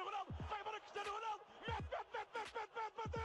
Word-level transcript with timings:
Cristiano 0.00 0.04
Ronaldo, 0.06 0.32
vai 0.48 0.64
para 0.64 0.80
Cristiano 0.80 1.10
Ronaldo, 1.10 1.44
mete, 1.60 1.84
mete, 1.92 2.08
mete, 2.14 2.32
mete, 2.32 2.56
mete, 2.56 2.72
mete, 2.74 2.96
bateu. 2.96 3.20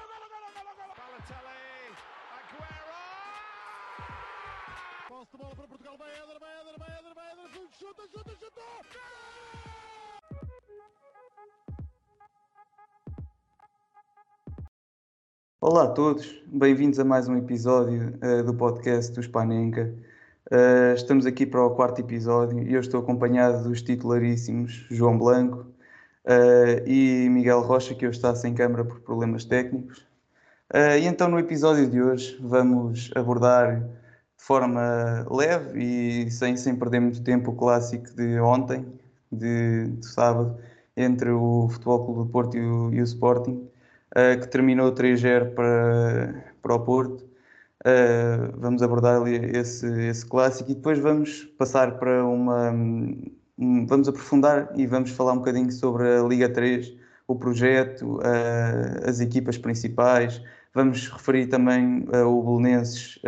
Balotelli, 1.00 1.96
Aguero! 2.36 3.00
Posse 5.08 5.32
de 5.32 5.38
bola 5.38 5.55
para 5.55 5.68
Portugal, 5.68 5.98
vai 5.98 6.12
Éder, 6.12 6.40
vai 6.40 6.52
Éder, 6.59 6.76
vai 6.77 6.90
Éder, 7.00 7.14
vai 7.16 7.32
Éder, 7.32 7.48
chuta, 7.80 8.04
chuta, 8.12 8.32
chuta! 8.36 8.62
Olá 15.62 15.84
a 15.84 15.88
todos, 15.88 16.44
bem-vindos 16.48 17.00
a 17.00 17.05
mais 17.05 17.30
um 17.30 17.38
episódio 17.38 18.20
uh, 18.21 18.44
do 18.44 18.54
podcast 18.54 19.14
do 19.14 19.23
Spanenka. 19.23 19.96
Uh, 20.52 20.94
estamos 20.94 21.26
aqui 21.26 21.46
para 21.46 21.66
o 21.66 21.73
quarto 21.73 22.02
episódio 22.02 22.68
e 22.68 22.73
eu 22.73 22.82
estou 22.82 22.99
acompanhado 22.99 23.63
dos 23.63 23.82
titularíssimos 23.82 24.85
João 24.91 25.18
Blanco 25.18 25.73
uh, 26.25 26.88
e 26.88 27.29
Miguel 27.29 27.61
Rocha, 27.61 27.95
que 27.95 28.07
hoje 28.07 28.17
está 28.17 28.35
sem 28.35 28.53
câmara 28.53 28.84
por 28.85 28.99
problemas 29.02 29.45
técnicos. 29.45 30.05
e 30.99 31.05
então 31.05 31.29
no 31.29 31.39
episódio 31.39 31.89
de 31.89 32.01
hoje 32.01 32.38
vamos 32.41 33.11
abordar 33.15 33.81
de 33.81 34.43
forma 34.43 35.25
leve 35.31 36.25
e 36.27 36.31
sem, 36.31 36.57
sem 36.57 36.75
perder 36.75 36.99
muito 36.99 37.23
tempo 37.23 37.51
o 37.51 37.55
clássico 37.55 38.13
de 38.15 38.39
ontem, 38.39 38.85
de, 39.31 39.88
de 39.88 40.05
sábado, 40.05 40.57
entre 40.95 41.29
o 41.31 41.67
Futebol 41.70 42.05
Clube 42.05 42.20
do 42.23 42.29
Porto 42.29 42.57
e 42.57 42.62
o, 42.62 42.93
e 42.93 43.01
o 43.01 43.03
Sporting 43.03 43.70
uh, 44.15 44.39
que 44.39 44.48
terminou 44.48 44.91
3-0 44.93 45.53
para, 45.53 46.53
para 46.62 46.76
o 46.76 46.79
Porto. 46.79 47.23
Uh, 47.85 48.57
vamos 48.57 48.81
abordar 48.81 49.21
esse, 49.27 49.85
esse 50.07 50.26
clássico 50.26 50.71
e 50.71 50.76
depois 50.76 50.98
vamos 50.99 51.43
passar 51.57 51.99
para 51.99 52.26
uma. 52.26 52.73
Um, 53.57 53.85
vamos 53.85 54.07
aprofundar 54.07 54.71
e 54.75 54.85
vamos 54.85 55.11
falar 55.11 55.34
um 55.34 55.37
bocadinho 55.37 55.71
sobre 55.71 56.07
a 56.07 56.23
Liga 56.23 56.49
3, 56.49 56.93
o 57.27 57.35
projeto, 57.35 58.17
uh, 58.17 59.09
as 59.09 59.20
equipas 59.20 59.57
principais. 59.57 60.41
Vamos 60.73 61.07
referir 61.07 61.48
também 61.48 62.05
uh, 62.13 62.27
o 62.27 62.43
Belenenses 62.43 63.20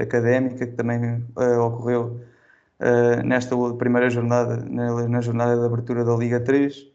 Académica, 0.00 0.66
que 0.66 0.74
também 0.74 1.24
ocorreu 1.60 2.20
nesta 3.24 3.56
primeira 3.74 4.08
jornada, 4.08 4.64
na, 4.70 5.08
na, 5.08 5.20
jornada 5.20 5.58
de 5.58 5.66
abertura 5.66 6.04
da 6.04 6.14
Liga 6.14 6.38
3. 6.38 6.86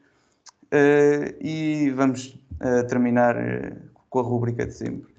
e 1.42 1.92
vamos 1.96 2.40
uh, 2.64 2.88
terminar 2.88 3.36
uh, 3.36 3.76
com 4.10 4.20
a 4.20 4.24
rúbrica 4.24 4.66
de 4.66 4.74
sempre. 4.74 5.14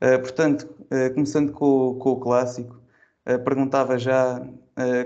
Uh, 0.00 0.18
portanto, 0.20 0.68
começando 1.14 1.52
com, 1.52 1.98
com, 1.98 2.12
o 2.12 2.20
clássico, 2.20 2.80
perguntava 3.44 3.98
já, 3.98 4.40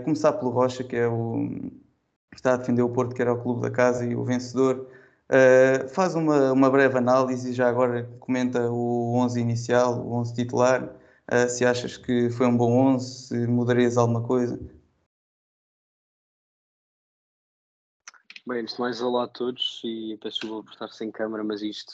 começar 0.04 0.34
pelo 0.34 0.50
Rocha, 0.50 0.84
que 0.84 0.94
é 0.94 1.08
o 1.08 1.48
está 2.34 2.54
a 2.54 2.56
defender 2.56 2.82
o 2.82 2.88
Porto, 2.88 3.14
que 3.14 3.22
era 3.22 3.32
o 3.32 3.42
clube 3.42 3.62
da 3.62 3.70
casa 3.70 4.04
e 4.04 4.14
o 4.14 4.24
vencedor. 4.24 4.88
faz 5.92 6.14
uma, 6.14 6.52
uma 6.52 6.70
breve 6.70 6.98
análise 6.98 7.50
e 7.50 7.52
já 7.52 7.68
agora 7.68 8.04
comenta 8.20 8.70
o 8.70 9.14
11 9.16 9.40
inicial, 9.40 10.00
o 10.00 10.14
11 10.14 10.34
titular, 10.34 10.94
se 11.48 11.64
achas 11.64 11.96
que 11.96 12.30
foi 12.30 12.46
um 12.46 12.56
bom 12.56 12.94
11, 12.94 13.28
se 13.28 13.46
mudarias 13.46 13.96
alguma 13.96 14.22
coisa. 14.22 14.58
Bem, 18.46 18.62
antes 18.62 18.74
de 18.74 18.80
mais, 18.80 19.00
olá 19.00 19.24
a 19.24 19.28
todos 19.28 19.80
e 19.84 20.18
peço 20.20 20.40
desculpa 20.40 20.64
por 20.64 20.72
estar 20.72 20.88
sem 20.88 21.10
câmara, 21.12 21.44
mas 21.44 21.62
isto 21.62 21.92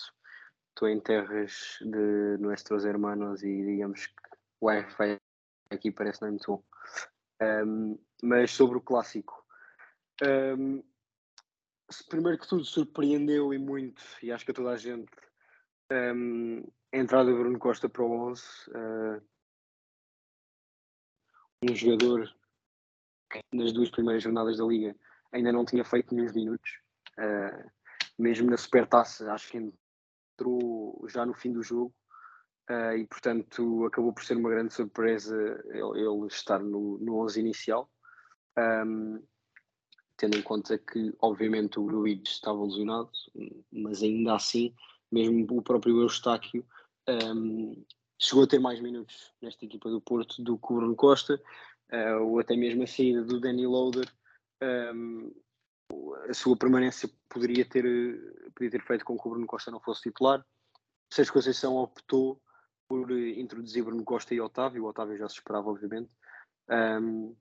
estou 0.71 0.89
em 0.89 1.01
terras 1.01 1.79
de 1.81 2.39
nossos 2.39 2.85
hermanos 2.85 3.43
e 3.43 3.65
digamos 3.65 4.07
que 4.07 4.15
o 4.61 4.67
Wi-Fi 4.67 5.19
aqui 5.71 5.91
parece 5.91 6.23
não 6.23 6.29
é 6.29 6.31
muito 6.31 6.47
bom. 6.47 6.65
Um, 7.43 7.99
mas 8.23 8.53
sobre 8.53 8.79
o 8.79 8.81
clássico, 8.81 9.46
um, 10.23 10.83
primeiro 12.09 12.39
que 12.39 12.49
tudo 12.49 12.65
surpreendeu 12.65 13.53
e 13.53 13.59
muito, 13.59 14.03
e 14.23 14.33
acho 14.33 14.45
que 14.45 14.51
a 14.51 14.55
toda 14.55 14.71
a 14.71 14.77
gente, 14.77 15.11
um, 15.91 16.63
a 16.93 16.97
entrada 16.97 17.31
de 17.31 17.39
Bruno 17.39 17.59
Costa 17.59 17.89
para 17.89 18.03
o 18.03 18.31
11. 18.31 18.43
Uh, 18.71 19.23
um 21.63 21.75
jogador 21.75 22.29
que 23.31 23.41
nas 23.53 23.73
duas 23.73 23.91
primeiras 23.91 24.23
jornadas 24.23 24.59
da 24.59 24.65
Liga 24.65 24.95
ainda 25.33 25.53
não 25.53 25.65
tinha 25.65 25.85
feito 25.85 26.15
nenhum 26.15 26.33
minutos. 26.33 26.81
Uh, 27.19 27.71
mesmo 28.19 28.51
na 28.51 28.57
Supertaça, 28.57 29.33
acho 29.33 29.51
que 29.51 29.73
entrou 30.39 31.05
já 31.09 31.27
no 31.27 31.35
fim 31.35 31.53
do 31.53 31.63
jogo. 31.63 31.95
Uh, 32.69 32.97
e 32.97 33.07
portanto 33.07 33.85
acabou 33.85 34.13
por 34.13 34.25
ser 34.25 34.37
uma 34.37 34.51
grande 34.51 34.75
surpresa 34.75 35.37
ele, 35.69 36.01
ele 36.01 36.27
estar 36.27 36.59
no, 36.59 36.99
no 36.99 37.23
11 37.23 37.39
inicial, 37.39 37.89
um, 38.59 39.23
tendo 40.17 40.37
em 40.37 40.43
conta 40.43 40.79
que 40.79 41.15
obviamente 41.21 41.79
o 41.79 41.87
Luiz 41.87 42.23
estava 42.27 42.63
lesionado, 42.63 43.11
mas 43.71 44.03
ainda 44.03 44.35
assim, 44.35 44.75
mesmo 45.11 45.47
o 45.51 45.63
próprio 45.63 46.01
Eustáquio 46.01 46.65
um, 47.09 47.85
chegou 48.19 48.45
a 48.45 48.47
ter 48.47 48.59
mais 48.59 48.81
minutos 48.81 49.33
nesta 49.41 49.65
equipa 49.65 49.91
do 49.91 50.01
Porto 50.01 50.43
do 50.43 50.59
que 50.59 50.73
o 50.73 50.77
Bruno 50.77 50.97
Costa, 50.97 51.41
uh, 51.93 52.23
ou 52.23 52.39
até 52.39 52.57
mesmo 52.57 52.83
a 52.83 52.87
saída 52.87 53.23
do 53.23 53.41
Danny 53.41 53.67
Loader 53.67 54.11
um, 54.95 55.33
a 56.29 56.35
sua 56.35 56.57
permanência 56.57 57.09
poderia 57.29 57.65
ter, 57.65 57.85
poderia 58.55 58.79
ter 58.79 58.83
feito 58.83 59.05
com 59.05 59.19
que 59.19 59.27
o 59.27 59.31
Bruno 59.31 59.47
Costa 59.47 59.71
não 59.71 59.81
fosse 59.81 60.03
titular. 60.03 60.45
Sérgio 61.13 61.33
Conceição 61.33 61.77
optou 61.77 62.41
por 62.89 63.11
introduzir 63.11 63.85
Bruno 63.85 64.05
Costa 64.05 64.35
e 64.35 64.41
Otávio, 64.41 64.85
o 64.85 64.89
Otávio 64.89 65.17
já 65.17 65.29
se 65.29 65.37
esperava, 65.37 65.71
obviamente, 65.71 66.11
um, 66.71 67.35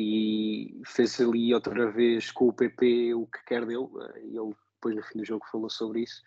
e 0.00 0.82
fez 0.86 1.20
ali 1.20 1.52
outra 1.52 1.90
vez 1.90 2.30
com 2.30 2.48
o 2.48 2.52
PP 2.52 3.14
o 3.14 3.26
que 3.26 3.44
quer 3.44 3.66
dele, 3.66 3.88
e 4.22 4.36
ele 4.36 4.54
depois 4.74 4.96
no 4.96 5.02
fim 5.02 5.18
do 5.18 5.24
jogo 5.24 5.46
falou 5.50 5.68
sobre 5.68 6.00
isso. 6.00 6.22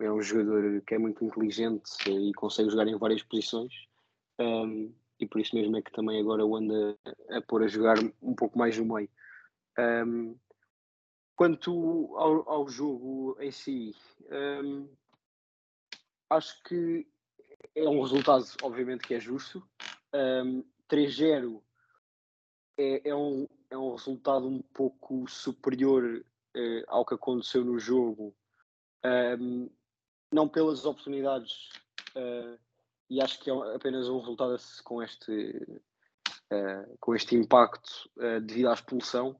É 0.00 0.10
um 0.10 0.20
jogador 0.20 0.82
que 0.82 0.94
é 0.94 0.98
muito 0.98 1.24
inteligente 1.24 1.90
e 2.08 2.32
consegue 2.32 2.70
jogar 2.70 2.88
em 2.88 2.98
várias 2.98 3.22
posições. 3.22 3.72
Um, 4.40 4.92
e 5.20 5.26
por 5.26 5.40
isso 5.40 5.54
mesmo 5.54 5.76
é 5.76 5.82
que 5.82 5.92
também 5.92 6.20
agora 6.20 6.44
o 6.44 6.56
anda 6.56 6.98
a 7.30 7.40
pôr 7.42 7.62
a 7.62 7.68
jogar 7.68 7.96
um 8.20 8.34
pouco 8.34 8.58
mais 8.58 8.76
no 8.76 8.92
meio. 8.92 9.08
Um, 9.78 10.36
quanto 11.36 12.16
ao, 12.16 12.48
ao, 12.48 12.68
jogo 12.68 13.36
em 13.38 13.52
si, 13.52 13.94
um, 14.64 14.88
acho 16.30 16.60
que 16.64 17.06
é 17.74 17.88
um 17.88 18.00
resultado, 18.00 18.46
obviamente, 18.62 19.06
que 19.06 19.14
é 19.14 19.20
justo. 19.20 19.62
Um, 20.12 20.64
3-0 20.90 21.62
é, 22.76 23.08
é, 23.08 23.14
um, 23.14 23.48
é 23.70 23.76
um 23.76 23.92
resultado 23.92 24.46
um 24.46 24.62
pouco 24.74 25.28
superior 25.28 26.24
uh, 26.56 26.84
ao 26.88 27.04
que 27.04 27.14
aconteceu 27.14 27.64
no 27.64 27.78
jogo, 27.78 28.34
um, 29.40 29.70
não 30.32 30.48
pelas 30.48 30.84
oportunidades 30.84 31.68
uh, 32.16 32.58
e 33.10 33.20
acho 33.20 33.40
que 33.40 33.50
é 33.50 33.74
apenas 33.74 34.08
um 34.08 34.18
resultado 34.18 34.56
com 34.84 35.02
este, 35.02 35.80
uh, 36.52 36.96
com 36.98 37.14
este 37.14 37.36
impacto 37.36 38.10
devido 38.42 38.70
à 38.70 38.74
expulsão, 38.74 39.38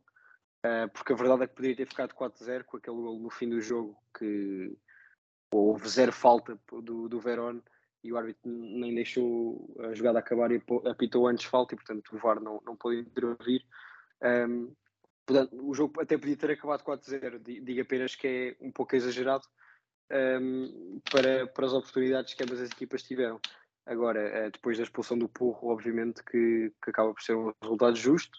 porque 0.92 1.12
a 1.12 1.16
verdade 1.16 1.42
é 1.42 1.46
que 1.48 1.54
poderia 1.54 1.76
ter 1.76 1.88
ficado 1.88 2.14
4-0 2.14 2.64
com 2.64 2.76
aquele 2.76 2.96
gol 2.96 3.18
no 3.18 3.30
fim 3.30 3.48
do 3.48 3.60
jogo 3.60 3.96
que 4.16 4.76
houve 5.50 5.88
zero 5.88 6.12
falta 6.12 6.56
do, 6.70 7.08
do 7.08 7.20
Verón 7.20 7.62
e 8.02 8.12
o 8.12 8.16
árbitro 8.16 8.50
nem 8.50 8.94
deixou 8.94 9.74
a 9.78 9.94
jogada 9.94 10.18
acabar 10.18 10.50
e 10.50 10.62
apitou 10.90 11.26
antes 11.26 11.46
falta 11.46 11.74
e 11.74 11.76
portanto 11.76 12.14
o 12.14 12.18
VAR 12.18 12.40
não, 12.40 12.60
não 12.64 12.76
pôde 12.76 12.98
intervir. 13.00 13.64
Um, 14.22 14.74
portanto, 15.24 15.56
o 15.62 15.74
jogo 15.74 16.00
até 16.00 16.18
podia 16.18 16.36
ter 16.36 16.50
acabado 16.50 16.82
4-0, 16.82 17.38
digo 17.38 17.80
apenas 17.80 18.14
que 18.14 18.56
é 18.60 18.64
um 18.64 18.70
pouco 18.72 18.96
exagerado 18.96 19.44
um, 20.10 21.00
para, 21.10 21.46
para 21.46 21.66
as 21.66 21.72
oportunidades 21.72 22.34
que 22.34 22.42
ambas 22.42 22.60
as 22.60 22.70
equipas 22.70 23.02
tiveram. 23.02 23.40
Agora, 23.84 24.20
eh, 24.20 24.50
depois 24.50 24.76
da 24.76 24.84
expulsão 24.84 25.18
do 25.18 25.28
Porro, 25.28 25.72
obviamente 25.72 26.22
que, 26.22 26.72
que 26.82 26.90
acaba 26.90 27.12
por 27.12 27.22
ser 27.22 27.34
um 27.34 27.52
resultado 27.60 27.96
justo. 27.96 28.38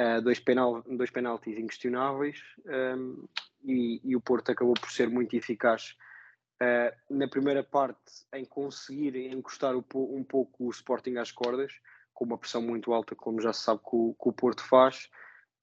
Uh, 0.00 0.22
dois, 0.22 0.38
penal, 0.38 0.80
dois 0.82 1.10
penaltis 1.10 1.58
inquestionáveis 1.58 2.40
um, 2.66 3.26
e, 3.64 4.00
e, 4.04 4.14
o 4.14 4.20
Porto 4.20 4.52
acabou 4.52 4.74
por 4.74 4.92
ser 4.92 5.10
muito 5.10 5.34
eficaz 5.34 5.96
uh, 6.62 6.96
na 7.14 7.28
primeira 7.28 7.62
parte 7.62 8.26
em 8.34 8.44
conseguir 8.44 9.16
encostar 9.16 9.74
um 9.76 10.24
pouco 10.24 10.66
o 10.66 10.70
Sporting 10.70 11.16
às 11.16 11.32
cordas, 11.32 11.72
com 12.14 12.24
uma 12.24 12.38
pressão 12.38 12.60
muito 12.60 12.92
alta, 12.92 13.14
como 13.14 13.40
já 13.40 13.52
se 13.52 13.62
sabe 13.62 13.80
que 13.80 13.94
o, 13.96 14.14
que 14.20 14.28
o 14.28 14.32
Porto 14.32 14.62
faz. 14.64 15.08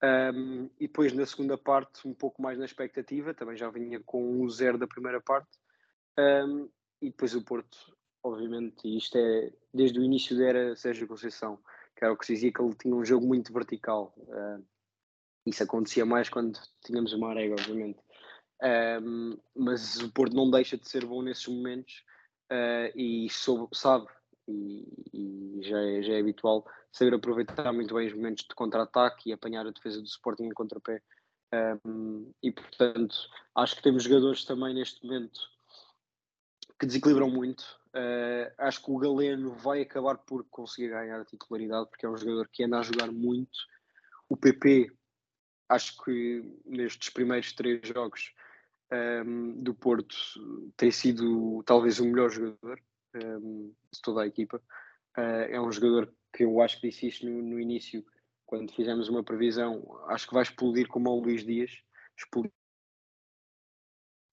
Um, 0.02 0.08
ehm, 0.08 0.70
e 0.80 0.88
depois 0.88 1.14
na 1.14 1.26
segunda 1.26 1.58
parte, 1.58 2.08
um 2.08 2.14
pouco 2.14 2.42
mais 2.42 2.58
na 2.58 2.66
expectativa, 2.66 3.34
também 3.34 3.58
já 3.58 3.70
vinha 3.70 4.00
com 4.06 4.42
um 4.42 4.50
zero 4.50 4.78
da 4.78 4.88
primeira 4.88 5.20
parte. 5.20 5.50
Um, 6.18 6.22
ehm, 6.22 6.70
e 7.02 7.10
depois 7.10 7.36
o 7.36 7.44
Porto 7.44 7.96
obviamente, 8.26 8.88
isto 8.98 9.18
é 9.18 9.52
desde 9.72 10.00
o 10.00 10.04
início 10.04 10.36
da 10.36 10.46
era 10.46 10.76
Sérgio 10.76 11.08
Conceição, 11.08 11.60
que 11.96 12.04
era 12.04 12.12
o 12.12 12.18
que 12.18 12.26
se 12.26 12.34
dizia 12.34 12.52
que 12.52 12.62
ele 12.62 12.74
tinha 12.74 12.96
um 12.96 13.06
jogo 13.06 13.26
muito 13.26 13.54
vertical. 13.54 14.14
Uh, 14.18 14.66
isso 15.46 15.62
acontecia 15.62 16.06
mais 16.06 16.28
quando 16.28 16.60
tínhamos 16.84 17.14
uma 17.14 17.30
arega, 17.30 17.54
obviamente. 17.54 18.00
Um, 18.62 19.38
mas 19.56 19.98
o 19.98 20.12
Porto 20.12 20.36
não 20.36 20.50
deixa 20.50 20.78
de 20.78 20.88
ser 20.88 21.06
bom 21.06 21.22
nesses 21.22 21.48
momentos 21.48 22.04
uh, 22.52 22.98
e 22.98 23.30
soube, 23.30 23.76
sabe, 23.76 24.08
e, 24.48 24.88
e, 25.14 25.60
já, 25.64 25.80
é, 25.82 26.02
já 26.02 26.14
é 26.14 26.20
habitual, 26.20 26.66
saber 26.92 27.14
aproveitar 27.14 27.72
muito 27.74 27.94
bem 27.94 28.08
os 28.08 28.14
momentos 28.14 28.46
de 28.48 28.56
contra-ataque 28.56 29.30
e 29.30 29.34
apanhar 29.34 29.68
a 29.68 29.72
defesa 29.72 30.00
do 30.00 30.08
Sporting 30.08 30.46
em 30.46 30.54
contrapé 30.54 31.02
Um, 31.86 32.32
e 32.44 32.52
portanto, 32.52 33.16
acho 33.56 33.76
que 33.76 33.84
temos 33.84 34.04
jogadores 34.04 34.44
também 34.44 34.74
neste 34.74 35.06
momento 35.06 35.40
que 36.80 36.86
desequilibram 36.86 37.30
muito. 37.30 37.62
Uh, 37.94 38.52
acho 38.58 38.84
que 38.84 38.92
o 38.92 38.98
Galeno 38.98 39.54
vai 39.54 39.82
acabar 39.82 40.18
por 40.18 40.44
conseguir 40.50 40.90
ganhar 40.90 41.22
a 41.22 41.26
titularidade 41.26 41.90
porque 41.90 42.06
é 42.06 42.10
um 42.10 42.18
jogador 42.18 42.50
que 42.50 42.64
anda 42.64 42.80
a 42.80 42.84
jogar 42.84 43.12
muito. 43.12 43.58
O 44.28 44.36
PP, 44.36 44.92
acho 45.70 46.04
que 46.04 46.44
nestes 46.66 47.10
primeiros 47.10 47.54
três 47.54 47.88
jogos 47.88 48.34
um, 48.92 49.62
do 49.62 49.74
Porto 49.74 50.16
tem 50.78 50.92
sido 50.92 51.64
talvez 51.66 52.00
o 52.00 52.06
melhor 52.06 52.30
jogador 52.30 52.80
um, 53.16 53.74
de 53.92 54.02
toda 54.02 54.24
a 54.24 54.28
equipa. 54.28 54.62
Uh, 55.18 55.48
é 55.50 55.62
um 55.62 55.72
jogador 55.72 56.14
que 56.34 56.44
eu 56.44 56.62
acho 56.62 56.80
que 56.80 56.90
disse 56.90 57.08
isto 57.08 57.26
no, 57.26 57.42
no, 57.42 57.60
início, 57.60 58.06
quando 58.46 58.74
fizemos 58.74 59.08
uma 59.08 59.24
previsão, 59.24 59.84
acho 60.08 60.28
que 60.28 60.34
vai 60.34 60.44
explodir 60.44 60.88
como 60.88 61.10
o 61.10 61.22
Luís 61.22 61.46
Dias, 61.46 61.72
explodiu 62.18 62.52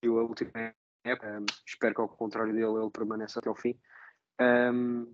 a 0.05 0.23
última 0.23 0.73
época, 1.05 1.39
um, 1.39 1.45
espero 1.65 1.95
que 1.95 2.01
ao 2.01 2.09
contrário 2.09 2.53
dele 2.53 2.65
ele 2.65 2.91
permaneça 2.91 3.39
até 3.39 3.49
ao 3.49 3.55
fim. 3.55 3.79
Um, 4.39 5.13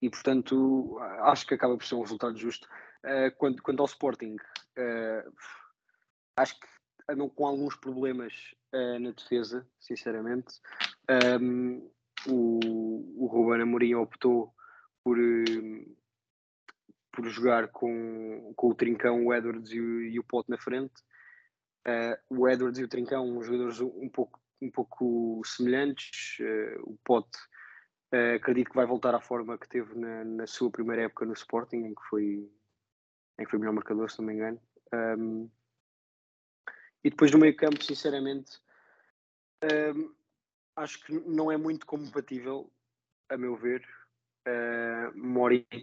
e 0.00 0.10
portanto 0.10 0.98
acho 1.22 1.46
que 1.46 1.54
acaba 1.54 1.76
por 1.76 1.86
ser 1.86 1.94
um 1.94 2.02
resultado 2.02 2.36
justo. 2.36 2.68
Uh, 3.04 3.34
quanto, 3.36 3.80
ao 3.80 3.86
Sporting, 3.86 4.36
uh, 4.36 5.32
acho 6.36 6.58
que 6.58 6.66
andam 7.08 7.28
com 7.28 7.46
alguns 7.46 7.76
problemas 7.76 8.54
uh, 8.74 8.98
na 8.98 9.10
defesa, 9.10 9.66
sinceramente. 9.78 10.60
Um, 11.40 11.90
o, 12.26 13.24
o 13.24 13.26
Ruben 13.26 13.62
Amorim 13.62 13.94
optou 13.94 14.52
por, 15.02 15.18
uh, 15.18 15.96
por 17.12 17.28
jogar 17.28 17.68
com, 17.68 18.52
com 18.56 18.68
o 18.68 18.74
Trincão, 18.74 19.26
o 19.26 19.34
Edwards 19.34 19.70
e 19.70 19.80
o, 19.80 20.02
e 20.02 20.18
o 20.18 20.24
Pote 20.24 20.50
na 20.50 20.58
frente. 20.58 20.94
Uh, 21.86 22.40
o 22.40 22.48
Edwards 22.48 22.78
e 22.78 22.84
o 22.84 22.88
Trincão, 22.88 23.42
jogadores 23.42 23.80
um 23.80 24.08
pouco, 24.08 24.40
um 24.62 24.70
pouco 24.70 25.42
semelhantes. 25.44 26.38
o 26.84 26.96
Pote, 27.04 27.38
acredito 28.34 28.70
que 28.70 28.76
vai 28.76 28.86
voltar 28.86 29.14
à 29.14 29.20
forma 29.20 29.58
que 29.58 29.68
teve 29.68 29.94
na, 29.94 30.24
na, 30.24 30.46
sua 30.46 30.70
primeira 30.70 31.02
época 31.02 31.26
no 31.26 31.34
Sporting, 31.34 31.78
em 31.78 31.94
que 31.94 32.02
foi, 32.08 32.50
em 33.38 33.44
que 33.44 33.50
foi 33.50 33.58
melhor 33.58 33.74
marcador, 33.74 34.10
se 34.10 34.18
não 34.20 34.26
me 34.26 34.34
engano. 34.34 34.60
Um, 34.94 35.50
e 37.04 37.10
depois 37.10 37.30
no 37.30 37.38
meio 37.38 37.54
campo, 37.54 37.84
sinceramente, 37.84 38.58
um, 39.94 40.14
acho 40.74 41.04
que 41.04 41.12
não 41.12 41.52
é 41.52 41.56
muito 41.56 41.84
compatível, 41.84 42.72
a 43.28 43.36
meu 43.36 43.54
ver, 43.56 43.86
uh, 44.48 45.16
Morita 45.16 45.76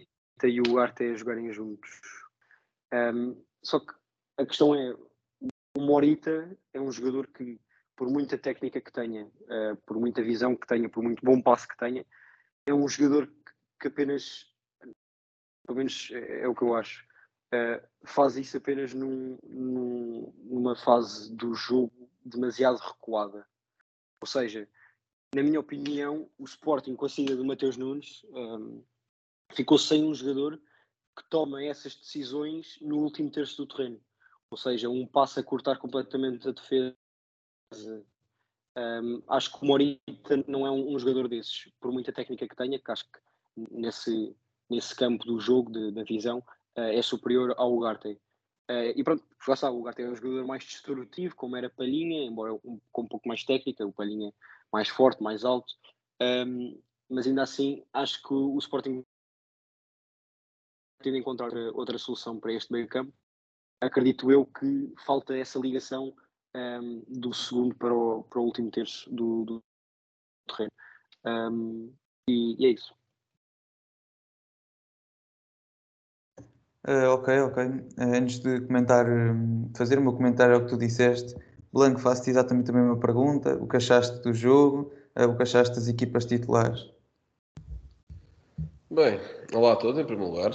e 0.44 0.60
o 0.60 0.78
Arte 0.78 1.04
a 1.04 1.14
jogarem 1.14 1.52
juntos. 1.52 2.00
Um, 2.92 3.40
só 3.62 3.78
que 3.78 3.94
a 4.36 4.44
questão 4.44 4.74
é, 4.74 4.92
o 5.76 5.80
Morita 5.80 6.58
é 6.74 6.80
um 6.80 6.90
jogador 6.90 7.28
que, 7.28 7.60
por 7.96 8.10
muita 8.10 8.36
técnica 8.36 8.80
que 8.80 8.92
tenha, 8.92 9.26
uh, 9.26 9.76
por 9.86 9.98
muita 9.98 10.22
visão 10.22 10.56
que 10.56 10.66
tenha, 10.66 10.88
por 10.88 11.04
muito 11.04 11.24
bom 11.24 11.40
passe 11.40 11.68
que 11.68 11.76
tenha, 11.76 12.04
é 12.66 12.74
um 12.74 12.88
jogador 12.88 13.28
que, 13.28 13.52
que 13.80 13.88
apenas, 13.88 14.52
pelo 15.66 15.78
menos 15.78 16.10
é, 16.12 16.42
é 16.42 16.48
o 16.48 16.54
que 16.54 16.62
eu 16.62 16.74
acho, 16.74 17.06
uh, 17.52 17.86
faz 18.04 18.36
isso 18.36 18.56
apenas 18.56 18.94
num, 18.94 19.38
num, 19.44 20.32
numa 20.44 20.74
fase 20.74 21.34
do 21.34 21.54
jogo 21.54 22.10
demasiado 22.24 22.78
recuada. 22.78 23.46
Ou 24.20 24.26
seja, 24.26 24.68
na 25.34 25.42
minha 25.42 25.60
opinião, 25.60 26.28
o 26.38 26.44
Sporting 26.44 26.94
com 26.94 27.06
a 27.06 27.08
saída 27.08 27.36
do 27.36 27.44
Mateus 27.44 27.76
Nunes 27.76 28.24
um, 28.30 28.38
ehm, 28.38 28.82
ficou 29.52 29.78
sem 29.78 30.04
um 30.04 30.14
jogador 30.14 30.60
que 31.16 31.24
toma 31.28 31.64
essas 31.64 31.94
decisões 31.94 32.78
no 32.80 32.98
último 32.98 33.30
terço 33.30 33.56
do 33.56 33.66
terreno. 33.66 34.00
Ou 34.50 34.56
seja, 34.56 34.88
um 34.88 35.06
passo 35.06 35.40
a 35.40 35.42
cortar 35.42 35.78
completamente 35.78 36.48
a 36.48 36.52
defesa. 36.52 36.96
Um, 37.74 38.04
ehm, 38.76 39.22
acho 39.28 39.50
que 39.52 39.64
o 39.64 39.66
Morita 39.66 40.44
não 40.46 40.66
é 40.66 40.70
um, 40.70 40.94
um, 40.94 40.98
jogador 40.98 41.28
desses, 41.28 41.70
por 41.80 41.90
muita 41.90 42.12
técnica 42.12 42.46
que 42.46 42.56
tenha, 42.56 42.78
que 42.78 42.90
acho 42.90 43.04
que 43.04 43.18
nesse, 43.70 44.36
nesse 44.68 44.94
campo 44.94 45.24
do 45.24 45.40
jogo, 45.40 45.72
de, 45.72 45.90
da 45.92 46.04
visão, 46.04 46.44
é 46.76 47.02
superior 47.02 47.54
ao 47.56 47.74
Ugarte. 47.74 48.18
Uh, 48.70 48.94
e 48.94 49.02
pronto, 49.02 49.24
já 49.46 49.56
sabe, 49.56 49.76
o 49.76 49.80
Ugarte 49.80 50.02
é 50.02 50.08
um 50.08 50.14
jogador 50.14 50.46
mais 50.46 50.64
destrutivo, 50.64 51.34
como 51.34 51.56
era 51.56 51.68
Palhinha, 51.68 52.24
embora 52.24 52.54
um, 52.54 52.80
com 52.90 53.02
um 53.02 53.08
pouco 53.08 53.28
mais 53.28 53.44
técnica, 53.44 53.86
o 53.86 53.92
Palhinha 53.92 54.32
mais 54.72 54.88
forte, 54.88 55.22
mais 55.22 55.44
alto. 55.44 55.72
Um, 56.20 56.80
mas 57.08 57.26
ainda 57.26 57.42
assim, 57.42 57.84
acho 57.92 58.22
que 58.22 58.32
o, 58.32 58.56
Sporting 58.58 59.04
tem 61.02 61.12
de 61.12 61.18
encontrar 61.18 61.52
outra 61.74 61.98
solução 61.98 62.38
para 62.38 62.52
este 62.52 62.72
meio 62.72 62.88
campo. 62.88 63.12
Acredito 63.80 64.30
eu 64.30 64.46
que 64.46 64.94
falta 65.04 65.36
essa 65.36 65.58
ligação 65.58 66.14
um, 66.54 67.04
do 67.08 67.34
segundo 67.34 67.74
para 67.74 67.92
o, 67.92 68.22
para 68.22 68.40
o 68.40 68.44
último 68.44 68.70
terço 68.70 69.10
do, 69.14 69.44
do 69.44 69.64
terreno. 70.46 70.72
Um, 71.26 71.94
e, 72.28 72.56
e 72.62 72.66
é 72.66 72.70
isso. 72.70 72.94
Uh, 76.86 77.10
ok, 77.10 77.40
ok. 77.42 77.64
Uh, 77.64 77.82
antes 77.98 78.40
de 78.40 78.60
comentar, 78.62 79.08
um, 79.08 79.70
fazer 79.76 79.98
o 79.98 80.02
meu 80.02 80.12
comentário 80.12 80.54
ao 80.54 80.62
que 80.62 80.68
tu 80.68 80.76
disseste, 80.76 81.34
Blanco, 81.72 82.00
faço-te 82.00 82.30
exatamente 82.30 82.70
a 82.70 82.74
mesma 82.74 82.98
pergunta. 82.98 83.54
O 83.54 83.68
que 83.68 83.76
achaste 83.76 84.20
do 84.22 84.34
jogo? 84.34 84.92
Uh, 85.16 85.28
o 85.28 85.36
que 85.36 85.42
achaste 85.42 85.74
das 85.74 85.88
equipas 85.88 86.24
titulares? 86.24 86.90
Bem, 88.90 89.20
olá 89.54 89.72
a 89.74 89.76
todos, 89.76 90.00
em 90.00 90.04
primeiro 90.04 90.32
lugar. 90.32 90.52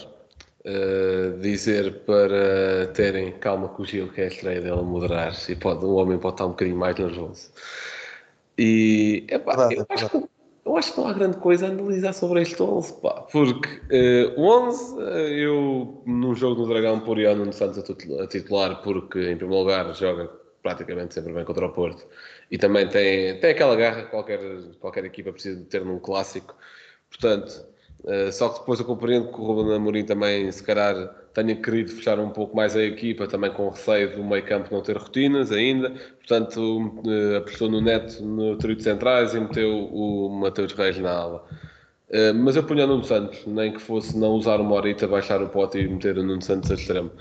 dizer 1.42 2.04
para 2.06 2.88
terem 2.94 3.32
calma 3.40 3.70
com 3.70 3.84
o 3.84 3.86
Gil, 3.86 4.12
que 4.12 4.22
é 4.22 4.26
a 4.26 4.28
estreia 4.28 4.62
dele 4.62 4.82
moderar, 4.82 5.34
e 5.50 5.56
pode, 5.56 5.86
o 5.86 5.96
homem 5.96 6.20
pode 6.20 6.36
estar 6.36 6.46
um 6.46 6.50
bocadinho 6.50 6.78
mais 6.78 6.96
nervoso. 7.00 7.50
E, 8.58 9.26
epá, 9.30 9.56
claro, 9.56 9.74
eu 9.74 9.86
acho 9.90 10.10
que 10.10 10.37
eu 10.68 10.78
acho 10.78 10.94
que 10.94 11.00
não 11.00 11.08
há 11.08 11.14
grande 11.14 11.38
coisa 11.38 11.68
a 11.68 11.70
analisar 11.70 12.14
sobre 12.14 12.42
este 12.42 12.62
11, 12.62 12.94
pá, 13.02 13.22
porque 13.32 13.70
uh, 14.36 14.40
o 14.40 14.68
11, 14.68 14.96
uh, 14.96 15.00
eu 15.00 16.04
num 16.06 16.36
jogo 16.36 16.56
do 16.56 16.68
Dragão 16.68 17.00
por 17.00 17.18
Nuno 17.18 17.54
Santos 17.54 17.80
a 17.80 18.28
titular, 18.28 18.82
porque 18.82 19.20
em 19.32 19.38
primeiro 19.38 19.64
lugar 19.64 19.94
joga 19.96 20.30
praticamente 20.62 21.14
sempre 21.14 21.32
bem 21.32 21.46
contra 21.46 21.66
o 21.66 21.72
Porto. 21.72 22.06
E 22.52 22.58
também 22.58 22.88
tem, 22.90 23.40
tem 23.40 23.52
aquela 23.52 23.76
garra 23.76 24.04
que 24.04 24.10
qualquer, 24.10 24.40
qualquer 24.80 25.06
equipa 25.06 25.32
precisa 25.32 25.58
de 25.58 25.66
ter 25.66 25.86
num 25.86 26.00
clássico, 26.00 26.54
portanto, 27.10 27.66
uh, 28.08 28.32
só 28.32 28.50
que 28.50 28.60
depois 28.60 28.80
eu 28.80 28.86
compreendo 28.86 29.28
que 29.28 29.40
o 29.40 29.44
Ruben 29.44 29.76
Amorim 29.76 30.04
também, 30.04 30.52
se 30.52 30.64
calhar, 30.64 30.96
tenha 31.34 31.56
querido 31.56 31.92
fechar 31.92 32.20
um 32.20 32.32
pouco 32.32 32.56
mais 32.56 32.76
a 32.76 32.82
equipa, 32.82 33.28
também 33.28 33.52
com 33.52 33.70
receio 33.70 34.16
do 34.16 34.24
meio 34.24 34.44
campo 34.44 34.74
não 34.74 34.82
ter 34.82 34.98
rotinas 34.98 35.52
ainda, 35.52 35.92
portanto 35.92 37.02
uh, 37.06 37.38
apostou 37.38 37.70
no 37.70 37.80
Neto 37.80 38.24
no 38.24 38.58
trio 38.58 38.76
de 38.76 38.82
centrais 38.82 39.36
e 39.36 39.40
meteu 39.40 39.70
o 39.94 40.30
Mateus 40.30 40.74
Reis 40.74 40.98
na 40.98 41.12
ala. 41.12 41.46
Uh, 42.10 42.34
mas 42.34 42.56
eu 42.56 42.64
punha 42.64 42.88
Nuno 42.88 43.04
Santos, 43.04 43.46
nem 43.46 43.74
que 43.74 43.82
fosse 43.82 44.18
não 44.18 44.32
usar 44.32 44.60
o 44.60 44.64
Morita, 44.64 45.08
baixar 45.08 45.42
o 45.44 45.50
pote 45.50 45.78
e 45.78 45.88
meter 45.88 46.18
o 46.18 46.24
Nuno 46.24 46.42
Santos 46.42 46.72
a 46.72 46.74
extremo. 46.74 47.12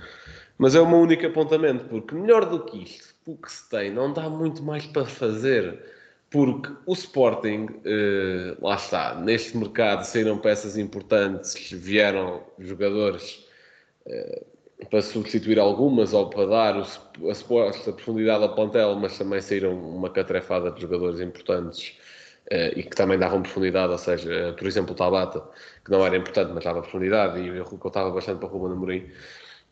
Mas 0.58 0.74
é 0.74 0.80
meu 0.80 0.98
único 0.98 1.26
apontamento, 1.26 1.84
porque 1.86 2.14
melhor 2.14 2.46
do 2.46 2.64
que 2.64 2.84
isto, 2.84 3.14
o 3.26 3.36
que 3.36 3.50
se 3.52 3.68
tem, 3.68 3.92
não 3.92 4.12
dá 4.12 4.30
muito 4.30 4.62
mais 4.62 4.86
para 4.86 5.04
fazer. 5.04 5.95
Porque 6.36 6.70
o 6.84 6.92
Sporting, 6.92 7.64
uh, 7.64 8.62
lá 8.62 8.74
está, 8.74 9.14
neste 9.14 9.56
mercado 9.56 10.04
saíram 10.04 10.36
peças 10.36 10.76
importantes, 10.76 11.70
vieram 11.72 12.44
jogadores 12.58 13.48
eh, 14.06 14.44
para 14.90 15.00
substituir 15.00 15.58
algumas 15.58 16.12
ou 16.12 16.28
para 16.28 16.44
dar 16.44 16.76
a 16.76 17.34
suposta 17.34 17.90
profundidade 17.90 18.42
ao 18.42 18.54
plantel, 18.54 18.96
mas 18.96 19.16
também 19.16 19.40
saíram 19.40 19.72
uma 19.72 20.10
catrefada 20.10 20.70
de 20.70 20.82
jogadores 20.82 21.20
importantes 21.22 21.96
uh, 22.52 22.78
e 22.78 22.82
que 22.82 22.94
também 22.94 23.18
davam 23.18 23.40
profundidade, 23.40 23.92
ou 23.92 23.98
seja, 23.98 24.54
por 24.58 24.66
exemplo, 24.66 24.92
o 24.92 24.94
Tabata, 24.94 25.42
que 25.82 25.90
não 25.90 26.04
era 26.04 26.18
importante, 26.18 26.52
mas 26.52 26.64
dava 26.64 26.82
profundidade 26.82 27.40
e 27.40 27.48
eu 27.48 27.64
estava 27.64 28.10
bastante 28.10 28.40
para 28.40 28.48
o 28.48 28.50
Ruben 28.50 28.76
Amorim. 28.76 29.10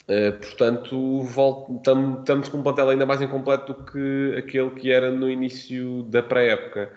Uh, 0.08 0.32
portanto, 0.38 1.22
estamos 1.78 2.48
com 2.48 2.58
um 2.58 2.62
plantel 2.62 2.90
ainda 2.90 3.06
mais 3.06 3.22
incompleto 3.22 3.72
do 3.72 3.84
que 3.84 4.34
aquele 4.36 4.70
que 4.70 4.92
era 4.92 5.10
no 5.10 5.30
início 5.30 6.02
da 6.04 6.22
pré-época. 6.22 6.90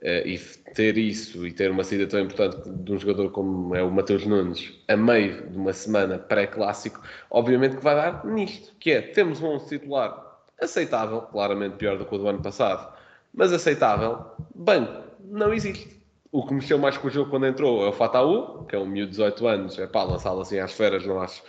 Uh, 0.00 0.26
e 0.26 0.38
ter 0.74 0.98
isso 0.98 1.46
e 1.46 1.52
ter 1.52 1.70
uma 1.70 1.82
saída 1.82 2.06
tão 2.06 2.20
importante 2.20 2.68
de 2.68 2.92
um 2.92 2.98
jogador 2.98 3.30
como 3.30 3.74
é 3.74 3.82
o 3.82 3.90
Mateus 3.90 4.26
Nunes 4.26 4.74
a 4.86 4.96
meio 4.96 5.48
de 5.48 5.56
uma 5.56 5.72
semana 5.72 6.18
pré-clássico, 6.18 7.00
obviamente 7.30 7.76
que 7.76 7.82
vai 7.82 7.94
dar 7.94 8.24
nisto, 8.26 8.74
que 8.78 8.90
é, 8.90 9.00
temos 9.00 9.40
um 9.40 9.56
titular 9.58 10.42
aceitável, 10.60 11.22
claramente 11.22 11.76
pior 11.76 11.96
do 11.96 12.04
que 12.04 12.14
o 12.14 12.18
do 12.18 12.28
ano 12.28 12.42
passado, 12.42 12.92
mas 13.32 13.52
aceitável, 13.52 14.26
banco, 14.54 15.04
não 15.24 15.54
existe. 15.54 15.98
O 16.30 16.46
que 16.46 16.52
mexeu 16.52 16.78
mais 16.78 16.98
com 16.98 17.06
o 17.06 17.10
jogo 17.10 17.30
quando 17.30 17.46
entrou 17.46 17.84
é 17.84 17.88
o 17.88 17.92
Fataú, 17.92 18.64
que 18.64 18.74
é 18.74 18.78
um 18.78 18.86
miúdo 18.86 19.10
de 19.10 19.18
18 19.18 19.46
anos, 19.46 19.78
é 19.78 19.86
pá, 19.86 20.02
lançá-lo 20.02 20.40
assim 20.40 20.58
às 20.58 20.72
feras, 20.72 21.06
não 21.06 21.20
acho 21.20 21.42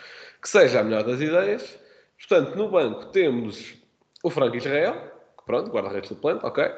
que 0.46 0.50
seja 0.50 0.82
a 0.82 0.84
melhor 0.84 1.04
das 1.04 1.20
ideias. 1.20 1.76
Portanto, 2.20 2.56
no 2.56 2.70
banco 2.70 3.08
temos 3.08 3.74
o 4.24 4.30
Franco 4.30 4.56
Israel, 4.56 4.94
que 5.36 5.44
pronto, 5.44 5.72
guarda-redes 5.72 6.08
suplente, 6.08 6.46
ok. 6.46 6.72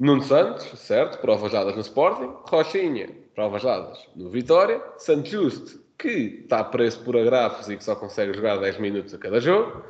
Nuno 0.00 0.20
Santos, 0.24 0.66
certo, 0.80 1.18
provas 1.18 1.52
dadas 1.52 1.76
no 1.76 1.80
Sporting. 1.80 2.28
Rochinha, 2.50 3.08
provas 3.36 3.62
dadas 3.62 4.04
no 4.16 4.28
Vitória. 4.30 4.82
Santos 4.96 5.30
Justo, 5.30 5.80
que 5.96 6.40
está 6.42 6.64
preso 6.64 7.04
por 7.04 7.16
agrafos 7.16 7.68
e 7.68 7.76
que 7.76 7.84
só 7.84 7.94
consegue 7.94 8.34
jogar 8.34 8.58
10 8.58 8.78
minutos 8.80 9.14
a 9.14 9.18
cada 9.18 9.40
jogo. 9.40 9.84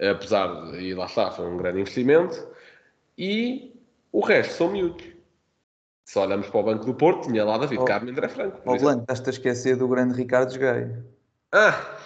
apesar 0.00 0.70
de, 0.70 0.78
e 0.78 0.94
lá 0.94 1.06
está, 1.06 1.32
foi 1.32 1.46
um 1.46 1.56
grande 1.56 1.80
investimento, 1.80 2.46
e 3.18 3.74
o 4.12 4.20
resto 4.20 4.54
são 4.54 4.70
miúdos. 4.70 5.04
Se 6.04 6.16
olhamos 6.16 6.46
para 6.48 6.60
o 6.60 6.62
Banco 6.62 6.84
do 6.84 6.94
Porto, 6.94 7.26
tinha 7.26 7.44
lá 7.44 7.58
David 7.58 7.80
Oh. 7.80 7.84
Carmo 7.84 8.08
e 8.08 8.12
André 8.12 8.28
Franco. 8.28 8.60
Ó 8.64 8.74
exemplo. 8.74 8.82
Blanco, 8.82 9.00
estás-te 9.02 9.30
a 9.30 9.32
esquecer 9.32 9.76
do 9.76 9.88
grande 9.88 10.14
Ricardo 10.14 10.56
Gaio. 10.56 11.04
Ah, 11.52 11.98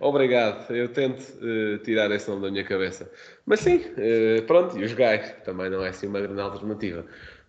obrigado. 0.00 0.70
Eu 0.74 0.88
tento 0.88 1.22
eh, 1.42 1.78
tirar 1.84 2.10
esse 2.10 2.28
nome 2.28 2.42
da 2.42 2.50
minha 2.50 2.64
cabeça. 2.64 3.10
Mas 3.46 3.60
sim, 3.60 3.84
eh, 3.96 4.42
pronto, 4.46 4.78
e 4.78 4.84
os 4.84 4.92
gajos, 4.92 5.30
que 5.30 5.44
também 5.44 5.70
não 5.70 5.84
é 5.84 5.88
assim 5.88 6.06
uma 6.06 6.20
grande 6.20 6.40
alternativa. 6.40 7.04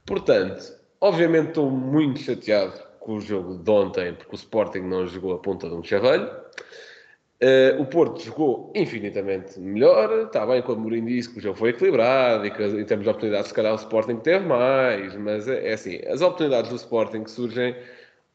Portanto, 0.06 0.74
obviamente 1.00 1.50
estou 1.50 1.70
muito 1.70 2.20
chateado 2.20 2.80
com 3.00 3.16
o 3.16 3.22
jogo 3.22 3.58
de 3.58 3.70
ontem, 3.70 4.14
porque 4.14 4.36
o 4.36 4.38
Sporting 4.38 4.82
não 4.82 5.08
jogou 5.08 5.34
a 5.34 5.40
ponta 5.40 5.68
de 5.68 5.76
um 5.76 5.84
chavalho. 5.84 6.30
Eh, 7.44 7.76
o 7.80 7.86
Porto 7.86 8.22
jogou 8.22 8.72
infinitamente 8.76 9.60
melhor. 9.60 10.28
Está 10.28 10.46
bem, 10.46 10.62
quando 10.62 10.78
o 10.78 10.82
Mourinho 10.82 11.08
disse 11.08 11.30
que 11.30 11.40
o 11.40 11.42
jogo 11.42 11.58
foi 11.58 11.70
equilibrado 11.72 12.46
e 12.46 12.52
que 12.52 12.64
em 12.64 12.86
termos 12.86 13.04
de 13.04 13.10
oportunidades, 13.10 13.48
se 13.48 13.54
calhar 13.54 13.74
o 13.74 13.78
Sporting 13.78 14.18
teve 14.18 14.46
mais. 14.46 15.16
Mas 15.16 15.48
é, 15.48 15.70
é 15.70 15.74
assim, 15.74 16.00
as 16.08 16.22
oportunidades 16.22 16.70
do 16.70 16.76
Sporting 16.76 17.26
surgem 17.26 17.76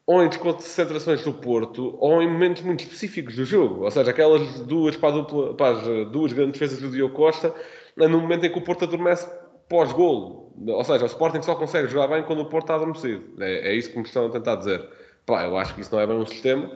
ou 0.07 0.23
em 0.23 0.29
desconcentrações 0.29 1.21
do 1.25 1.33
Porto 1.33 1.97
ou 1.99 2.21
em 2.21 2.31
momentos 2.31 2.63
muito 2.63 2.79
específicos 2.79 3.35
do 3.35 3.43
jogo. 3.43 3.83
Ou 3.83 3.91
seja, 3.91 4.09
aquelas 4.09 4.61
duas, 4.61 4.95
para, 4.95 5.11
dupla, 5.11 5.53
para 5.53 5.77
as 5.77 5.87
eh, 5.87 6.05
duas 6.05 6.31
grandes 6.31 6.53
defesas 6.53 6.81
do 6.81 6.89
Diogo 6.89 7.13
Costa, 7.13 7.53
no 7.97 8.21
momento 8.21 8.45
em 8.45 8.49
que 8.49 8.57
o 8.57 8.61
Porto 8.61 8.85
adormece 8.85 9.29
pós-golo. 9.67 10.53
Ou 10.65 10.83
seja, 10.85 11.03
o 11.03 11.07
Sporting 11.07 11.41
só 11.41 11.55
consegue 11.55 11.89
jogar 11.89 12.07
bem 12.07 12.23
quando 12.23 12.39
o 12.39 12.45
Porto 12.45 12.63
está 12.63 12.75
adormecido. 12.75 13.21
É, 13.43 13.69
é 13.69 13.75
isso 13.75 13.91
que 13.91 13.97
me 13.97 14.05
estão 14.05 14.27
a 14.27 14.29
tentar 14.29 14.55
dizer. 14.55 14.87
Pá, 15.25 15.43
eu 15.43 15.57
acho 15.57 15.75
que 15.75 15.81
isso 15.81 15.93
não 15.93 15.99
é 15.99 16.07
bem 16.07 16.15
um 16.15 16.25
sistema. 16.25 16.71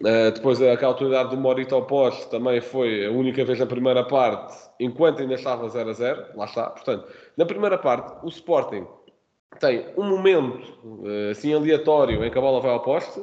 Uh, 0.00 0.32
depois 0.34 0.60
aquela 0.62 0.92
oportunidade 0.92 1.28
do 1.30 1.36
Morito 1.36 1.74
ao 1.74 1.86
poste 1.86 2.28
também 2.30 2.60
foi 2.60 3.04
a 3.06 3.10
única 3.10 3.44
vez 3.44 3.58
na 3.58 3.66
primeira 3.66 4.02
parte, 4.02 4.56
enquanto 4.80 5.20
ainda 5.20 5.34
estava 5.34 5.68
0 5.68 5.90
a 5.90 5.92
0, 5.92 6.24
lá 6.34 6.46
está. 6.46 6.70
Portanto, 6.70 7.06
na 7.36 7.44
primeira 7.44 7.76
parte, 7.76 8.16
o 8.24 8.28
Sporting 8.28 8.86
tem 9.58 9.86
um 9.96 10.08
momento 10.08 10.62
uh, 10.84 11.30
assim 11.30 11.52
aleatório 11.52 12.24
em 12.24 12.30
que 12.30 12.38
a 12.38 12.40
bola 12.40 12.60
vai 12.60 12.70
ao 12.70 12.82
poste 12.82 13.20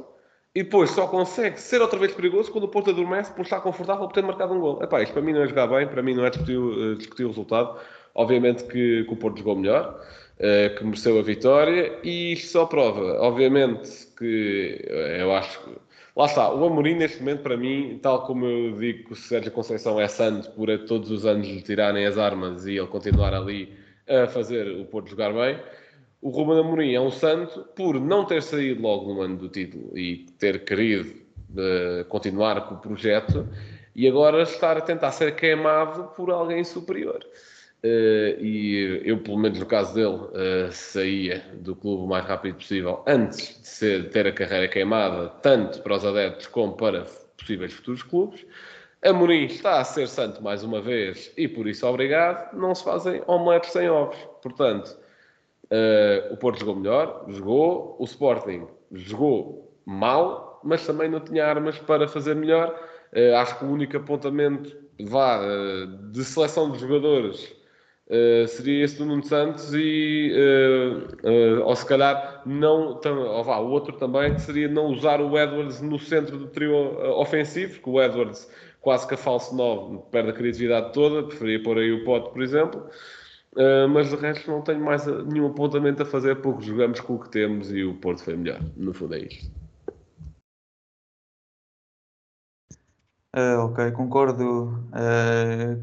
e 0.55 0.63
depois 0.63 0.89
só 0.91 1.07
consegue 1.07 1.59
ser 1.59 1.81
outra 1.81 1.99
vez 1.99 2.13
perigoso 2.13 2.51
quando 2.51 2.63
o 2.63 2.67
Porto 2.67 2.89
adormece 2.89 3.31
por 3.33 3.43
estar 3.43 3.61
confortável 3.61 4.07
por 4.07 4.13
ter 4.13 4.23
marcado 4.23 4.53
um 4.53 4.59
gol. 4.59 4.81
Epá, 4.81 5.01
isto 5.01 5.13
para 5.13 5.21
mim 5.21 5.33
não 5.33 5.43
é 5.43 5.47
jogar 5.47 5.67
bem, 5.67 5.87
para 5.87 6.01
mim 6.01 6.13
não 6.13 6.25
é 6.25 6.29
discutir, 6.29 6.57
uh, 6.57 6.95
discutir 6.95 7.25
o 7.25 7.29
resultado. 7.29 7.79
Obviamente 8.15 8.63
que, 8.63 9.03
que 9.03 9.13
o 9.13 9.15
Porto 9.15 9.37
jogou 9.37 9.55
melhor, 9.55 10.01
uh, 10.39 10.75
que 10.75 10.83
mereceu 10.83 11.19
a 11.19 11.21
vitória 11.21 11.99
e 12.03 12.33
isto 12.33 12.51
só 12.51 12.65
prova, 12.65 13.21
obviamente, 13.21 13.89
que 14.17 14.85
eu 15.19 15.33
acho 15.33 15.63
que 15.63 15.89
Lá 16.19 16.25
está, 16.25 16.53
o 16.53 16.65
Amorim 16.65 16.95
neste 16.95 17.19
momento 17.19 17.43
para 17.43 17.55
mim, 17.55 17.97
tal 18.01 18.25
como 18.25 18.45
eu 18.45 18.77
digo 18.77 19.05
que 19.05 19.13
o 19.13 19.15
Sérgio 19.15 19.53
Conceição 19.53 19.97
é 20.01 20.07
santo 20.09 20.51
por 20.51 20.67
todos 20.79 21.09
os 21.11 21.25
anos 21.25 21.47
lhe 21.47 21.61
tirarem 21.61 22.05
as 22.05 22.17
armas 22.17 22.65
e 22.65 22.75
ele 22.75 22.87
continuar 22.87 23.33
ali 23.33 23.73
a 24.05 24.27
fazer 24.27 24.67
o 24.81 24.83
Porto 24.83 25.11
jogar 25.11 25.31
bem, 25.31 25.57
o 26.21 26.29
Ruben 26.29 26.59
Amorim 26.59 26.93
é 26.93 26.99
um 26.99 27.11
santo 27.11 27.65
por 27.75 27.99
não 27.99 28.25
ter 28.25 28.41
saído 28.41 28.81
logo 28.81 29.13
no 29.13 29.21
ano 29.21 29.37
do 29.37 29.49
título 29.49 29.97
e 29.97 30.25
ter 30.37 30.65
querido 30.65 31.09
uh, 31.51 32.03
continuar 32.05 32.67
com 32.67 32.75
o 32.75 32.77
projeto 32.77 33.47
e 33.95 34.07
agora 34.07 34.41
estar 34.43 34.77
a 34.77 34.81
tentar 34.81 35.11
ser 35.11 35.35
queimado 35.35 36.05
por 36.15 36.29
alguém 36.29 36.63
superior. 36.63 37.19
Uh, 37.81 38.35
e 38.43 39.01
eu, 39.05 39.19
pelo 39.19 39.37
menos 39.37 39.59
no 39.59 39.65
caso 39.65 39.93
dele, 39.93 40.17
uh, 40.17 40.71
saía 40.71 41.41
do 41.53 41.73
clube 41.73 42.03
o 42.03 42.07
mais 42.07 42.25
rápido 42.25 42.55
possível 42.55 43.01
antes 43.07 43.57
de, 43.61 43.67
ser, 43.67 44.03
de 44.03 44.09
ter 44.09 44.27
a 44.27 44.33
carreira 44.33 44.67
queimada, 44.67 45.29
tanto 45.41 45.81
para 45.81 45.95
os 45.95 46.03
adeptos 46.03 46.47
como 46.47 46.73
para 46.73 47.05
possíveis 47.37 47.71
futuros 47.71 48.03
clubes. 48.03 48.45
Amorim 49.01 49.45
está 49.45 49.79
a 49.79 49.85
ser 49.85 50.09
santo 50.09 50.43
mais 50.43 50.61
uma 50.61 50.81
vez 50.81 51.31
e 51.37 51.47
por 51.47 51.65
isso 51.69 51.87
obrigado. 51.87 52.53
Não 52.53 52.75
se 52.75 52.83
fazem 52.83 53.21
omeletes 53.27 53.71
sem 53.71 53.89
ovos. 53.89 54.17
Portanto, 54.41 54.97
uh, 55.71 56.33
o 56.33 56.37
Porto 56.37 56.59
jogou 56.59 56.75
melhor, 56.75 57.25
jogou. 57.27 57.95
O 57.99 58.05
Sporting 58.05 58.67
jogou 58.91 59.79
mal, 59.85 60.61
mas 60.63 60.85
também 60.85 61.09
não 61.09 61.19
tinha 61.19 61.45
armas 61.45 61.77
para 61.79 62.07
fazer 62.07 62.35
melhor. 62.35 62.75
acho 63.37 63.57
que 63.57 63.65
o 63.65 63.69
único 63.69 63.97
apontamento 63.97 64.75
vá, 65.07 65.41
de 66.11 66.23
seleção 66.23 66.71
de 66.71 66.79
jogadores 66.79 67.59
Uh, 68.09 68.47
seria 68.47 68.85
esse 68.85 68.97
do 68.97 69.05
Nuno 69.05 69.23
Santos 69.23 69.71
e 69.71 70.33
uh, 70.33 71.27
uh, 71.29 71.63
ou 71.63 71.75
se 71.75 71.85
calhar 71.85 72.41
não 72.43 72.99
ou 73.05 73.43
vá, 73.43 73.59
o 73.59 73.69
outro 73.69 73.95
também 73.97 74.35
seria 74.39 74.67
não 74.67 74.87
usar 74.87 75.21
o 75.21 75.37
Edwards 75.37 75.79
no 75.79 75.99
centro 75.99 76.35
do 76.35 76.47
trio 76.47 76.73
ofensivo, 77.19 77.73
porque 77.73 77.87
o 77.87 78.01
Edwards 78.01 78.51
quase 78.81 79.07
que 79.07 79.13
a 79.13 79.17
falso 79.17 79.55
9 79.55 80.05
perde 80.09 80.31
a 80.31 80.33
criatividade 80.33 80.91
toda, 80.91 81.27
preferia 81.27 81.61
pôr 81.61 81.77
aí 81.77 81.91
o 81.91 82.03
Pote, 82.03 82.31
por 82.31 82.41
exemplo 82.41 82.89
mas 83.91 84.09
de 84.09 84.15
resto 84.15 84.49
não 84.49 84.61
tenho 84.61 84.83
mais 84.83 85.05
nenhum 85.05 85.47
apontamento 85.47 86.03
a 86.03 86.05
fazer 86.05 86.35
porque 86.41 86.65
jogamos 86.65 86.99
com 86.99 87.15
o 87.15 87.19
que 87.19 87.29
temos 87.29 87.71
e 87.71 87.83
o 87.83 87.95
Porto 87.95 88.23
foi 88.23 88.35
melhor, 88.35 88.61
no 88.77 88.93
fundo 88.93 89.15
é 89.15 89.19
isto 89.19 89.51
ok, 93.63 93.91
concordo 93.91 94.83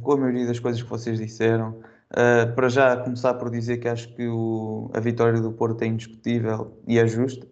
com 0.02 0.12
a 0.12 0.16
maioria 0.16 0.46
das 0.46 0.58
coisas 0.58 0.82
que 0.82 0.88
vocês 0.88 1.18
disseram 1.18 1.82
Uh, 2.12 2.54
para 2.54 2.68
já 2.68 2.96
começar 2.96 3.35
por 3.35 3.50
dizer 3.50 3.78
que 3.78 3.88
acho 3.88 4.14
que 4.14 4.28
o, 4.28 4.90
a 4.94 5.00
vitória 5.00 5.40
do 5.40 5.50
Porto 5.52 5.82
é 5.82 5.87
indiscutível 5.87 6.80
e 6.87 6.99
é 6.99 7.06
justa. 7.06 7.46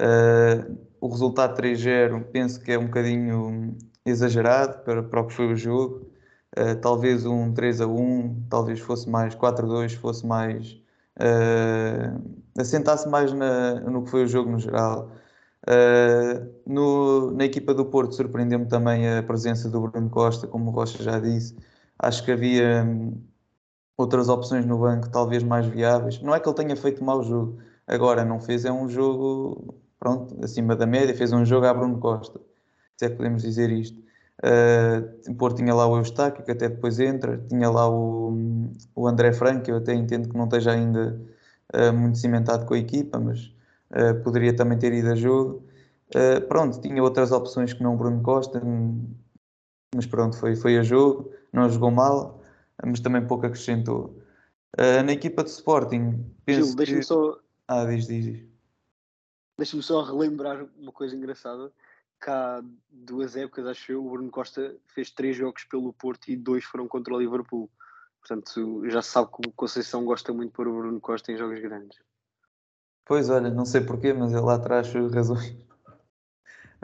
Uh, 0.00 0.78
o 1.00 1.08
resultado 1.08 1.60
3-0 1.60 2.24
penso 2.32 2.60
que 2.60 2.72
é 2.72 2.78
um 2.78 2.86
bocadinho 2.86 3.76
exagerado 4.04 4.82
para, 4.82 5.02
para 5.02 5.20
o 5.20 5.26
que 5.26 5.34
foi 5.34 5.52
o 5.52 5.56
jogo. 5.56 6.10
Uh, 6.58 6.76
talvez 6.80 7.24
um 7.24 7.52
3-1, 7.54 8.46
talvez 8.50 8.80
fosse 8.80 9.08
mais 9.08 9.34
4-2, 9.34 9.94
fosse 9.96 10.26
mais. 10.26 10.80
assentasse 12.58 13.08
mais 13.08 13.32
na, 13.32 13.80
no 13.80 14.04
que 14.04 14.10
foi 14.10 14.24
o 14.24 14.28
jogo 14.28 14.50
no 14.50 14.58
geral. 14.58 15.10
No, 16.66 17.30
na 17.32 17.44
equipa 17.44 17.72
do 17.74 17.84
Porto 17.86 18.14
surpreendeu-me 18.14 18.66
também 18.66 19.08
a 19.08 19.22
presença 19.22 19.68
do 19.68 19.80
Bruno 19.80 20.10
Costa, 20.10 20.46
como 20.46 20.70
o 20.70 20.74
Rocha 20.74 21.02
já 21.02 21.18
disse. 21.18 21.56
Acho 21.98 22.24
que 22.24 22.32
havia 22.32 22.84
outras 23.96 24.28
opções 24.28 24.66
no 24.66 24.78
banco 24.78 25.08
talvez 25.10 25.42
mais 25.42 25.66
viáveis. 25.66 26.20
Não 26.22 26.34
é 26.34 26.40
que 26.40 26.48
ele 26.48 26.56
tenha 26.56 26.76
feito 26.76 27.04
mau 27.04 27.22
jogo, 27.22 27.58
agora 27.86 28.24
não 28.24 28.40
fez 28.40 28.64
é 28.64 28.72
um 28.72 28.88
jogo 28.88 29.74
pronto, 30.02 30.36
acima 30.44 30.74
da 30.74 30.84
média, 30.86 31.14
fez 31.14 31.32
um 31.32 31.44
jogo 31.44 31.66
a 31.66 31.72
Bruno 31.72 31.98
Costa, 32.00 32.40
se 32.96 33.06
é 33.06 33.10
que 33.10 33.16
podemos 33.16 33.42
dizer 33.42 33.70
isto. 33.70 34.01
Uh, 34.44 35.34
Porto 35.34 35.56
tinha 35.56 35.74
lá 35.74 35.86
o 35.86 35.96
Eustáquio, 35.96 36.44
que 36.44 36.50
até 36.50 36.68
depois 36.68 36.98
entra, 36.98 37.38
tinha 37.48 37.70
lá 37.70 37.88
o, 37.88 38.72
o 38.94 39.06
André 39.06 39.32
Franco, 39.32 39.62
que 39.62 39.70
eu 39.70 39.76
até 39.76 39.94
entendo 39.94 40.28
que 40.28 40.36
não 40.36 40.44
esteja 40.44 40.72
ainda 40.72 41.20
uh, 41.74 41.92
muito 41.92 42.18
cimentado 42.18 42.66
com 42.66 42.74
a 42.74 42.78
equipa, 42.78 43.20
mas 43.20 43.54
uh, 43.90 44.20
poderia 44.24 44.54
também 44.54 44.78
ter 44.78 44.92
ido 44.92 45.10
a 45.10 45.14
jogo. 45.14 45.64
pronto, 46.48 46.80
tinha 46.80 47.02
outras 47.02 47.30
opções 47.30 47.72
que 47.72 47.82
não 47.82 47.94
o 47.94 47.96
Bruno 47.96 48.20
Costa, 48.22 48.60
mas 49.94 50.06
pronto, 50.06 50.36
foi, 50.36 50.56
foi 50.56 50.76
a 50.76 50.82
jogo, 50.82 51.30
não 51.52 51.68
jogou 51.68 51.90
mal 51.90 52.42
mas 52.84 53.00
também 53.00 53.26
pouco 53.26 53.46
acrescentou. 53.46 54.18
Uh, 54.78 55.02
na 55.04 55.12
equipa 55.12 55.44
de 55.44 55.50
Sporting, 55.50 56.24
penso 56.44 56.68
Gil, 56.68 56.76
deixa-me 56.76 57.00
que... 57.00 57.06
só. 57.06 57.38
Ah, 57.68 57.84
diz, 57.84 58.06
diz, 58.06 58.24
diz. 58.24 58.44
Deixa-me 59.58 59.82
só 59.82 60.02
relembrar 60.02 60.66
uma 60.78 60.92
coisa 60.92 61.14
engraçada. 61.14 61.70
Há 62.30 62.62
duas 62.90 63.36
épocas, 63.36 63.66
acho 63.66 63.92
eu, 63.92 64.06
o 64.06 64.10
Bruno 64.10 64.30
Costa 64.30 64.76
fez 64.94 65.10
três 65.10 65.36
jogos 65.36 65.64
pelo 65.64 65.92
Porto 65.92 66.28
e 66.28 66.36
dois 66.36 66.64
foram 66.64 66.86
contra 66.86 67.14
o 67.14 67.18
Liverpool. 67.18 67.70
Portanto, 68.20 68.88
já 68.88 69.02
se 69.02 69.10
sabe 69.10 69.30
que 69.32 69.48
o 69.48 69.52
Conceição 69.52 70.04
gosta 70.04 70.32
muito 70.32 70.52
pôr 70.52 70.68
o 70.68 70.76
Bruno 70.76 71.00
Costa 71.00 71.32
em 71.32 71.36
jogos 71.36 71.60
grandes. 71.60 71.98
Pois, 73.04 73.28
olha, 73.28 73.50
não 73.50 73.64
sei 73.64 73.80
porquê, 73.80 74.12
mas 74.12 74.32
ele 74.32 74.40
lá 74.40 74.54
atrás 74.54 74.92
razões. 75.12 75.50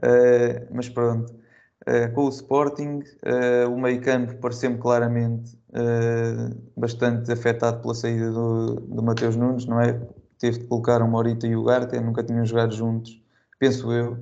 Uh, 0.03 0.67
mas 0.75 0.89
pronto. 0.89 1.33
Uh, 1.87 2.13
com 2.13 2.25
o 2.25 2.29
Sporting, 2.29 3.03
uh, 3.23 3.73
o 3.73 3.81
meio 3.81 4.03
campo 4.03 4.37
pareceu-me 4.39 4.79
claramente 4.79 5.57
bastante 6.77 7.31
afetado 7.31 7.81
pela 7.83 7.95
saída 7.95 8.33
do, 8.33 8.77
do 8.77 9.03
Mateus 9.03 9.37
Nunes, 9.37 9.67
não 9.67 9.81
é? 9.81 10.01
Teve 10.39 10.61
de 10.61 10.67
colocar 10.67 11.03
o 11.03 11.09
Morita 11.09 11.47
e 11.47 11.55
o 11.55 11.63
Garte, 11.63 12.01
nunca 12.01 12.25
tinham 12.25 12.45
jogado 12.45 12.75
juntos, 12.75 13.23
penso 13.59 13.93
eu, 13.93 14.19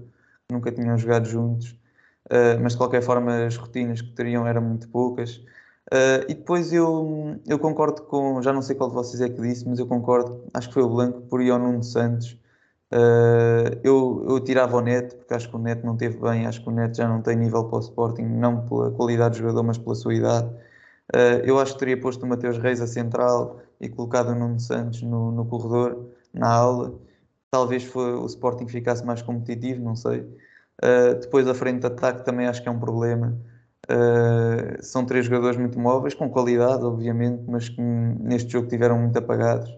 nunca 0.51 0.73
tinham 0.73 0.97
jogado 0.99 1.27
juntos, 1.27 1.77
mas 2.63 2.73
de 2.73 2.79
qualquer 2.79 3.03
forma 3.03 3.47
as 3.47 3.57
rotinas 3.57 4.01
que 4.01 4.13
teriam 4.13 4.47
eram 4.47 4.63
muito 4.63 4.89
poucas. 4.89 5.41
e 6.29 6.35
depois 6.35 6.73
eu, 6.73 7.41
eu 7.47 7.59
concordo 7.59 8.03
com, 8.03 8.41
já 8.43 8.53
não 8.53 8.63
sei 8.63 8.77
qual 8.77 8.89
de 8.89 8.95
vocês 8.95 9.21
é 9.21 9.29
que 9.29 9.41
disse, 9.41 9.69
mas 9.69 9.79
eu 9.79 9.87
concordo, 9.87 10.45
acho 10.55 10.69
que 10.69 10.75
foi 10.75 10.83
o 10.83 10.89
Blanco, 10.89 11.23
por 11.23 11.41
ao 11.41 11.59
Nuno 11.59 11.83
Santos, 11.83 12.39
Uh, 12.93 13.81
eu, 13.83 14.25
eu 14.29 14.41
tirava 14.41 14.77
o 14.77 14.81
Neto, 14.81 15.17
porque 15.17 15.35
acho 15.35 15.49
que 15.49 15.57
o 15.57 15.59
Neto 15.59 15.85
não 15.85 15.97
teve 15.97 16.19
bem, 16.19 16.47
acho 16.47 16.63
que 16.63 16.69
o 16.69 16.73
Neto 16.73 16.97
já 16.97 17.09
não 17.09 17.21
tem 17.21 17.37
nível 17.37 17.65
para 17.65 17.79
o 17.79 17.81
Sporting, 17.81 18.23
não 18.23 18.67
pela 18.69 18.93
qualidade 18.93 19.35
do 19.35 19.39
jogador, 19.43 19.63
mas 19.65 19.79
pela 19.79 19.95
sua 19.95 20.15
idade. 20.15 20.49
Uh, 21.15 21.43
eu 21.45 21.59
acho 21.59 21.73
que 21.75 21.79
teria 21.81 22.01
posto 22.01 22.25
o 22.25 22.29
Mateus 22.29 22.59
Reis 22.59 22.81
a 22.81 22.87
central 22.87 23.61
e 23.81 23.89
colocado 23.89 24.29
o 24.31 24.35
Nuno 24.35 24.61
Santos 24.61 25.03
no, 25.03 25.33
no 25.33 25.45
corredor, 25.47 26.07
na 26.33 26.49
aula. 26.49 26.95
Talvez 27.57 27.85
foi, 27.85 28.13
o 28.13 28.27
Sporting 28.27 28.69
ficasse 28.69 29.03
mais 29.03 29.23
competitivo, 29.23 29.83
não 29.83 29.97
sei. 29.97 30.21
Uh, 30.85 31.19
depois 31.19 31.49
a 31.49 31.55
frente 31.55 31.81
de 31.81 31.87
ataque 31.87 32.23
também 32.23 32.47
acho 32.47 32.63
que 32.63 32.69
é 32.69 32.71
um 32.71 32.79
problema. 32.79 33.35
Uh, 33.91 34.83
são 34.83 35.07
três 35.07 35.25
jogadores 35.25 35.57
muito 35.57 35.79
móveis, 35.81 36.13
com 36.13 36.29
qualidade, 36.29 36.85
obviamente, 36.85 37.45
mas 37.49 37.71
que 37.71 37.81
neste 37.81 38.53
jogo 38.53 38.69
tiveram 38.69 38.99
muito 38.99 39.19
apagados. 39.19 39.71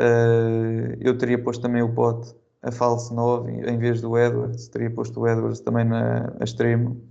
Uh, 0.00 0.94
eu 1.00 1.18
teria 1.18 1.42
posto 1.42 1.60
também 1.60 1.82
o 1.82 1.92
Pote 1.92 2.36
a 2.62 2.70
falso 2.70 3.12
9 3.12 3.50
em 3.68 3.78
vez 3.78 4.00
do 4.00 4.16
Edwards, 4.16 4.68
teria 4.68 4.88
posto 4.88 5.18
o 5.18 5.26
Edwards 5.26 5.58
também 5.58 5.84
na 5.84 6.32
a 6.38 6.44
extremo. 6.44 7.02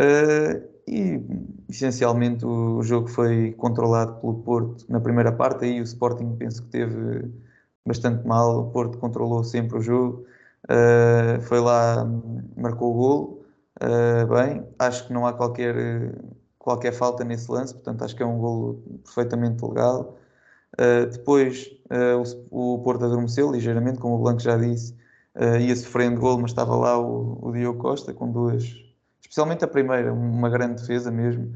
Uh, 0.00 0.66
e 0.88 1.20
essencialmente 1.68 2.46
o, 2.46 2.82
jogo 2.82 3.08
foi 3.08 3.52
controlado 3.58 4.14
pelo 4.22 4.36
Porto 4.36 4.86
na 4.88 5.00
primeira 5.00 5.30
parte, 5.30 5.66
aí 5.66 5.80
o 5.80 5.84
Sporting 5.84 6.34
penso 6.36 6.62
que 6.62 6.70
teve 6.70 7.30
bastante 7.84 8.26
mal, 8.26 8.60
o 8.60 8.70
Porto 8.70 8.98
controlou 8.98 9.42
sempre 9.44 9.78
o 9.78 9.82
jogo, 9.82 10.24
uh, 10.64 11.40
foi 11.42 11.60
lá, 11.60 12.06
marcou 12.56 12.92
o 12.92 12.94
golo, 12.94 13.44
uh, 13.82 14.26
bem, 14.34 14.66
acho 14.78 15.06
que 15.06 15.12
não 15.12 15.26
há 15.26 15.32
qualquer, 15.32 16.14
qualquer 16.58 16.92
falta 16.92 17.24
nesse 17.24 17.50
lance, 17.50 17.74
portanto 17.74 18.04
acho 18.04 18.14
que 18.14 18.22
é 18.22 18.26
um 18.26 18.38
golo 18.38 18.82
perfeitamente 19.04 19.64
legal. 19.64 20.16
Uh, 20.74 21.06
depois 21.10 21.70
o, 22.50 22.76
o, 22.76 22.78
Porto 22.78 23.04
adormeceu 23.04 23.52
ligeiramente, 23.52 23.98
como 23.98 24.14
o 24.14 24.18
Blanco 24.18 24.40
já 24.40 24.56
disse, 24.56 24.96
ia 25.60 25.76
sofrendo 25.76 26.18
golo, 26.18 26.40
mas 26.40 26.50
estava 26.50 26.74
lá 26.74 26.98
o, 26.98 27.38
o 27.42 27.52
Diogo 27.52 27.78
Costa 27.78 28.14
com 28.14 28.30
duas, 28.32 28.64
especialmente 29.20 29.62
a 29.64 29.68
primeira, 29.68 30.10
uma 30.10 30.48
grande 30.48 30.80
defesa 30.80 31.10
mesmo. 31.10 31.52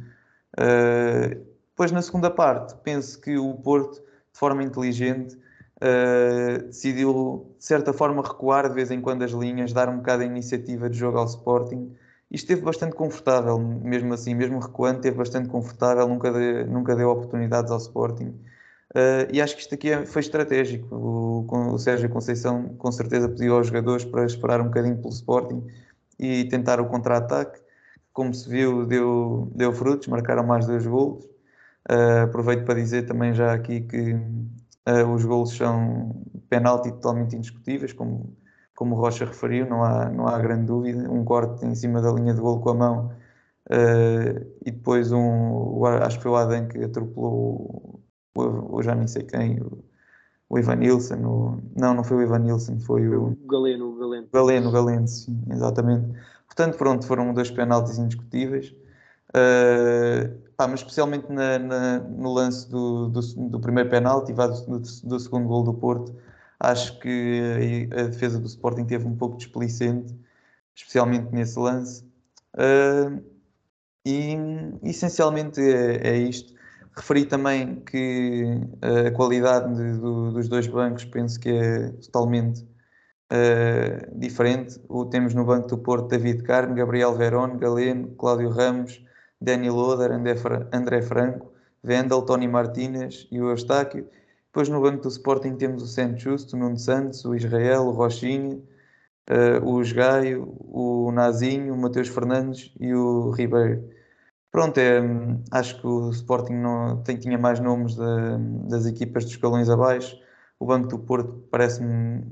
depois 1.70 1.90
na 1.90 2.02
segunda 2.02 2.30
parte, 2.30 2.74
penso 2.82 3.18
que 3.18 3.38
o 3.38 3.54
Porto, 3.54 3.94
de 3.94 4.38
forma 4.38 4.62
inteligente, 4.62 5.38
uh, 5.82 6.66
decidiu 6.66 7.54
de 7.58 7.64
certa 7.64 7.92
forma 7.92 8.22
recuar 8.22 8.68
de 8.68 8.74
vez 8.74 8.90
em 8.90 9.00
quando 9.00 9.22
as 9.22 9.32
linhas, 9.32 9.72
dar 9.72 9.88
um 9.88 9.98
bocado 9.98 10.22
a 10.22 10.26
iniciativa 10.26 10.88
de 10.88 10.96
jogo 10.98 11.18
ao 11.18 11.26
Sporting 11.26 11.94
e 12.30 12.36
esteve 12.36 12.62
bastante 12.62 12.94
confortável, 12.96 13.58
mesmo 13.58 14.12
assim, 14.14 14.34
mesmo 14.34 14.58
recuando, 14.58 14.96
esteve 14.96 15.16
bastante 15.16 15.48
confortável, 15.48 16.08
nunca, 16.08 16.32
de, 16.32 16.64
nunca 16.64 16.96
deu 16.96 17.08
oportunidades 17.08 17.70
ao 17.70 17.78
Sporting. 17.78 18.34
Uh, 18.94 19.28
e 19.32 19.40
acho 19.42 19.54
que 19.54 19.62
isto 19.62 19.74
aqui 19.74 19.90
é, 19.90 20.04
foi 20.06 20.20
estratégico. 20.20 20.94
O, 20.94 21.72
o, 21.74 21.78
Sérgio 21.78 22.08
Conceição 22.08 22.70
com 22.78 22.90
certeza 22.90 23.28
pediu 23.28 23.54
aos 23.54 23.66
jogadores 23.66 24.04
para 24.04 24.24
esperar 24.24 24.60
um 24.60 24.64
bocadinho 24.64 24.96
pelo 24.96 25.10
Sporting 25.10 25.66
e 26.18 26.44
tentar 26.46 26.80
o 26.80 26.86
contra-ataque. 26.86 27.60
Como 28.12 28.32
se 28.32 28.48
viu, 28.48 28.86
deu, 28.86 29.50
deu 29.54 29.72
frutos, 29.72 30.08
marcaram 30.08 30.44
mais 30.44 30.66
dois 30.66 30.86
golos. 30.86 31.24
Uh, 31.88 32.24
aproveito 32.24 32.64
para 32.64 32.74
dizer 32.74 33.06
também 33.06 33.34
já 33.34 33.52
aqui 33.52 33.82
que 33.82 34.16
Uh, 34.88 35.12
os 35.12 35.24
golos 35.24 35.50
são 35.56 36.22
penalti 36.48 36.92
totalmente 36.92 37.34
indiscutíveis, 37.34 37.92
como, 37.92 38.36
como 38.74 38.94
o 38.94 38.98
Rocha 38.98 39.24
referiu, 39.24 39.66
não 39.68 39.82
há, 39.82 40.08
não 40.08 40.28
há 40.28 40.38
grande 40.38 40.66
dúvida. 40.66 41.10
Um 41.10 41.24
corte 41.24 41.66
em 41.66 41.74
cima 41.74 42.00
da 42.00 42.12
linha 42.12 42.32
de 42.32 42.40
golo 42.40 42.60
com 42.60 42.70
a 42.70 42.74
mão 42.74 43.06
uh, 43.70 44.46
e 44.64 44.70
depois 44.70 45.10
um, 45.10 45.84
acho 45.84 46.18
que 46.18 46.22
foi 46.22 46.32
o 46.32 46.36
Adam 46.36 46.68
que 46.68 46.84
atropelou 46.84 48.00
o, 48.34 48.40
o, 48.40 48.76
o 48.76 48.82
já 48.82 48.94
nem 48.94 49.08
sei 49.08 49.24
quem, 49.24 49.60
o, 49.60 49.84
o 50.48 50.58
Ivan 50.58 50.76
Nilsson. 50.76 51.16
O, 51.16 51.60
não, 51.76 51.94
não 51.94 52.04
foi 52.04 52.18
o 52.18 52.22
Ivan 52.22 52.38
Nilsson, 52.38 52.78
foi 52.78 53.08
o, 53.08 53.30
o 53.30 53.46
Galeno. 53.48 53.90
O 53.90 53.98
Galeno, 53.98 54.28
Galeno, 54.32 54.70
Galeno 54.70 55.08
sim, 55.08 55.42
exatamente. 55.50 56.06
Portanto, 56.46 56.78
pronto, 56.78 57.06
foram 57.06 57.34
dois 57.34 57.50
penaltis 57.50 57.98
indiscutíveis. 57.98 58.74
Uh, 59.34 60.45
Pá, 60.56 60.66
mas 60.66 60.80
especialmente 60.80 61.30
na, 61.30 61.58
na, 61.58 61.98
no 62.00 62.32
lance 62.32 62.68
do, 62.70 63.08
do, 63.08 63.20
do 63.50 63.60
primeiro 63.60 63.90
penalti 63.90 64.32
do, 64.32 64.78
do, 64.80 65.20
segundo 65.20 65.46
gol 65.46 65.62
do 65.62 65.74
Porto, 65.74 66.16
acho 66.58 66.98
que 66.98 67.88
a, 67.92 68.04
defesa 68.04 68.38
do 68.38 68.46
Sporting 68.46 68.86
teve 68.86 69.06
um 69.06 69.14
pouco 69.14 69.36
displicente, 69.36 70.14
especialmente 70.74 71.30
nesse 71.32 71.58
lance. 71.58 72.04
Uh, 72.54 73.22
e 74.06 74.36
essencialmente 74.84 75.60
é, 75.60 76.08
é, 76.08 76.16
isto. 76.16 76.54
Referi 76.96 77.26
também 77.26 77.80
que 77.80 78.58
a 78.80 79.10
qualidade 79.10 79.74
de, 79.74 79.98
do, 79.98 80.32
dos 80.32 80.48
dois 80.48 80.66
bancos 80.66 81.04
penso 81.04 81.38
que 81.38 81.50
é 81.50 81.90
totalmente 81.90 82.62
uh, 83.32 84.18
diferente. 84.18 84.80
O, 84.88 85.04
temos 85.04 85.34
no 85.34 85.44
banco 85.44 85.68
do 85.68 85.76
Porto 85.76 86.08
David 86.08 86.42
Carmo, 86.44 86.74
Gabriel 86.74 87.14
Verón, 87.14 87.58
Galeno, 87.58 88.08
Cláudio 88.16 88.48
Ramos, 88.48 89.04
Danny 89.40 89.70
Loder, 89.70 90.10
André 90.12 91.02
Franco, 91.02 91.52
Vendel, 91.82 92.22
Tony 92.22 92.48
Martinez 92.48 93.28
e 93.30 93.40
o 93.40 93.50
Eustáquio. 93.50 94.08
Depois 94.46 94.68
no 94.68 94.80
banco 94.80 95.02
do 95.02 95.08
Sporting 95.08 95.56
temos 95.56 95.82
o 95.82 95.86
Santos 95.86 96.22
Justo, 96.22 96.56
o 96.56 96.58
Nuno 96.58 96.78
Santos, 96.78 97.24
o 97.24 97.34
Israel, 97.34 97.82
o 97.82 97.92
Rochinha, 97.92 98.58
uh, 99.30 99.64
o 99.64 99.82
Gaio, 99.94 100.56
o 100.60 101.12
Nazinho, 101.12 101.74
o 101.74 101.78
Mateus 101.78 102.08
Fernandes 102.08 102.72
e 102.80 102.94
o 102.94 103.30
Ribeiro. 103.30 103.88
Pronto, 104.50 104.78
é, 104.78 105.00
acho 105.50 105.78
que 105.80 105.86
o 105.86 106.10
Sporting 106.10 106.54
não, 106.54 107.02
tem, 107.02 107.18
tinha 107.18 107.36
mais 107.38 107.60
nomes 107.60 107.94
da, 107.96 108.38
das 108.68 108.86
equipas 108.86 109.24
dos 109.24 109.34
escalões 109.34 109.68
abaixo. 109.68 110.18
O 110.58 110.66
banco 110.66 110.88
do 110.88 110.98
Porto 110.98 111.44
parece-me 111.50 112.24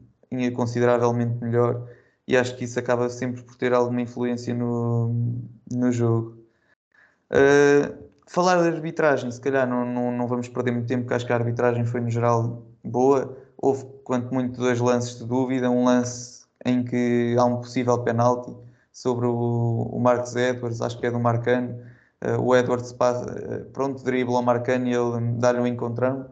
consideravelmente 0.55 1.39
melhor 1.45 1.87
e 2.27 2.37
acho 2.37 2.57
que 2.57 2.65
isso 2.65 2.79
acaba 2.79 3.09
sempre 3.11 3.43
por 3.43 3.57
ter 3.57 3.75
alguma 3.75 4.01
influência 4.01 4.55
no, 4.55 5.43
no 5.71 5.93
jogo. 5.93 6.44
Uh, 7.31 8.05
falar 8.27 8.63
de 8.63 8.69
arbitragem, 8.69 9.31
se 9.31 9.41
calhar 9.41 9.69
não, 9.69 9.85
não, 9.85 10.13
não, 10.13 10.27
vamos 10.27 10.49
perder 10.49 10.73
muito 10.73 10.87
tempo, 10.87 11.03
porque 11.03 11.15
acho 11.15 11.27
que 11.27 11.33
a 11.33 11.37
arbitragem 11.37 11.85
foi 11.85 12.01
no 12.01 12.11
geral 12.11 12.63
boa. 12.83 13.37
Houve, 13.57 13.85
quanto 14.05 14.33
muito, 14.33 14.59
dois 14.61 14.81
lances 14.81 15.19
de 15.19 15.25
dúvida. 15.25 15.71
Um 15.71 15.85
lance 15.85 16.45
em 16.65 16.85
que 16.85 17.37
há 17.39 17.45
um 17.45 17.59
possível 17.59 17.99
penalti 18.03 18.55
sobre 18.93 19.27
o, 19.27 19.91
o 19.93 20.01
Marcos 20.01 20.37
Edwards, 20.37 20.81
acho 20.81 20.99
que 20.99 21.07
é 21.07 21.11
do 21.11 21.21
Marcano. 21.21 21.79
Uh, 22.25 22.41
o 22.41 22.57
Edwards 22.57 22.93
passa, 22.93 23.25
uh, 23.25 23.71
pronto, 23.71 24.03
dribla 24.05 24.37
ao 24.37 24.43
Marcano 24.43 24.87
e 24.87 24.95
ele 24.95 25.21
dá-lhe 25.39 25.61
um 25.61 25.67
encontrão. 25.67 26.27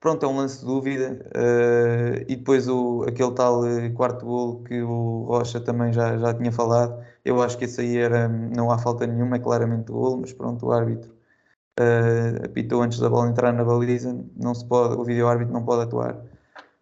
Pronto, 0.00 0.24
é 0.24 0.28
um 0.28 0.36
lance 0.36 0.60
de 0.60 0.66
dúvida. 0.66 1.26
Uh, 1.34 2.24
e 2.28 2.36
depois 2.36 2.68
o, 2.68 3.04
aquele 3.08 3.32
tal 3.32 3.62
quarto 3.94 4.24
gol 4.26 4.62
que 4.64 4.80
o 4.82 5.24
Rocha 5.28 5.60
também 5.60 5.92
já, 5.92 6.16
já 6.18 6.34
tinha 6.34 6.52
falado 6.52 7.02
eu 7.28 7.42
acho 7.42 7.58
que 7.58 7.66
esse 7.66 7.80
aí 7.80 7.98
era, 7.98 8.26
não 8.26 8.70
há 8.70 8.78
falta 8.78 9.06
nenhuma, 9.06 9.36
é 9.36 9.38
claramente 9.38 9.92
gol, 9.92 10.16
mas 10.16 10.32
pronto, 10.32 10.66
o 10.66 10.72
árbitro 10.72 11.10
uh, 11.78 12.46
apitou 12.46 12.80
antes 12.82 12.98
da 12.98 13.10
bola 13.10 13.28
entrar 13.28 13.52
na 13.52 13.62
baliza, 13.62 14.18
não 14.34 14.54
se 14.54 14.64
pode, 14.66 14.96
o 14.96 15.04
vídeo 15.04 15.28
árbitro 15.28 15.52
não 15.52 15.62
pode 15.62 15.82
atuar. 15.82 16.16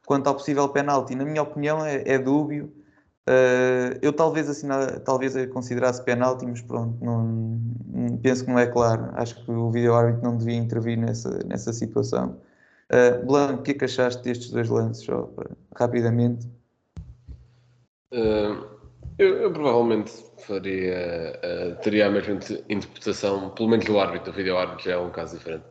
Quanto 0.07 0.29
ao 0.29 0.35
possível 0.35 0.69
penalti, 0.69 1.17
na 1.17 1.25
minha 1.25 1.43
opinião 1.43 1.85
é, 1.85 2.03
é 2.07 2.17
dúbio. 2.17 2.73
Uh, 3.29 3.99
eu 4.01 4.13
talvez 4.13 4.49
assim, 4.49 4.69
talvez 5.05 5.35
considerasse 5.47 6.01
penalti, 6.05 6.47
mas 6.47 6.63
pronto, 6.63 7.05
não, 7.05 7.59
penso 8.23 8.45
que 8.45 8.51
não 8.51 8.59
é 8.61 8.69
claro. 8.69 9.11
Acho 9.15 9.45
que 9.45 9.51
o 9.51 9.69
vídeo 9.73 9.95
árbitro 9.95 10.23
não 10.23 10.37
devia 10.37 10.55
intervir 10.55 10.97
nessa, 10.97 11.41
nessa 11.45 11.73
situação. 11.73 12.37
Uh, 12.89 13.27
Blanco, 13.27 13.61
o 13.61 13.63
que 13.65 13.73
é 13.73 13.75
que 13.75 13.85
achaste 13.85 14.23
destes 14.23 14.53
dois 14.53 14.69
lances, 14.69 15.03
só, 15.03 15.29
rapidamente? 15.75 16.49
Uh, 18.13 18.76
eu, 19.19 19.37
eu, 19.43 19.53
provavelmente 19.53 20.13
faria, 20.39 21.41
uh, 21.43 21.83
teria 21.83 22.07
a 22.07 22.11
mesma 22.11 22.35
interpretação, 22.69 23.51
pelo 23.51 23.69
menos 23.69 23.85
do 23.87 23.99
árbitro, 23.99 24.33
do 24.33 24.37
vídeo 24.37 24.57
árbitro 24.57 24.85
já 24.85 24.93
é 24.93 24.99
um 24.99 25.11
caso 25.11 25.37
diferente. 25.39 25.65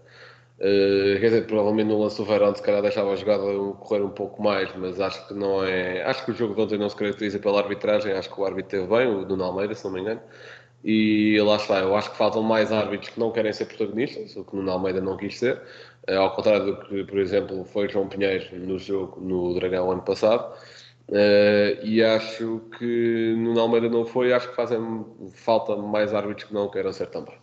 Uh, 0.58 1.19
quer 1.19 1.27
dizer, 1.27 1.47
provavelmente 1.47 1.88
no 1.88 2.01
lance 2.01 2.17
do 2.17 2.25
Verão, 2.25 2.55
se 2.55 2.62
calhar 2.62 2.81
deixava 2.81 3.12
a 3.12 3.15
jogada 3.15 3.43
correr 3.81 4.01
um 4.01 4.10
pouco 4.10 4.41
mais, 4.41 4.73
mas 4.75 4.99
acho 5.01 5.27
que 5.27 5.34
não 5.34 5.63
é. 5.63 6.03
Acho 6.03 6.25
que 6.25 6.31
o 6.31 6.34
jogo 6.34 6.55
de 6.55 6.62
ontem 6.62 6.77
não 6.77 6.89
se 6.89 6.95
caracteriza 6.95 7.39
pela 7.39 7.60
arbitragem, 7.62 8.13
acho 8.13 8.34
que 8.34 8.39
o 8.39 8.45
árbitro 8.45 8.71
teve 8.79 8.88
bem, 8.88 9.08
o 9.08 9.25
Nuno 9.25 9.43
Almeida, 9.43 9.75
se 9.75 9.84
não 9.86 9.91
me 9.91 10.01
engano. 10.01 10.21
E 10.84 11.39
lá 11.41 11.55
está, 11.58 11.79
eu 11.79 11.95
acho 11.95 12.12
que 12.12 12.17
faltam 12.17 12.43
mais 12.43 12.71
árbitros 12.71 13.10
que 13.10 13.19
não 13.19 13.31
querem 13.31 13.51
ser 13.51 13.65
protagonistas, 13.65 14.36
o 14.38 14.45
que 14.45 14.53
o 14.53 14.58
Nuno 14.58 14.71
Almeida 14.71 15.01
não 15.01 15.17
quis 15.17 15.38
ser, 15.38 15.62
uh, 16.10 16.19
ao 16.19 16.36
contrário 16.36 16.65
do 16.65 16.77
que, 16.77 17.03
por 17.03 17.19
exemplo, 17.19 17.65
foi 17.65 17.89
João 17.89 18.08
Pinheiro 18.08 18.58
no 18.60 18.79
jogo 18.79 19.19
no 19.19 19.53
Dragão 19.55 19.91
ano 19.91 20.03
passado. 20.03 20.55
Uh, 21.07 21.85
e 21.85 22.03
acho 22.03 22.61
que 22.77 23.35
no 23.37 23.59
Almeida 23.59 23.87
não 23.87 24.05
foi, 24.05 24.33
acho 24.33 24.49
que 24.49 24.55
fazem 24.55 24.79
falta 25.33 25.75
mais 25.75 26.13
árbitros 26.13 26.47
que 26.47 26.53
não 26.53 26.69
queiram 26.69 26.91
ser 26.91 27.07
também. 27.11 27.39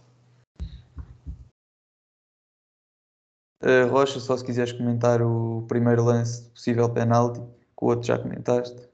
Uh, 3.62 3.86
Rocha, 3.88 4.18
só 4.18 4.36
se 4.36 4.44
quiseres 4.44 4.72
comentar 4.72 5.22
o 5.22 5.64
primeiro 5.68 6.04
lance 6.04 6.42
de 6.44 6.50
possível 6.50 6.92
penalti, 6.92 7.38
que 7.38 7.84
o 7.84 7.86
outro 7.86 8.04
já 8.04 8.18
comentaste. 8.18 8.90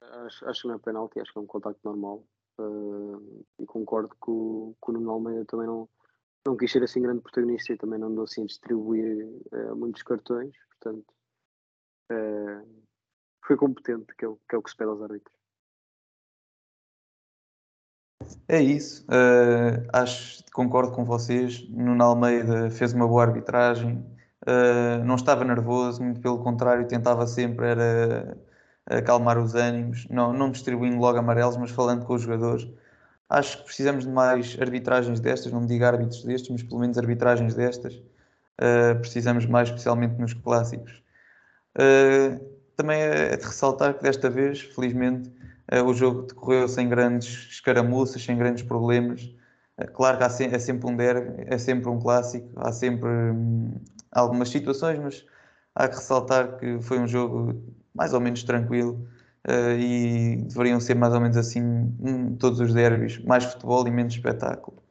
Acho, 0.00 0.48
acho 0.48 0.62
que 0.62 0.68
não 0.68 0.76
é 0.76 0.78
penalti, 0.78 1.18
acho 1.18 1.32
que 1.32 1.38
é 1.38 1.42
um 1.42 1.46
contacto 1.46 1.80
normal. 1.82 2.24
Uh, 2.60 3.44
e 3.58 3.66
concordo 3.66 4.10
que 4.10 4.30
o, 4.30 4.76
que 4.80 4.90
o 4.90 4.92
Nuno 4.92 5.10
Almeida 5.10 5.44
também 5.46 5.66
não, 5.66 5.88
não 6.46 6.56
quis 6.56 6.70
ser 6.70 6.84
assim 6.84 7.02
grande 7.02 7.22
protagonista 7.22 7.72
e 7.72 7.76
também 7.76 7.98
não 7.98 8.14
deu 8.14 8.22
assim 8.22 8.44
a 8.44 8.46
distribuir 8.46 9.26
muitos 9.74 10.04
cartões. 10.04 10.54
Portanto, 10.68 11.12
uh, 12.10 12.82
foi 13.44 13.56
competente, 13.56 14.14
que 14.16 14.24
é, 14.24 14.28
o, 14.28 14.38
que 14.48 14.54
é 14.54 14.58
o 14.58 14.62
que 14.62 14.70
se 14.70 14.76
pede 14.76 14.90
aos 14.90 15.02
árbitros. 15.02 15.42
É 18.48 18.60
isso, 18.60 19.04
uh, 19.06 19.88
acho, 19.92 20.44
concordo 20.52 20.92
com 20.92 21.04
vocês. 21.04 21.68
Nuno 21.68 22.02
Almeida 22.02 22.70
fez 22.70 22.92
uma 22.92 23.06
boa 23.06 23.24
arbitragem, 23.24 23.98
uh, 24.46 25.04
não 25.04 25.16
estava 25.16 25.44
nervoso, 25.44 26.02
muito 26.02 26.20
pelo 26.20 26.42
contrário, 26.42 26.86
tentava 26.86 27.26
sempre 27.26 27.66
era 27.66 28.38
acalmar 28.86 29.38
os 29.38 29.54
ânimos, 29.54 30.06
não, 30.08 30.32
não 30.32 30.50
distribuindo 30.50 30.98
logo 30.98 31.18
amarelos, 31.18 31.56
mas 31.56 31.70
falando 31.70 32.04
com 32.04 32.14
os 32.14 32.22
jogadores. 32.22 32.68
Acho 33.28 33.58
que 33.58 33.64
precisamos 33.64 34.04
de 34.04 34.10
mais 34.10 34.56
arbitragens 34.60 35.20
destas, 35.20 35.52
não 35.52 35.62
me 35.62 35.66
diga 35.66 35.88
árbitros 35.88 36.22
destes, 36.24 36.50
mas 36.50 36.62
pelo 36.62 36.80
menos 36.80 36.98
arbitragens 36.98 37.54
destas. 37.54 37.94
Uh, 37.94 38.98
precisamos 39.00 39.46
mais, 39.46 39.68
especialmente 39.68 40.20
nos 40.20 40.34
clássicos. 40.34 41.01
Uh, 41.76 42.38
também 42.76 43.00
é 43.00 43.36
de 43.36 43.44
ressaltar 43.44 43.94
que 43.94 44.02
desta 44.02 44.28
vez, 44.28 44.60
felizmente, 44.60 45.30
uh, 45.72 45.84
o 45.84 45.94
jogo 45.94 46.22
decorreu 46.22 46.68
sem 46.68 46.88
grandes 46.88 47.48
escaramuças, 47.50 48.22
sem 48.22 48.36
grandes 48.36 48.62
problemas. 48.62 49.34
claro 49.94 50.18
que 50.18 50.28
se, 50.30 50.44
é 50.44 50.58
sempre 50.58 50.90
um 50.90 50.96
derby, 50.96 51.44
é 51.46 51.58
sempre 51.58 51.88
um 51.88 51.98
clássico, 51.98 52.48
há 52.56 52.72
sempre 52.72 53.08
hum, 53.08 53.74
algumas 54.10 54.48
situações, 54.50 54.98
mas 54.98 55.26
há 55.74 55.88
que 55.88 55.96
ressaltar 55.96 56.58
que 56.58 56.80
foi 56.82 56.98
um 56.98 57.08
jogo 57.08 57.62
mais 57.94 58.12
ou 58.14 58.20
menos 58.20 58.42
tranquilo 58.42 59.06
uh, 59.48 59.78
e 59.78 60.36
deveriam 60.48 60.80
ser 60.80 60.94
mais 60.94 61.14
ou 61.14 61.20
menos 61.20 61.36
assim 61.36 61.62
um, 62.00 62.36
todos 62.36 62.60
os 62.60 62.72
derbys, 62.74 63.18
mais 63.24 63.44
futebol 63.44 63.86
e 63.86 63.90
menos 63.90 64.14
espetáculo. 64.14 64.81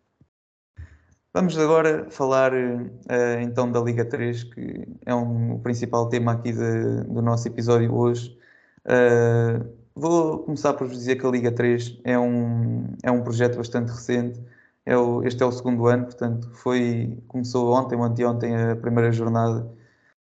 Vamos 1.33 1.57
agora 1.57 2.09
falar 2.11 2.51
uh, 2.53 3.39
então 3.41 3.71
da 3.71 3.79
Liga 3.79 4.03
3, 4.03 4.43
que 4.43 4.85
é 5.05 5.15
um, 5.15 5.53
o 5.53 5.59
principal 5.59 6.09
tema 6.09 6.33
aqui 6.33 6.51
de, 6.51 7.03
do 7.05 7.21
nosso 7.21 7.47
episódio 7.47 7.95
hoje. 7.95 8.37
Uh, 8.85 9.65
vou 9.95 10.39
começar 10.39 10.73
por 10.73 10.89
dizer 10.89 11.15
que 11.15 11.25
a 11.25 11.29
Liga 11.29 11.49
3 11.49 12.01
é 12.03 12.19
um, 12.19 12.85
é 13.01 13.09
um 13.09 13.23
projeto 13.23 13.55
bastante 13.55 13.89
recente. 13.91 14.41
É 14.85 14.97
o, 14.97 15.23
este 15.23 15.41
é 15.41 15.45
o 15.45 15.51
segundo 15.53 15.87
ano, 15.87 16.05
portanto, 16.05 16.49
foi, 16.51 17.17
começou 17.29 17.73
ontem 17.73 17.95
ou 17.95 18.03
anteontem 18.03 18.53
a 18.53 18.75
primeira 18.75 19.09
jornada. 19.13 19.61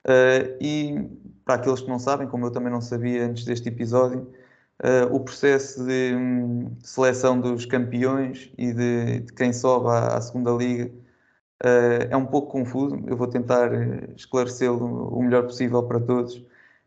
Uh, 0.06 0.56
e 0.60 1.08
para 1.46 1.54
aqueles 1.54 1.80
que 1.80 1.88
não 1.88 1.98
sabem, 1.98 2.28
como 2.28 2.44
eu 2.44 2.50
também 2.50 2.70
não 2.70 2.82
sabia 2.82 3.24
antes 3.24 3.46
deste 3.46 3.68
episódio, 3.70 4.30
uh, 4.81 5.14
o 5.14 5.21
processo 5.21 5.85
de 5.85 6.14
um, 6.14 6.77
seleção 6.83 7.40
dos 7.40 7.66
campeões 7.66 8.51
e 8.57 8.73
de, 8.73 9.21
de 9.21 9.33
quem 9.33 9.53
sobe 9.53 9.88
à, 9.88 10.16
à 10.16 10.21
segunda 10.21 10.51
liga 10.53 10.90
uh, 11.64 12.09
é 12.11 12.16
um 12.16 12.27
pouco 12.27 12.51
confuso. 12.51 12.99
Eu 13.07 13.16
vou 13.16 13.27
tentar 13.27 13.73
eh, 13.73 14.09
esclarecê-lo 14.16 15.09
o 15.09 15.23
melhor 15.23 15.45
possível 15.45 15.83
para 15.83 16.01
todos. 16.01 16.45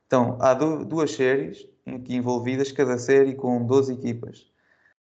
Então, 0.08 0.38
há 0.42 0.54
do, 0.54 0.86
duas 0.86 1.12
séries 1.12 1.68
aqui 1.86 2.16
envolvidas, 2.16 2.72
cada 2.72 2.98
série 2.98 3.36
com 3.36 3.66
12 3.66 3.94
equipas. 3.94 4.52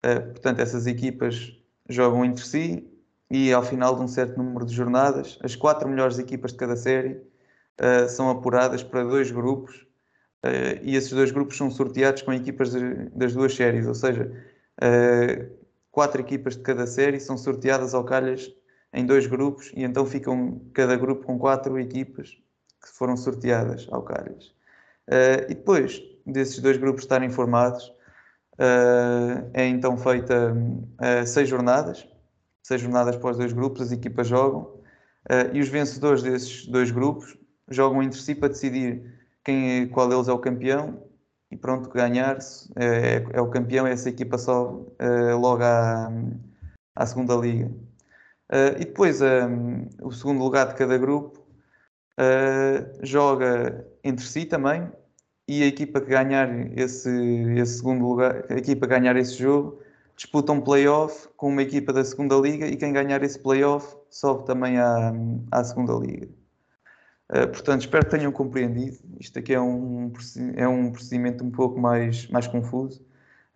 Uh, 0.05 0.23
portanto, 0.31 0.61
essas 0.61 0.87
equipas 0.87 1.53
jogam 1.89 2.25
entre 2.25 2.45
si 2.45 2.89
e 3.31 3.53
ao 3.53 3.63
final 3.63 3.97
de 3.97 4.03
um 4.03 4.09
certo 4.09 4.37
número 4.37 4.65
de 4.65 4.75
jornadas, 4.75 5.39
as 5.43 5.57
quatro 5.57 5.89
melhores 5.89 6.19
equipas 6.19 6.53
de 6.53 6.59
cada 6.59 6.77
série 6.77 7.15
uh, 7.81 8.09
são 8.09 8.31
apuradas 8.31 8.83
para 8.83 9.03
dois 9.03 9.31
grupos 9.31 9.86
uh, 10.47 10.81
e 10.83 10.97
esses 10.97 11.11
dois 11.11 11.31
grupos 11.31 11.57
são 11.57 11.71
sorteados 11.71 12.23
com 12.23 12.33
equipas 12.33 12.71
de, 12.71 13.11
das 13.11 13.35
duas 13.35 13.55
séries, 13.55 13.87
ou 13.87 13.95
seja, 13.95 14.31
uh, 14.83 15.51
quatro 15.91 16.21
equipas 16.21 16.57
de 16.57 16.63
cada 16.63 16.87
série 16.87 17.19
são 17.21 17.37
sorteadas 17.37 17.95
ao 17.95 18.05
calhas 18.05 18.53
em 18.93 19.05
dois 19.05 19.27
grupos 19.27 19.73
e 19.75 19.83
então 19.83 20.07
ficam 20.07 20.61
cada 20.73 20.97
grupo 20.97 21.25
com 21.25 21.39
quatro 21.39 21.79
equipas 21.79 22.31
que 22.83 22.89
foram 22.89 23.17
sorteadas 23.17 23.87
ao 23.91 24.03
calhas. 24.03 24.55
e 25.49 25.55
depois 25.55 26.01
desses 26.25 26.61
dois 26.61 26.77
grupos 26.77 27.03
estarem 27.03 27.29
formados, 27.29 27.93
é 29.53 29.67
então 29.67 29.99
feita 29.99 30.55
seis 31.27 31.49
jornadas, 31.49 32.09
seis 32.63 32.81
jornadas 32.81 33.17
para 33.17 33.31
os 33.31 33.37
dois 33.37 33.53
grupos, 33.53 33.83
as 33.83 33.93
equipas 33.93 34.29
jogam, 34.29 34.73
e 35.53 35.61
os 35.61 35.69
vencedores 35.69 36.23
desses 36.23 36.67
dois 36.67 36.91
grupos 36.91 37.37
jogam 37.69 38.03
entre 38.03 38.21
si 38.21 38.35
para 38.35 38.49
decidir 38.49 39.16
quem, 39.47 39.89
qual 39.89 40.09
deles 40.09 40.27
é 40.27 40.33
o 40.33 40.39
campeão 40.41 41.01
e 41.53 41.57
pronto, 41.57 41.89
ganhar 41.91 42.37
é, 42.75 43.25
é 43.33 43.41
o 43.41 43.49
campeão, 43.49 43.87
essa 43.87 44.09
equipa 44.09 44.37
sobe 44.37 44.89
é, 44.99 45.33
logo 45.35 45.63
à, 45.63 46.11
à 46.97 47.07
segunda 47.07 47.35
liga. 47.37 47.71
Uh, 48.53 48.79
e 48.81 48.85
depois 48.85 49.21
um, 49.23 49.89
o 50.03 50.13
segundo 50.13 50.39
lugar 50.39 50.69
de 50.69 50.75
cada 50.75 50.97
grupo 50.99 51.41
uh, 52.19 53.05
joga 53.05 53.85
entre 54.05 54.25
si 54.25 54.45
também 54.45 54.89
e 55.49 55.63
a 55.63 55.67
equipa 55.67 56.01
que 56.01 56.09
ganhar 56.09 56.49
esse, 56.79 57.11
esse 57.57 57.79
segundo 57.79 58.07
lugar, 58.07 58.45
a 58.49 58.55
equipa 58.55 58.87
ganhar 58.87 59.17
esse 59.17 59.35
jogo 59.35 59.81
disputa 60.17 60.53
um 60.53 60.61
playoff 60.61 61.29
com 61.37 61.49
uma 61.49 61.63
equipa 61.63 61.93
da 61.93 62.05
segunda 62.05 62.37
liga 62.37 62.67
e 62.67 62.77
quem 62.77 62.93
ganhar 62.93 63.23
esse 63.23 63.39
playoff 63.39 63.97
sobe 64.11 64.47
também 64.47 64.79
à, 64.79 65.13
à 65.51 65.65
segunda 65.65 65.95
liga. 65.95 66.29
Uh, 67.31 67.49
portanto, 67.49 67.81
espero 67.81 68.05
que 68.05 68.11
tenham 68.11 68.31
compreendido. 68.31 68.99
Isto 69.19 69.39
aqui 69.41 69.53
é 69.53 69.61
um, 69.61 70.13
é 70.55 70.69
um 70.69 70.93
procedimento 70.93 71.43
um 71.43 71.51
pouco 71.51 71.79
mais, 71.79 72.29
mais 72.29 72.47
confuso. 72.47 73.05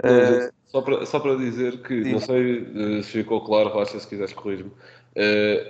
Uh, 0.02 0.52
só, 0.66 0.82
para, 0.82 1.06
só 1.06 1.20
para 1.20 1.36
dizer 1.36 1.82
que, 1.82 2.04
sim. 2.04 2.12
não 2.12 2.20
sei 2.20 2.62
uh, 2.62 3.02
se 3.02 3.10
ficou 3.10 3.44
claro, 3.44 3.68
Rocha, 3.68 4.00
se 4.00 4.08
quiseres 4.08 4.32
corrigir-me, 4.32 4.72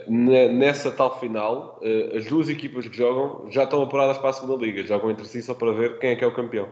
nessa 0.09 0.91
tal 0.93 1.19
final, 1.19 1.81
as 2.17 2.27
duas 2.27 2.49
equipas 2.49 2.87
que 2.87 2.97
jogam 2.97 3.51
já 3.51 3.65
estão 3.65 3.83
apuradas 3.83 4.19
para 4.19 4.31
a 4.31 4.33
segunda 4.33 4.65
liga, 4.65 4.83
jogam 4.83 5.11
entre 5.11 5.27
si 5.27 5.43
só 5.43 5.55
para 5.55 5.73
ver 5.73 5.99
quem 5.99 6.11
é 6.11 6.17
que 6.17 6.25
é 6.25 6.27
o 6.27 6.35
campeão. 6.35 6.71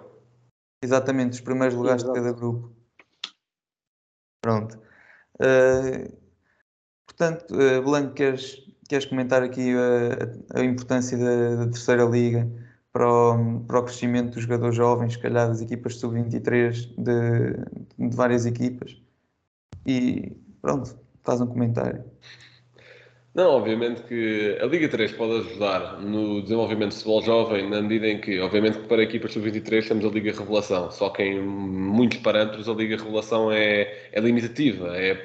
Exatamente, 0.82 1.32
os 1.32 1.40
primeiros 1.40 1.74
lugares 1.74 2.04
de 2.04 2.12
cada 2.12 2.32
grupo. 2.32 2.70
Pronto. 4.40 4.78
portanto, 7.06 7.54
Blanco, 7.82 8.14
queres 8.14 8.67
queres 8.88 9.04
comentar 9.04 9.42
aqui 9.42 9.74
a, 9.74 10.58
a 10.60 10.64
importância 10.64 11.16
da, 11.16 11.64
da, 11.64 11.66
terceira 11.66 12.04
liga 12.04 12.50
para 12.92 13.06
o, 13.06 13.60
para 13.60 13.80
o 13.80 13.82
crescimento 13.84 14.34
dos 14.34 14.42
jogadores 14.42 14.74
jovens, 14.74 15.12
se 15.12 15.18
calhar 15.18 15.46
das 15.48 15.60
equipas 15.60 15.96
sub-23 15.96 16.94
de, 16.96 18.08
de 18.08 18.16
várias 18.16 18.46
equipas? 18.46 18.96
E 19.86 20.32
pronto, 20.62 20.98
faz 21.22 21.40
um 21.40 21.46
comentário. 21.46 22.02
Não, 23.34 23.50
obviamente 23.50 24.02
que 24.02 24.58
a 24.60 24.66
Liga 24.66 24.88
3 24.88 25.12
pode 25.12 25.48
ajudar 25.48 26.00
no 26.00 26.42
desenvolvimento 26.42 26.90
do 26.90 26.94
futebol 26.94 27.22
jovem, 27.22 27.70
na 27.70 27.80
medida 27.80 28.08
em 28.08 28.20
que, 28.20 28.40
obviamente, 28.40 28.78
que 28.78 28.88
para 28.88 29.02
equipas 29.02 29.32
sub-23 29.32 29.86
temos 29.86 30.04
a 30.04 30.08
Liga 30.08 30.32
Revelação, 30.32 30.90
só 30.90 31.10
que 31.10 31.22
em 31.22 31.40
muitos 31.40 32.18
parâmetros 32.18 32.68
a 32.68 32.72
Liga 32.72 32.96
Revelação 32.96 33.52
é, 33.52 34.08
é 34.10 34.20
limitativa, 34.20 34.96
é, 34.96 35.22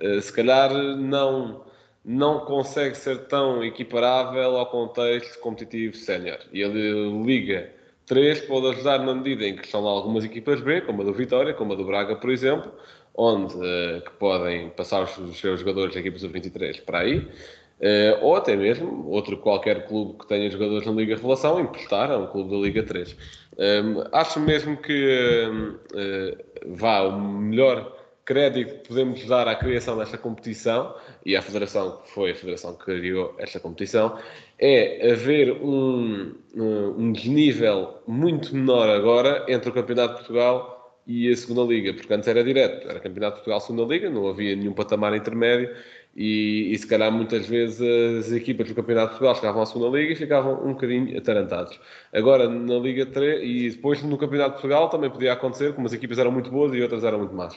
eh, 0.00 0.20
se 0.20 0.32
calhar 0.32 0.72
não 0.96 1.64
não 2.06 2.38
consegue 2.40 2.96
ser 2.96 3.26
tão 3.26 3.64
equiparável 3.64 4.56
ao 4.56 4.66
contexto 4.66 5.40
competitivo 5.40 5.96
sénior. 5.96 6.38
E 6.52 6.62
a 6.62 6.68
Liga 6.68 7.68
3 8.06 8.42
pode 8.42 8.68
ajudar 8.68 9.00
na 9.00 9.12
medida 9.12 9.44
em 9.44 9.56
que 9.56 9.64
estão 9.64 9.82
lá 9.82 9.90
algumas 9.90 10.24
equipas 10.24 10.60
B, 10.60 10.82
como 10.82 11.02
a 11.02 11.04
do 11.04 11.12
Vitória, 11.12 11.52
como 11.52 11.72
a 11.72 11.76
do 11.76 11.84
Braga, 11.84 12.14
por 12.14 12.30
exemplo, 12.30 12.70
onde 13.12 13.56
uh, 13.56 14.00
que 14.04 14.10
podem 14.20 14.70
passar 14.70 15.02
os 15.02 15.36
seus 15.36 15.58
jogadores 15.58 15.94
da 15.94 16.00
equipa 16.00 16.16
sub-23 16.16 16.80
para 16.84 17.00
aí, 17.00 17.18
uh, 17.18 18.22
ou 18.22 18.36
até 18.36 18.54
mesmo 18.54 19.08
outro 19.08 19.36
qualquer 19.38 19.88
clube 19.88 20.16
que 20.20 20.28
tenha 20.28 20.48
jogadores 20.48 20.86
na 20.86 20.92
Liga 20.92 21.16
Revelação 21.16 21.58
emprestar 21.58 22.12
a 22.12 22.18
um 22.18 22.28
clube 22.28 22.50
da 22.50 22.56
Liga 22.56 22.84
3. 22.84 23.16
Um, 23.58 23.62
ehm, 23.62 24.04
acho 24.12 24.38
mesmo 24.38 24.76
que 24.76 25.48
uh, 25.50 26.76
vá 26.76 27.02
o 27.02 27.18
melhor 27.20 27.95
crédito 28.26 28.82
que 28.82 28.88
podemos 28.88 29.24
dar 29.24 29.46
à 29.46 29.54
criação 29.54 29.96
desta 29.96 30.18
competição 30.18 30.94
e 31.24 31.36
à 31.36 31.40
federação, 31.40 32.02
que 32.04 32.10
foi 32.10 32.32
a 32.32 32.34
federação 32.34 32.74
que 32.74 32.84
criou 32.84 33.34
esta 33.38 33.60
competição, 33.60 34.18
é 34.58 35.12
haver 35.12 35.52
um, 35.52 36.34
um 36.54 37.12
desnível 37.12 38.02
muito 38.06 38.54
menor 38.54 38.88
agora 38.90 39.46
entre 39.48 39.70
o 39.70 39.72
Campeonato 39.72 40.14
de 40.14 40.18
Portugal 40.18 41.00
e 41.06 41.30
a 41.30 41.36
Segunda 41.36 41.62
Liga, 41.62 41.94
porque 41.94 42.12
antes 42.12 42.26
era 42.26 42.42
direto, 42.42 42.88
era 42.88 42.98
Campeonato 42.98 43.36
de 43.36 43.44
Portugal, 43.44 43.60
Segunda 43.60 43.84
Liga, 43.84 44.10
não 44.10 44.28
havia 44.28 44.56
nenhum 44.56 44.72
patamar 44.72 45.14
intermédio 45.14 45.72
e, 46.16 46.72
e 46.72 46.78
se 46.78 46.86
calhar 46.86 47.12
muitas 47.12 47.46
vezes 47.46 47.80
as 47.80 48.32
equipas 48.32 48.68
do 48.68 48.74
Campeonato 48.74 49.12
de 49.12 49.18
Portugal 49.20 49.36
chegavam 49.36 49.62
à 49.62 49.66
Segunda 49.66 49.96
Liga 49.96 50.14
e 50.14 50.16
ficavam 50.16 50.66
um 50.66 50.72
bocadinho 50.72 51.16
atarantados. 51.16 51.78
Agora 52.12 52.48
na 52.48 52.74
Liga 52.74 53.06
3 53.06 53.40
e 53.40 53.70
depois 53.70 54.02
no 54.02 54.18
Campeonato 54.18 54.56
de 54.56 54.62
Portugal 54.62 54.88
também 54.88 55.10
podia 55.10 55.32
acontecer, 55.32 55.74
como 55.74 55.86
as 55.86 55.92
equipas 55.92 56.18
eram 56.18 56.32
muito 56.32 56.50
boas 56.50 56.74
e 56.74 56.82
outras 56.82 57.04
eram 57.04 57.18
muito 57.18 57.34
más. 57.34 57.54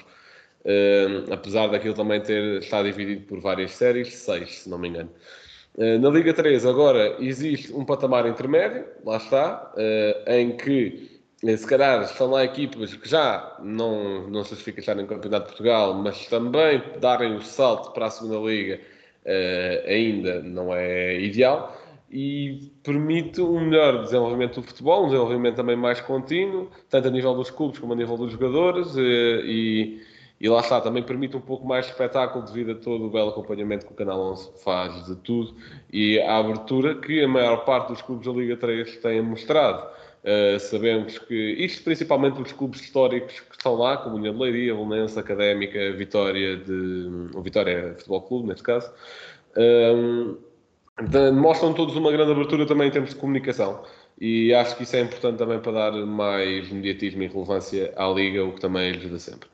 Uh, 0.66 1.32
apesar 1.32 1.68
daquilo 1.68 1.94
também 1.94 2.20
ter 2.20 2.60
estado 2.60 2.86
dividido 2.86 3.26
por 3.26 3.40
várias 3.40 3.72
séries, 3.72 4.14
seis, 4.14 4.64
se 4.64 4.70
não 4.70 4.78
me 4.78 4.90
engano. 4.90 5.10
Uh, 5.76 5.98
na 6.00 6.10
Liga 6.10 6.34
3 6.34 6.66
agora 6.66 7.16
existe 7.20 7.72
um 7.72 7.86
patamar 7.86 8.28
intermédio, 8.28 8.86
lá 9.06 9.18
está, 9.18 9.72
uh, 9.74 10.32
em 10.32 10.58
que 10.58 11.18
se 11.42 11.66
calhar 11.66 12.04
estão 12.04 12.32
lá 12.32 12.44
equipas 12.44 12.94
que 12.94 13.08
já 13.08 13.58
não, 13.64 14.30
não 14.30 14.44
se 14.44 14.50
justifica 14.50 14.82
estar 14.82 14.96
no 14.96 15.08
Campeonato 15.08 15.46
de 15.46 15.52
Portugal, 15.52 15.94
mas 15.94 16.28
também 16.28 16.84
darem 17.00 17.36
o 17.36 17.42
salto 17.42 17.94
para 17.94 18.08
a 18.08 18.10
segunda 18.10 18.38
Liga 18.40 18.82
ainda 19.88 20.42
não 20.42 20.74
é 20.74 21.22
ideal 21.22 21.78
e 22.12 22.74
permite 22.84 23.40
um 23.40 23.62
melhor 23.62 24.04
desenvolvimento 24.04 24.56
do 24.60 24.64
futebol, 24.68 25.04
um 25.06 25.10
desenvolvimento 25.10 25.56
também 25.56 25.78
mais 25.78 26.02
contínuo, 26.02 26.70
tanto 26.90 27.08
a 27.08 27.12
nível 27.12 27.34
dos 27.36 27.50
clubes 27.52 27.80
como 27.80 27.94
a 27.94 27.96
nível 27.96 28.18
dos 28.18 28.34
jogadores 28.34 28.96
e 28.98 30.02
e 30.40 30.48
lá 30.48 30.62
está, 30.62 30.80
também 30.80 31.04
permite 31.04 31.36
um 31.36 31.42
pouco 31.42 31.68
mais 31.68 31.86
de 31.86 31.92
espetáculo 31.92 32.46
devido 32.46 32.72
a 32.72 32.76
todo 32.76 33.06
o 33.06 33.10
belo 33.10 33.30
acompanhamento 33.30 33.86
que 33.86 33.92
o 33.92 33.96
Canal 33.96 34.20
11 34.32 34.52
faz 34.64 35.06
de 35.06 35.16
tudo 35.18 35.54
e 35.92 36.18
a 36.20 36.38
abertura 36.38 36.96
que 36.96 37.22
a 37.24 37.28
maior 37.28 37.66
parte 37.66 37.90
dos 37.90 38.02
clubes 38.02 38.26
da 38.26 38.32
Liga 38.32 38.56
3 38.56 38.98
têm 38.98 39.22
mostrado. 39.22 39.86
Uh, 40.24 40.60
sabemos 40.60 41.18
que 41.18 41.34
isto 41.34 41.84
principalmente 41.84 42.42
os 42.42 42.52
clubes 42.52 42.82
históricos 42.82 43.40
que 43.40 43.56
estão 43.56 43.76
lá, 43.76 43.98
como 43.98 44.18
União 44.18 44.34
de 44.34 44.40
Leiria, 44.40 44.76
Belenense, 44.76 45.18
Académica, 45.18 45.94
Vitória 45.94 46.58
de 46.58 47.30
o 47.34 47.42
Vitória 47.42 47.96
Futebol 47.98 48.22
Clube, 48.22 48.48
neste 48.50 48.64
caso, 48.64 48.92
um, 49.58 50.38
de, 51.08 51.32
mostram 51.32 51.74
todos 51.74 51.96
uma 51.96 52.12
grande 52.12 52.32
abertura 52.32 52.66
também 52.66 52.90
em 52.90 52.92
termos 52.92 53.12
de 53.12 53.16
comunicação. 53.16 53.84
E 54.20 54.54
acho 54.54 54.76
que 54.76 54.84
isso 54.84 54.96
é 54.98 55.02
importante 55.02 55.38
também 55.38 55.60
para 55.60 55.72
dar 55.72 55.92
mais 56.06 56.70
mediatismo 56.70 57.24
e 57.24 57.28
relevância 57.28 57.94
à 57.96 58.08
Liga, 58.10 58.44
o 58.44 58.54
que 58.54 58.60
também 58.60 58.92
ajuda 58.92 59.18
sempre. 59.20 59.48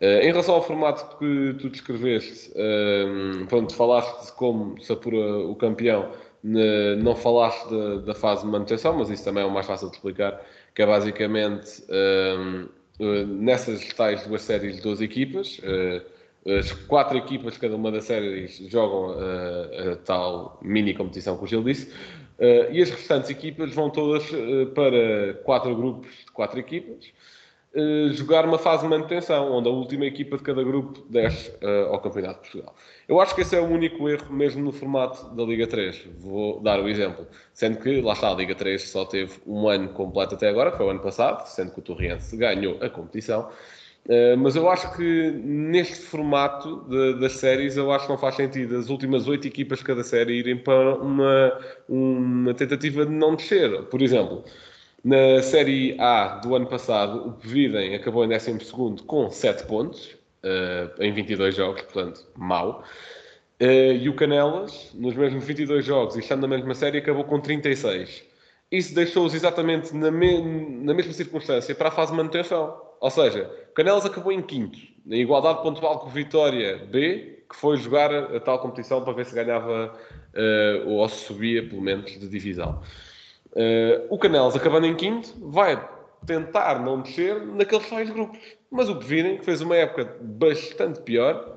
Uh, 0.00 0.20
em 0.20 0.26
relação 0.26 0.56
ao 0.56 0.62
formato 0.62 1.16
que 1.16 1.54
tu 1.58 1.70
descreveste, 1.70 2.50
uh, 2.50 3.46
pronto, 3.46 3.74
falaste 3.74 4.26
de 4.26 4.32
como 4.32 4.78
se 4.82 4.92
apura 4.92 5.38
o 5.38 5.56
campeão, 5.56 6.12
ne, 6.44 6.96
não 6.96 7.16
falaste 7.16 7.66
de, 7.66 8.02
da 8.02 8.14
fase 8.14 8.42
de 8.42 8.48
manutenção, 8.48 8.98
mas 8.98 9.08
isso 9.08 9.24
também 9.24 9.42
é 9.42 9.46
o 9.46 9.50
mais 9.50 9.64
fácil 9.64 9.88
de 9.88 9.96
explicar, 9.96 10.38
que 10.74 10.82
é 10.82 10.86
basicamente 10.86 11.82
uh, 11.84 12.68
nessas 13.26 13.86
tais 13.94 14.26
duas 14.26 14.42
séries 14.42 14.76
de 14.76 14.82
12 14.82 15.02
equipas, 15.04 15.60
as 16.58 16.72
quatro 16.72 17.18
equipas, 17.18 17.58
cada 17.58 17.76
uma 17.76 17.90
das 17.90 18.04
séries, 18.04 18.56
jogam 18.70 19.14
a 19.92 19.96
tal 19.96 20.58
mini 20.62 20.94
competição 20.94 21.36
que 21.36 21.44
o 21.44 21.46
Gil 21.46 21.62
disse, 21.62 21.92
e 22.72 22.80
as 22.80 22.88
restantes 22.88 23.28
equipas 23.28 23.74
vão 23.74 23.90
todas 23.90 24.24
para 24.74 25.34
quatro 25.44 25.76
grupos 25.76 26.08
de 26.24 26.32
quatro 26.32 26.58
equipas, 26.58 27.12
eh, 27.76 28.08
jogar 28.14 28.46
uma 28.46 28.58
fase 28.58 28.84
de 28.84 28.88
manutenção, 28.88 29.52
onde 29.52 29.68
a 29.68 29.70
última 29.70 30.06
equipa 30.06 30.38
de 30.38 30.42
cada 30.42 30.64
grupo 30.64 31.04
desce 31.10 31.50
uh, 31.62 31.92
ao 31.92 32.00
Campeonato 32.00 32.36
de 32.36 32.50
Portugal. 32.50 32.74
Eu 33.06 33.20
acho 33.20 33.34
que 33.34 33.42
esse 33.42 33.54
é 33.54 33.60
o 33.60 33.66
único 33.66 34.08
erro, 34.08 34.32
mesmo 34.32 34.64
no 34.64 34.72
formato 34.72 35.28
da 35.34 35.42
Liga 35.44 35.66
3. 35.66 36.08
Vou 36.18 36.58
dar 36.62 36.80
o 36.80 36.88
exemplo. 36.88 37.26
Sendo 37.52 37.78
que, 37.78 38.00
lá 38.00 38.14
está, 38.14 38.30
a 38.30 38.34
Liga 38.34 38.54
3 38.54 38.80
só 38.80 39.04
teve 39.04 39.34
um 39.46 39.68
ano 39.68 39.90
completo 39.90 40.36
até 40.36 40.48
agora, 40.48 40.70
que 40.70 40.78
foi 40.78 40.86
o 40.86 40.88
ano 40.88 41.00
passado, 41.00 41.46
sendo 41.48 41.70
que 41.70 41.80
o 41.80 41.82
Torriense 41.82 42.34
ganhou 42.34 42.78
a 42.80 42.88
competição. 42.88 43.50
Uh, 44.06 44.38
mas 44.38 44.56
eu 44.56 44.70
acho 44.70 44.96
que 44.96 45.32
neste 45.44 45.96
formato 45.96 46.82
de, 46.88 47.20
das 47.20 47.32
séries, 47.32 47.76
eu 47.76 47.92
acho 47.92 48.06
que 48.06 48.10
não 48.10 48.18
faz 48.18 48.36
sentido 48.36 48.74
as 48.78 48.88
últimas 48.88 49.28
oito 49.28 49.46
equipas 49.46 49.80
de 49.80 49.84
cada 49.84 50.02
série 50.02 50.32
irem 50.38 50.56
para 50.56 50.94
uma, 50.94 51.60
uma 51.86 52.54
tentativa 52.54 53.04
de 53.04 53.12
não 53.12 53.36
descer. 53.36 53.82
Por 53.82 54.00
exemplo, 54.00 54.44
na 55.04 55.42
Série 55.42 55.96
A 56.00 56.40
do 56.42 56.54
ano 56.54 56.66
passado, 56.66 57.28
o 57.28 57.32
Pevidem 57.32 57.94
acabou 57.94 58.24
em 58.24 58.28
12 58.28 59.02
com 59.06 59.30
7 59.30 59.64
pontos, 59.64 60.16
uh, 60.42 61.02
em 61.02 61.12
22 61.12 61.54
jogos, 61.54 61.82
portanto, 61.82 62.26
mau. 62.36 62.82
Uh, 63.60 63.92
e 64.00 64.08
o 64.08 64.14
Canelas, 64.14 64.90
nos 64.94 65.14
mesmos 65.14 65.44
22 65.44 65.84
jogos 65.84 66.16
e 66.16 66.20
estando 66.20 66.42
na 66.42 66.48
mesma 66.48 66.74
série, 66.74 66.98
acabou 66.98 67.24
com 67.24 67.40
36. 67.40 68.24
Isso 68.70 68.94
deixou-os 68.94 69.32
exatamente 69.32 69.94
na, 69.94 70.10
me 70.10 70.40
na, 70.82 70.92
mesma 70.92 71.12
circunstância 71.12 71.74
para 71.74 71.88
a 71.88 71.92
fase 71.92 72.10
de 72.10 72.16
manutenção. 72.16 72.76
Ou 73.00 73.10
seja, 73.10 73.50
Canelas 73.74 74.04
acabou 74.04 74.32
em 74.32 74.42
quinto, 74.42 74.78
na 75.04 75.16
igualdade 75.16 75.62
pontual 75.62 76.00
com 76.00 76.06
o 76.08 76.10
Vitória 76.10 76.78
B, 76.78 77.44
que 77.48 77.54
foi 77.54 77.76
jogar 77.76 78.12
a 78.12 78.40
tal 78.40 78.58
competição 78.58 79.04
para 79.04 79.12
ver 79.12 79.24
se 79.24 79.34
ganhava 79.34 79.94
uh, 80.34 80.88
ou 80.88 81.08
se 81.08 81.26
subia, 81.26 81.66
pelo 81.66 81.80
menos, 81.80 82.10
de 82.10 82.28
divisão. 82.28 82.82
Uh, 83.56 84.06
o 84.10 84.18
Canelas, 84.18 84.54
acabando 84.54 84.86
em 84.86 84.94
quinto, 84.94 85.32
vai 85.40 85.82
tentar 86.26 86.78
não 86.78 87.00
descer 87.00 87.40
naqueles 87.46 87.88
tais 87.88 88.10
grupos. 88.10 88.38
Mas 88.70 88.90
o 88.90 88.96
Pevinen, 88.96 89.38
que 89.38 89.46
fez 89.46 89.62
uma 89.62 89.74
época 89.74 90.14
bastante 90.20 91.00
pior, 91.00 91.56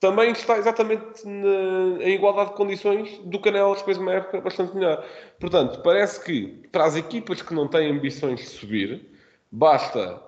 também 0.00 0.32
está 0.32 0.58
exatamente 0.58 1.24
na, 1.24 2.02
em 2.02 2.14
igualdade 2.14 2.50
de 2.50 2.56
condições 2.56 3.18
do 3.18 3.38
Canelas, 3.38 3.78
que 3.78 3.84
fez 3.84 3.98
uma 3.98 4.14
época 4.14 4.40
bastante 4.40 4.74
melhor. 4.74 5.04
Portanto, 5.38 5.80
parece 5.84 6.24
que 6.24 6.68
para 6.72 6.86
as 6.86 6.96
equipas 6.96 7.40
que 7.40 7.54
não 7.54 7.68
têm 7.68 7.92
ambições 7.92 8.40
de 8.40 8.46
subir, 8.46 9.08
basta 9.48 10.20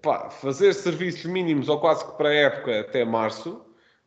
pá, 0.00 0.30
fazer 0.30 0.72
serviços 0.74 1.24
mínimos 1.24 1.68
ou 1.68 1.80
quase 1.80 2.06
que 2.06 2.16
para 2.16 2.28
a 2.28 2.34
época 2.34 2.80
até 2.82 3.04
março, 3.04 3.60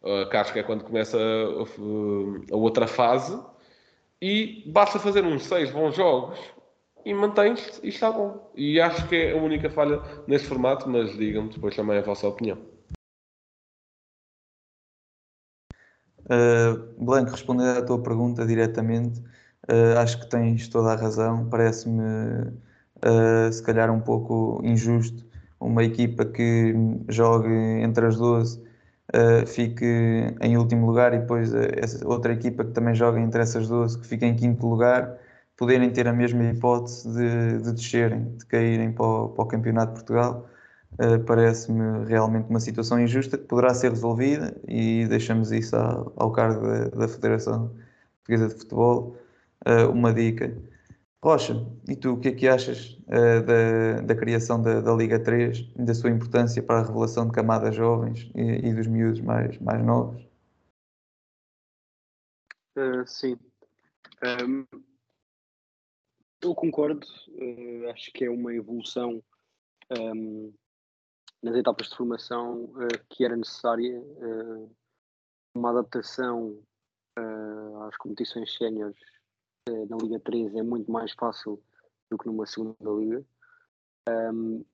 uh, 0.03 0.29
que 0.29 0.37
acho 0.37 0.53
que 0.53 0.59
é 0.59 0.63
quando 0.63 0.85
começa 0.85 1.17
a, 1.17 1.21
a, 1.21 2.53
a 2.53 2.57
outra 2.57 2.87
fase, 2.87 3.37
e 4.21 4.63
basta 4.71 4.99
fazer 4.99 5.23
uns 5.23 5.45
seis 5.45 5.71
bons 5.71 5.95
jogos 5.95 6.39
e 7.05 7.13
mantém-se 7.13 7.79
e 7.83 7.89
está 7.89 8.11
bom. 8.11 8.51
E 8.55 8.79
acho 8.79 9.07
que 9.07 9.15
é 9.15 9.31
a 9.31 9.41
única 9.41 9.69
falha 9.69 10.01
neste 10.27 10.47
formato, 10.47 10.89
mas 10.89 11.17
digam-me 11.17 11.49
depois 11.49 11.75
também 11.75 11.97
a 11.97 12.01
vossa 12.01 12.27
opinião. 12.27 12.57
Uh, 16.25 17.03
Blanco, 17.03 17.31
respondendo 17.31 17.79
à 17.79 17.81
tua 17.81 18.01
pergunta 18.03 18.45
diretamente, 18.45 19.19
uh, 19.69 19.97
acho 19.97 20.19
que 20.19 20.29
tens 20.29 20.67
toda 20.67 20.91
a 20.91 20.95
razão. 20.95 21.49
Parece-me, 21.49 22.03
uh, 22.03 23.51
se 23.51 23.63
calhar, 23.63 23.89
um 23.89 24.01
pouco 24.01 24.61
injusto 24.63 25.27
uma 25.59 25.83
equipa 25.83 26.25
que 26.25 26.73
jogue 27.09 27.49
entre 27.81 28.05
as 28.05 28.17
12 28.17 28.68
uh, 29.13 29.45
fique 29.47 29.85
em 30.41 30.57
último 30.57 30.85
lugar 30.85 31.13
e 31.13 31.19
depois 31.19 31.53
uh, 31.53 31.57
outra 32.05 32.33
equipa 32.33 32.63
que 32.65 32.71
também 32.71 32.93
joga 32.93 33.19
entre 33.19 33.41
essas 33.41 33.67
duas 33.67 33.95
que 33.95 34.07
fica 34.07 34.25
em 34.25 34.35
quinto 34.35 34.67
lugar 34.67 35.17
poderem 35.57 35.89
ter 35.91 36.07
a 36.07 36.13
mesma 36.13 36.45
hipótese 36.45 37.11
de, 37.11 37.61
de 37.61 37.73
descerem, 37.73 38.35
de 38.37 38.45
caírem 38.45 38.93
para 38.93 39.05
o, 39.05 39.29
para 39.29 39.43
o 39.43 39.47
Campeonato 39.47 39.93
de 39.93 39.99
Portugal. 39.99 40.49
Uh, 40.93 41.19
Parece-me 41.25 42.05
realmente 42.05 42.49
uma 42.49 42.59
situação 42.59 42.99
injusta 42.99 43.37
que 43.37 43.43
poderá 43.43 43.73
ser 43.73 43.91
resolvida 43.91 44.55
e 44.67 45.05
deixamos 45.07 45.51
isso 45.51 45.75
ao, 45.75 46.13
ao 46.15 46.31
cargo 46.31 46.65
da, 46.65 46.85
da 46.89 47.07
Federação 47.07 47.71
Portuguesa 48.23 48.47
de 48.53 48.59
Futebol. 48.59 49.17
Uh, 49.67 49.91
uma 49.91 50.13
dica 50.13 50.53
Rocha, 51.21 51.53
e 51.89 51.97
tu 51.97 52.13
o 52.13 52.19
que 52.19 52.29
é 52.29 52.31
que 52.33 52.47
achas 52.47 52.97
uh, 53.07 53.45
da, 53.45 54.01
da 54.01 54.15
criação 54.15 54.61
da, 54.61 54.79
da, 54.79 54.93
Liga 54.93 55.21
3 55.21 55.73
e 55.77 55.83
da 55.83 55.93
sua 55.93 56.09
importância 56.09 56.63
para 56.63 56.79
a 56.79 56.83
revelação 56.85 57.27
de 57.27 57.33
camadas 57.33 57.75
jovens 57.75 58.31
e, 58.33 58.69
e 58.69 58.73
dos 58.73 58.87
miúdos 58.87 59.19
mais, 59.19 59.57
mais 59.59 59.85
novos? 59.85 60.23
Uh, 62.77 63.05
sim. 63.05 63.37
Um, 64.23 64.65
eu 66.41 66.55
concordo. 66.55 67.05
Uh, 67.27 67.89
acho 67.89 68.13
que 68.13 68.23
é 68.23 68.29
uma 68.29 68.53
evolução 68.53 69.21
um, 69.91 70.53
nas 71.43 71.55
etapas 71.57 71.89
de 71.89 71.97
formação 71.97 72.71
que 73.09 73.25
era 73.25 73.35
necessária. 73.35 74.01
uma 75.53 75.71
adaptação 75.71 76.61
às 77.87 77.97
competições 77.97 78.55
séniores 78.55 79.18
na 79.69 79.97
Liga 79.97 80.19
3 80.19 80.55
é 80.55 80.63
muito 80.63 80.91
mais 80.91 81.11
fácil 81.13 81.61
do 82.09 82.17
que 82.17 82.27
numa 82.27 82.45
segunda 82.45 82.75
liga. 82.81 83.25
Um, 84.07 84.65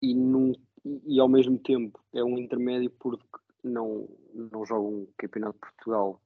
e, 0.00 0.14
num, 0.14 0.52
e, 0.84 1.20
ao 1.20 1.28
mesmo 1.28 1.58
tempo 1.58 2.00
é 2.12 2.22
um 2.22 2.38
intermédio 2.38 2.90
porque 2.90 3.24
não, 3.62 4.08
não 4.34 4.64
joga 4.64 4.88
um 4.88 5.06
campeonato 5.16 5.54
de 5.54 5.60
Portugal, 5.60 6.20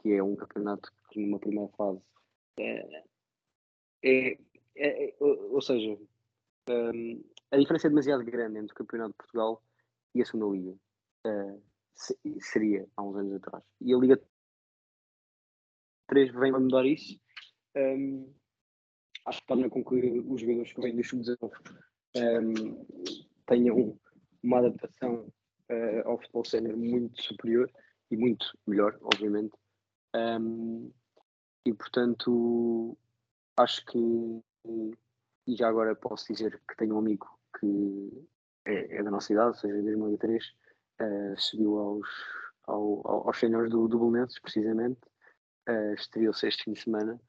que 0.00 0.12
é 0.12 0.22
um 0.22 0.36
campeonato 0.36 0.90
que 1.10 1.20
numa 1.20 1.38
primeira 1.38 1.70
fase 1.76 2.00
é, 2.58 3.04
é, 4.02 4.38
é, 4.76 5.08
é 5.08 5.14
ou 5.20 5.60
seja, 5.60 5.98
um, 6.70 7.24
a 7.50 7.56
diferença 7.56 7.86
é 7.86 7.90
demasiado 7.90 8.24
grande 8.24 8.58
entre 8.58 8.72
o 8.72 8.76
campeonato 8.76 9.10
de 9.12 9.16
Portugal 9.18 9.62
e 10.14 10.22
a 10.22 10.24
segunda 10.24 10.56
liga. 10.56 10.74
Uh, 11.26 11.62
seria 12.40 12.86
há 12.96 13.02
uns 13.02 13.16
anos 13.16 13.34
atrás. 13.34 13.64
E 13.80 13.94
a 13.94 13.98
Liga 13.98 14.20
3 16.08 16.32
vem 16.32 16.54
a 16.54 16.58
mudar 16.58 16.86
isso. 16.86 17.18
Um, 17.76 18.32
acho 19.26 19.40
que 19.40 19.46
torna 19.46 19.70
com 19.70 19.84
que 19.84 20.20
os 20.20 20.40
jogadores 20.40 20.72
que 20.72 20.80
vêm 20.80 20.96
do 20.96 21.04
sub-19 21.04 21.50
um, 22.16 22.86
tenham 23.46 23.98
uma 24.42 24.58
adaptação 24.58 25.32
uh, 25.70 26.08
ao 26.08 26.18
futebol 26.18 26.44
sénior 26.44 26.76
muito 26.76 27.22
superior 27.22 27.70
e 28.10 28.16
muito 28.16 28.46
melhor, 28.66 28.96
obviamente. 29.02 29.54
Um, 30.14 30.92
e 31.66 31.72
portanto, 31.72 32.96
acho 33.56 33.84
que, 33.86 33.98
e 35.46 35.56
já 35.56 35.68
agora 35.68 35.94
posso 35.94 36.32
dizer 36.32 36.60
que 36.68 36.76
tenho 36.76 36.94
um 36.94 36.98
amigo 36.98 37.26
que 37.58 38.26
é, 38.66 38.98
é 38.98 39.02
da 39.02 39.10
nossa 39.10 39.32
idade, 39.32 39.48
ou 39.48 39.54
seja, 39.54 39.78
em 39.78 39.84
2003, 39.84 40.44
uh, 41.00 41.40
subiu 41.40 41.78
aos, 41.78 42.08
ao, 42.64 43.26
aos 43.28 43.38
séniores 43.38 43.70
do, 43.70 43.88
do 43.88 43.98
Belenenses, 43.98 44.38
precisamente, 44.40 45.00
uh, 45.68 45.94
estreou-se 45.94 46.46
este 46.46 46.64
fim 46.64 46.72
de 46.72 46.80
semana. 46.80 47.20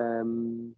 Um, 0.00 0.74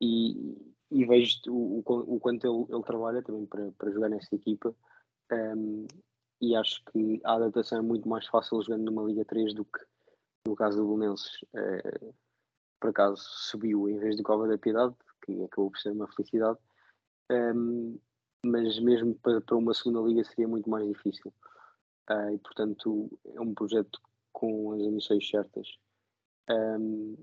e, 0.00 0.56
e, 0.90 1.04
vejo 1.04 1.40
o, 1.48 1.82
o, 1.84 2.16
o 2.16 2.20
quanto 2.20 2.46
ele, 2.46 2.66
ele, 2.74 2.84
trabalha 2.84 3.22
também 3.22 3.46
para, 3.46 3.70
para 3.72 3.90
jogar 3.90 4.08
nessa 4.08 4.34
equipa. 4.34 4.74
Um, 5.32 5.86
e 6.40 6.54
acho 6.54 6.82
que 6.92 7.20
a 7.24 7.34
adaptação 7.34 7.78
é 7.78 7.82
muito 7.82 8.08
mais 8.08 8.26
fácil 8.26 8.62
jogando 8.62 8.84
numa 8.84 9.02
Liga 9.02 9.24
3 9.24 9.54
do 9.54 9.64
que 9.64 9.80
no 10.46 10.54
caso 10.54 10.78
do 10.78 10.86
Belenenses. 10.86 11.42
Uh, 11.54 12.14
por 12.80 12.90
acaso 12.90 13.20
subiu 13.20 13.88
em 13.88 13.98
vez 13.98 14.16
do 14.16 14.22
Cova 14.22 14.46
da 14.46 14.56
Piedade 14.56 14.94
que 15.24 15.32
acabou 15.42 15.70
por 15.70 15.78
ser 15.78 15.90
uma 15.90 16.06
felicidade. 16.08 16.58
Um, 17.30 17.98
mas 18.46 18.78
mesmo 18.78 19.14
para, 19.16 19.40
para 19.40 19.56
uma 19.56 19.74
segunda 19.74 20.00
liga 20.00 20.24
seria 20.24 20.46
muito 20.46 20.70
mais 20.70 20.86
difícil. 20.86 21.32
Uh, 22.08 22.34
e 22.34 22.38
portanto 22.38 23.10
é 23.34 23.40
um 23.40 23.52
projeto 23.52 24.00
com 24.32 24.72
as 24.72 24.80
emissões 24.80 25.28
certas 25.28 25.68
um, 26.50 27.16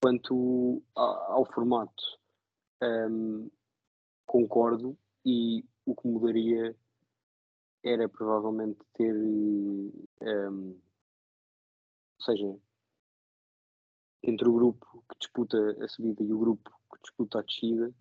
quanto 0.00 0.82
ao, 0.94 1.44
formato, 1.46 2.02
um, 2.82 3.50
concordo 4.26 4.96
e 5.24 5.64
o 5.84 5.94
que 5.94 6.08
mudaria 6.08 6.76
era 7.84 8.08
provavelmente 8.08 8.80
ter 8.94 9.14
um, 9.14 10.80
ou 12.18 12.24
seja 12.24 12.58
entre 14.22 14.48
o 14.48 14.52
grupo 14.52 15.04
que 15.08 15.18
disputa 15.20 15.84
a 15.84 15.88
subida 15.88 16.22
e 16.22 16.32
o 16.32 16.38
grupo 16.38 16.70
que 16.92 17.00
disputa 17.02 17.38
a 17.38 17.42
descida 17.42 17.94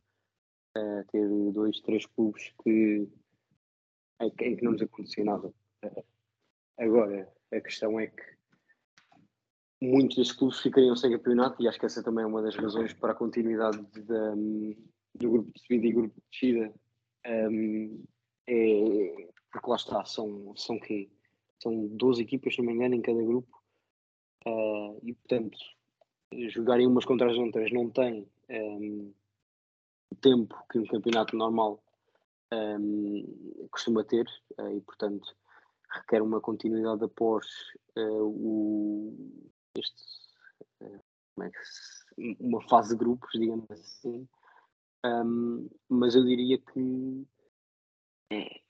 uh, 0.78 1.04
ter 1.12 1.28
dois, 1.52 1.80
três 1.82 2.06
clubes 2.08 2.54
que 2.64 3.08
em, 4.20 4.32
que 4.32 4.64
não 4.64 4.72
nos 4.72 4.82
acontecia 4.82 5.24
nada. 5.24 5.54
Uh, 5.84 6.04
agora, 6.78 7.32
a 7.52 7.62
questão 7.62 8.00
é 8.00 8.08
que 8.08 8.35
muitos 9.82 10.18
destes 10.18 10.36
clubes 10.36 10.60
ficariam 10.60 10.96
sem 10.96 11.12
campeonato 11.12 11.62
e 11.62 11.68
acho 11.68 11.80
que 11.80 11.86
essa 11.86 12.04
também 12.04 12.24
é 12.24 12.28
uma 12.28 12.42
das 12.42 12.56
razões 12.56 12.94
para 12.94 13.12
a 13.12 13.16
continuidade 13.16 13.82
de, 13.94 14.02
de, 14.02 14.78
do 15.16 15.32
grupo 15.32 15.52
de 15.54 15.62
subida 15.62 15.88
e 15.88 15.92
grupo 15.92 16.16
de 16.16 16.24
descida. 16.32 16.74
Um, 17.28 18.04
é, 18.48 19.30
porque 19.52 19.70
lá 19.70 19.76
está, 19.76 20.06
são, 20.06 20.54
são 20.56 20.80
que 20.80 21.10
São 21.62 21.88
12 21.88 22.22
equipas, 22.22 22.54
se 22.54 22.60
não 22.60 22.68
me 22.68 22.74
engano, 22.74 22.96
em 22.96 23.02
cada 23.02 23.22
grupo. 23.22 23.62
Uh, 24.46 25.00
e 25.04 25.14
portanto, 25.14 25.58
jogarem 26.50 26.86
umas 26.86 27.06
contra 27.06 27.32
as 27.32 27.38
outras 27.38 27.72
não 27.72 27.90
tem 27.90 28.28
um, 28.50 29.14
o 30.12 30.16
tempo 30.16 30.56
que 30.70 30.78
um 30.78 30.86
campeonato 30.86 31.36
normal 31.36 31.84
um, 32.54 33.68
costuma 33.72 34.04
ter, 34.04 34.28
uh, 34.60 34.78
e 34.78 34.82
portanto 34.82 35.36
requer 35.90 36.22
uma 36.22 36.42
continuidade 36.42 37.04
após 37.04 37.46
uh, 37.98 38.24
o, 38.24 39.45
este, 39.78 40.04
uh, 40.82 41.44
é 41.44 41.52
se, 41.64 42.38
uma 42.40 42.62
fase 42.68 42.90
de 42.90 42.98
grupos, 42.98 43.30
digamos 43.34 43.70
assim. 43.72 44.28
Um, 45.06 45.70
mas 45.90 46.16
eu 46.16 46.24
diria 46.24 46.58
que 46.58 47.28
é, 48.32 48.62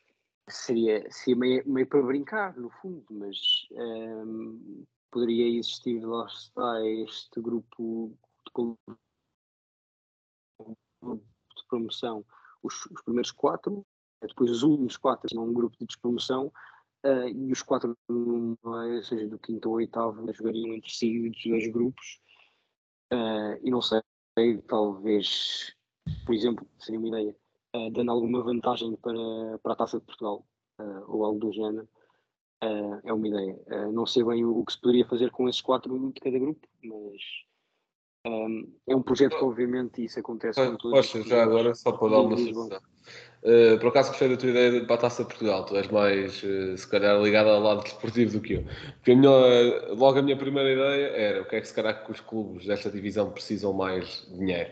seria, 0.50 1.10
seria 1.12 1.36
meio, 1.36 1.70
meio, 1.70 1.88
para 1.88 2.02
brincar, 2.02 2.58
no 2.58 2.70
fundo, 2.70 3.06
mas 3.10 3.38
um, 3.72 4.86
poderia 5.12 5.58
existir, 5.58 6.06
lá 6.06 6.26
está, 6.26 6.86
este 6.86 7.40
grupo 7.40 8.18
de, 8.58 8.98
promoção, 11.70 12.26
os, 12.62 12.86
os, 12.88 13.02
primeiros 13.02 13.32
quatro, 13.32 13.86
depois 14.22 14.52
os 14.52 14.64
últimos 14.64 14.98
quatro, 14.98 15.34
não 15.36 15.46
um 15.46 15.54
grupo 15.54 15.78
de 15.80 15.86
despromoção, 15.86 16.52
uh, 17.06 17.28
e 17.28 17.52
os 17.52 17.62
quatro, 17.62 17.96
ou 18.10 19.04
seja, 19.04 19.28
do 19.28 19.38
quinto 19.38 19.70
ou 19.70 19.76
oitavo, 19.76 20.32
jogariam 20.34 20.74
entre 20.74 20.92
si 20.92 21.30
dos 21.30 21.44
dois 21.46 21.68
grupos, 21.68 22.20
uh, 23.14 23.60
e 23.64 23.70
não 23.70 23.82
sei, 23.82 24.02
talvez, 24.68 25.76
por 26.26 26.34
exemplo, 26.34 26.68
seria 26.80 27.00
uma 27.00 27.08
ideia, 27.08 27.36
uh, 27.76 27.92
dando 27.92 28.12
alguma 28.12 28.44
vantagem 28.44 28.96
para, 28.98 29.60
para 29.62 29.74
a 29.74 29.76
Taça 29.76 30.00
de 30.00 30.06
Portugal, 30.06 30.46
ou 31.08 31.24
algo 31.24 31.40
do 31.40 31.54
género, 31.54 31.88
é 33.06 33.14
uma 33.14 33.28
ideia. 33.28 33.58
não 33.94 34.06
sei 34.06 34.26
bem 34.26 34.44
o, 34.44 34.60
o, 34.60 34.66
que 34.66 34.74
se 34.74 34.82
poderia 34.82 35.08
fazer 35.08 35.32
com 35.32 35.48
esses 35.48 35.62
quatro 35.62 36.12
de 36.12 36.20
cada 36.20 36.38
grupo, 36.38 36.68
mas 36.84 37.22
um, 38.28 38.74
é 38.86 38.94
um 38.94 39.02
projeto 39.02 39.38
que, 39.38 39.44
obviamente, 39.44 40.04
isso 40.04 40.20
acontece 40.20 40.60
com 40.60 40.76
todos. 40.76 40.98
Poxa, 40.98 41.22
já 41.22 41.44
agora, 41.44 41.74
só 41.74 41.94
para 41.94 42.10
dar 42.10 42.22
uma 42.22 42.36
sugestão. 42.36 42.82
Uh, 43.46 43.78
por 43.78 43.90
acaso 43.90 44.10
gostei 44.10 44.28
da 44.28 44.38
tua 44.38 44.50
ideia 44.50 44.84
para 44.86 44.96
a 44.96 44.98
Taça 44.98 45.24
de 45.24 45.30
Portugal. 45.30 45.64
Tu 45.66 45.78
és 45.78 45.88
mais, 45.90 46.42
uh, 46.44 46.76
se 46.76 46.88
calhar, 46.88 47.22
ligado 47.22 47.50
ao 47.50 47.62
lado 47.62 47.84
desportivo 47.84 48.32
do 48.32 48.42
que 48.42 48.54
eu. 48.54 48.64
Porque 48.96 49.12
a 49.12 49.16
minha, 49.16 49.30
logo 49.90 50.18
a 50.18 50.22
minha 50.24 50.36
primeira 50.36 50.72
ideia 50.72 51.08
era 51.16 51.42
o 51.44 51.46
que 51.46 51.56
é 51.56 51.62
que 51.62 51.68
se 51.68 51.74
calhar 51.74 52.04
que 52.04 52.12
os 52.12 52.20
clubes 52.20 52.66
desta 52.66 52.90
divisão 52.90 53.30
precisam 53.30 53.72
mais 53.72 54.28
de 54.28 54.40
dinheiro. 54.40 54.72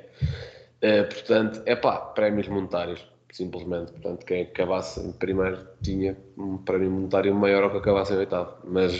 Uh, 0.81 1.07
portanto, 1.07 1.61
é 1.67 1.75
pá, 1.75 1.97
prémios 1.97 2.47
monetários, 2.47 3.07
simplesmente. 3.31 3.91
Portanto, 3.91 4.25
quem 4.25 4.41
acabasse 4.41 4.99
em 4.99 5.11
primeiro 5.11 5.67
tinha 5.83 6.17
um 6.35 6.57
prémio 6.57 6.89
monetário 6.89 7.35
maior 7.35 7.63
ao 7.63 7.71
que 7.71 7.77
acabasse 7.77 8.13
em 8.13 8.17
oitavo. 8.17 8.55
Mas 8.63 8.93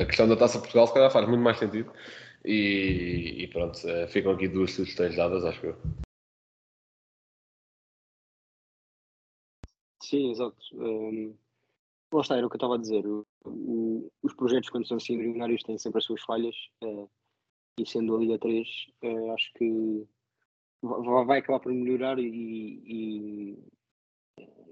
a 0.00 0.04
questão 0.04 0.28
da 0.28 0.36
Taça 0.36 0.58
de 0.58 0.62
Portugal, 0.62 0.86
se 0.86 0.94
calhar, 0.94 1.10
faz 1.10 1.26
muito 1.26 1.42
mais 1.42 1.58
sentido 1.58 1.90
e, 2.44 3.42
e 3.42 3.46
pronto, 3.48 3.78
eh, 3.86 4.06
ficam 4.06 4.32
aqui 4.32 4.48
duas 4.48 4.72
sugestões 4.72 5.16
dadas, 5.16 5.44
acho 5.44 5.66
eu. 5.66 6.07
Sim, 10.08 10.30
exato. 10.30 10.56
Um, 10.72 11.36
lá 12.10 12.22
está, 12.22 12.36
era 12.36 12.46
o 12.46 12.48
que 12.48 12.56
eu 12.56 12.58
estava 12.58 12.76
a 12.76 12.78
dizer. 12.78 13.06
O, 13.06 13.26
o, 13.44 14.10
os 14.22 14.32
projetos, 14.32 14.70
quando 14.70 14.88
são 14.88 14.96
assim 14.96 15.12
embrionários, 15.14 15.62
têm 15.62 15.76
sempre 15.76 15.98
as 15.98 16.04
suas 16.04 16.22
falhas. 16.22 16.56
Uh, 16.82 17.10
e 17.78 17.86
sendo 17.86 18.16
a 18.16 18.18
Liga 18.18 18.38
3, 18.38 18.66
uh, 19.04 19.32
acho 19.32 19.52
que 19.52 20.08
vai, 20.80 21.24
vai 21.26 21.38
acabar 21.40 21.60
por 21.60 21.72
melhorar 21.72 22.18
e, 22.18 22.24
e 22.26 23.58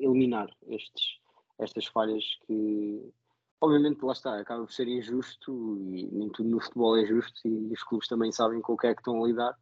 eliminar 0.01 0.49
estes, 0.69 1.19
estas 1.59 1.85
falhas 1.85 2.25
que 2.47 3.13
obviamente 3.61 4.03
lá 4.05 4.13
está, 4.13 4.39
acaba 4.39 4.65
por 4.65 4.73
ser 4.73 4.89
injusto 4.89 5.79
e 5.91 6.07
nem 6.13 6.29
tudo 6.31 6.49
no 6.49 6.61
futebol 6.61 6.97
é 6.97 7.07
justo 7.07 7.47
e 7.47 7.73
os 7.73 7.83
clubes 7.83 8.09
também 8.09 8.33
sabem 8.33 8.61
com 8.61 8.75
o 8.75 8.77
que 8.77 8.87
é 8.87 8.95
que 8.95 9.01
estão 9.01 9.23
a 9.23 9.27
lidar 9.27 9.57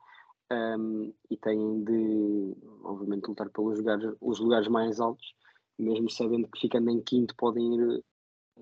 um, 0.53 1.13
e 1.31 1.37
têm 1.37 1.85
de, 1.85 2.57
obviamente, 2.83 3.27
lutar 3.27 3.49
pelos 3.51 3.79
lugares, 3.79 4.15
os 4.21 4.39
lugares 4.39 4.69
mais 4.69 5.01
altos, 5.01 5.35
mesmo 5.79 6.11
sabendo 6.11 6.49
que 6.49 6.61
ficando 6.61 6.91
em 6.91 7.01
quinto 7.01 7.35
podem 7.37 7.75
ir 7.75 8.05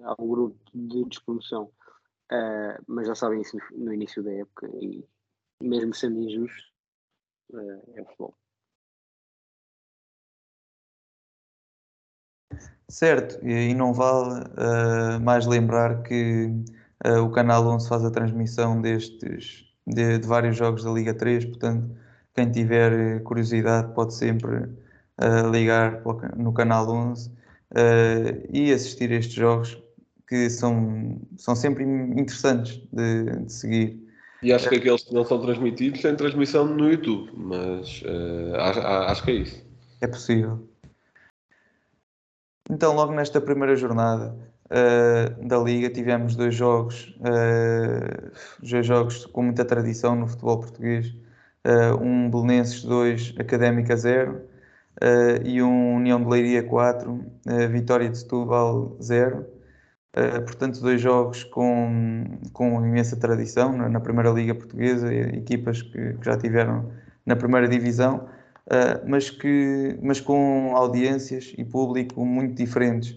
ao 0.03 0.27
grupo 0.27 0.59
de 0.75 1.05
despromoção. 1.05 1.71
Uh, 2.31 2.81
mas 2.87 3.07
já 3.07 3.15
sabem 3.15 3.43
isso 3.43 3.59
no, 3.73 3.93
início 3.93 4.23
da 4.23 4.33
época 4.33 4.67
e 4.81 5.05
mesmo 5.61 5.95
sendo 5.95 6.19
injusto, 6.19 6.63
uh, 7.53 7.83
é 7.95 8.05
futebol. 8.05 8.35
Certo, 12.89 13.47
e 13.47 13.75
não 13.75 13.93
vale 13.93 14.45
uh, 14.45 15.21
mais 15.23 15.47
lembrar 15.47 16.03
que 16.03 16.51
o 17.21 17.31
Canal 17.31 17.67
11 17.67 17.89
faz 17.89 18.05
a 18.05 18.11
transmissão 18.13 18.81
destes, 18.81 19.65
de, 19.85 20.19
de, 20.19 20.27
vários 20.27 20.57
jogos 20.57 20.85
da 20.85 20.93
Liga 20.93 21.13
3, 21.13 21.47
portanto, 21.47 21.97
quem 22.33 22.51
tiver 22.51 23.21
curiosidade 23.25 23.93
pode 23.93 24.15
sempre 24.15 24.69
uh, 25.21 25.51
ligar 25.51 26.03
no 26.37 26.53
Canal 26.53 26.89
11 26.89 27.31
e 28.53 28.71
assistir 28.71 29.11
estes 29.13 29.35
jogos 29.35 29.83
que 30.29 30.51
são, 30.51 31.19
são 31.39 31.57
sempre 31.57 31.85
interessantes 31.85 32.83
de, 32.93 33.45
de 33.45 33.53
seguir. 33.53 33.99
E 34.43 34.53
acho 34.53 34.69
que 34.69 34.77
aqueles 34.77 35.05
que 35.05 35.15
não 35.15 35.25
são 35.25 35.41
transmitidos 35.41 36.03
têm 36.03 36.15
transmissão 36.15 36.67
no 36.67 36.91
YouTube, 36.91 37.31
mas 37.35 38.03
acho, 38.59 38.81
acho 38.81 39.25
que 39.25 39.31
é 39.31 39.35
isso. 39.35 39.65
É 40.03 40.07
possível. 40.07 40.69
Então, 42.71 42.95
logo 42.95 43.13
nesta 43.13 43.41
primeira 43.41 43.77
jornada 43.77 44.35
uh, 44.67 45.47
da 45.47 45.59
Liga, 45.59 45.91
tivemos 45.91 46.37
dois 46.37 46.55
jogos, 46.55 47.15
uh, 47.21 48.33
dois 48.63 48.87
jogos 48.87 49.27
com 49.27 49.43
muita 49.43 49.65
tradição 49.65 50.17
no 50.17 50.27
futebol 50.27 50.61
português. 50.61 51.15
Uh, 51.65 52.03
um 52.03 52.31
Belenenses 52.31 52.83
2, 52.83 53.35
Académica 53.39 53.97
0 53.97 54.43
e 55.45 55.63
um 55.63 55.97
União 55.97 56.23
de 56.23 56.29
Leiria 56.29 56.63
4, 56.63 57.25
Vitória 57.71 58.09
de 58.09 58.19
Setúbal 58.19 58.97
0. 59.03 59.47
portanto, 60.45 60.81
dois 60.81 61.01
jogos 61.01 61.45
com, 61.45 62.39
com 62.53 62.85
imensa 62.85 63.17
tradição 63.17 63.73
na, 63.73 63.89
na 63.89 64.01
Primeira 64.01 64.31
Liga 64.31 64.55
Portuguesa, 64.55 65.13
equipas 65.13 65.83
que, 65.83 66.15
que 66.15 66.25
já 66.25 66.37
tiveram 66.37 66.91
na 67.25 67.35
Primeira 67.37 67.69
Divisão. 67.69 68.29
Uh, 68.67 69.03
mas, 69.07 69.29
que, 69.29 69.99
mas 70.01 70.21
com 70.21 70.77
audiências 70.77 71.53
e 71.59 71.65
público 71.65 72.25
muito 72.25 72.55
diferentes. 72.55 73.11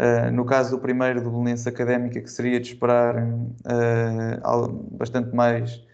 Uh, 0.00 0.30
no 0.32 0.44
caso 0.44 0.70
do 0.70 0.78
primeiro, 0.78 1.22
do 1.22 1.30
Belenense 1.30 1.68
Académica, 1.68 2.20
que 2.20 2.30
seria 2.30 2.58
de 2.58 2.68
esperar 2.68 3.16
uh, 3.22 4.68
bastante 4.92 5.34
mais 5.34 5.84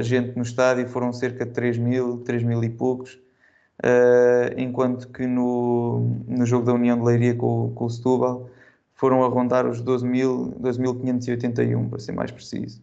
gente 0.00 0.34
no 0.34 0.42
estádio, 0.42 0.88
foram 0.88 1.12
cerca 1.12 1.44
de 1.44 1.52
3 1.52 1.76
mil, 1.76 2.22
3 2.24 2.42
mil 2.42 2.64
e 2.64 2.70
poucos, 2.70 3.20
enquanto 4.56 5.08
que 5.08 5.26
no, 5.26 6.22
no 6.26 6.46
jogo 6.46 6.64
da 6.66 6.72
União 6.72 6.96
de 6.98 7.04
Leiria 7.04 7.34
com, 7.34 7.72
com 7.74 7.84
o 7.84 7.90
Setúbal 7.90 8.48
foram 8.94 9.22
a 9.24 9.28
rondar 9.28 9.66
os 9.66 9.82
12.581, 9.82 11.90
para 11.90 11.98
ser 11.98 12.12
mais 12.12 12.30
preciso. 12.30 12.80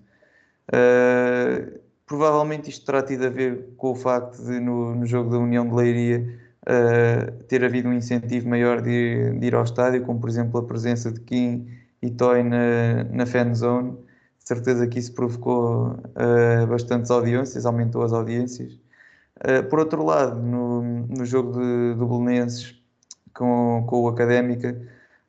Uh, 0.69 1.81
Provavelmente 2.05 2.69
isto 2.69 2.85
terá 2.85 3.01
tido 3.01 3.25
a 3.25 3.29
ver 3.29 3.73
com 3.77 3.91
o 3.91 3.95
facto 3.95 4.43
de, 4.43 4.59
no, 4.59 4.93
no 4.93 5.05
jogo 5.05 5.31
da 5.31 5.39
União 5.39 5.67
de 5.67 5.73
Leiria, 5.73 6.37
uh, 6.67 7.31
ter 7.45 7.63
havido 7.63 7.87
um 7.89 7.93
incentivo 7.93 8.49
maior 8.49 8.81
de, 8.81 9.31
de, 9.39 9.47
ir 9.47 9.55
ao 9.55 9.63
estádio, 9.63 10.03
como 10.05 10.19
por 10.19 10.29
exemplo 10.29 10.59
a 10.59 10.63
presença 10.63 11.11
de 11.11 11.21
Kim 11.21 11.67
e 12.01 12.11
Toy 12.11 12.43
na, 12.43 13.05
na 13.05 13.25
fan 13.25 13.53
zone. 13.55 13.91
De 14.37 14.47
certeza 14.47 14.85
que 14.87 14.99
isso 14.99 15.13
provocou 15.13 15.93
uh, 15.93 16.67
bastantes 16.67 17.09
audiências, 17.09 17.65
aumentou 17.65 18.03
as 18.03 18.11
audiências. 18.11 18.77
Uh, 19.39 19.67
por 19.69 19.79
outro 19.79 20.03
lado, 20.05 20.41
no, 20.41 20.81
no 21.07 21.25
jogo 21.25 21.53
de, 21.53 21.95
do 21.95 22.07
Belenenses 22.07 22.79
com, 23.33 23.83
com 23.87 24.01
o 24.01 24.07
Académica, 24.07 24.79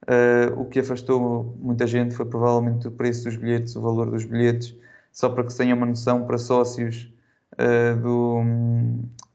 uh, 0.03 0.61
o 0.61 0.67
que 0.67 0.81
afastou 0.81 1.57
muita 1.59 1.87
gente 1.87 2.15
foi 2.15 2.27
provavelmente 2.27 2.87
o 2.87 2.91
preço 2.91 3.25
dos 3.25 3.37
bilhetes, 3.37 3.75
o 3.77 3.81
valor 3.81 4.11
dos 4.11 4.25
bilhetes, 4.25 4.77
só 5.13 5.29
para 5.31 5.45
que 5.45 5.53
se 5.53 5.59
tenha 5.59 5.75
uma 5.75 5.87
noção, 5.87 6.27
para 6.27 6.39
sócios 6.39 7.13
uh, 7.55 7.97
do, 8.01 8.43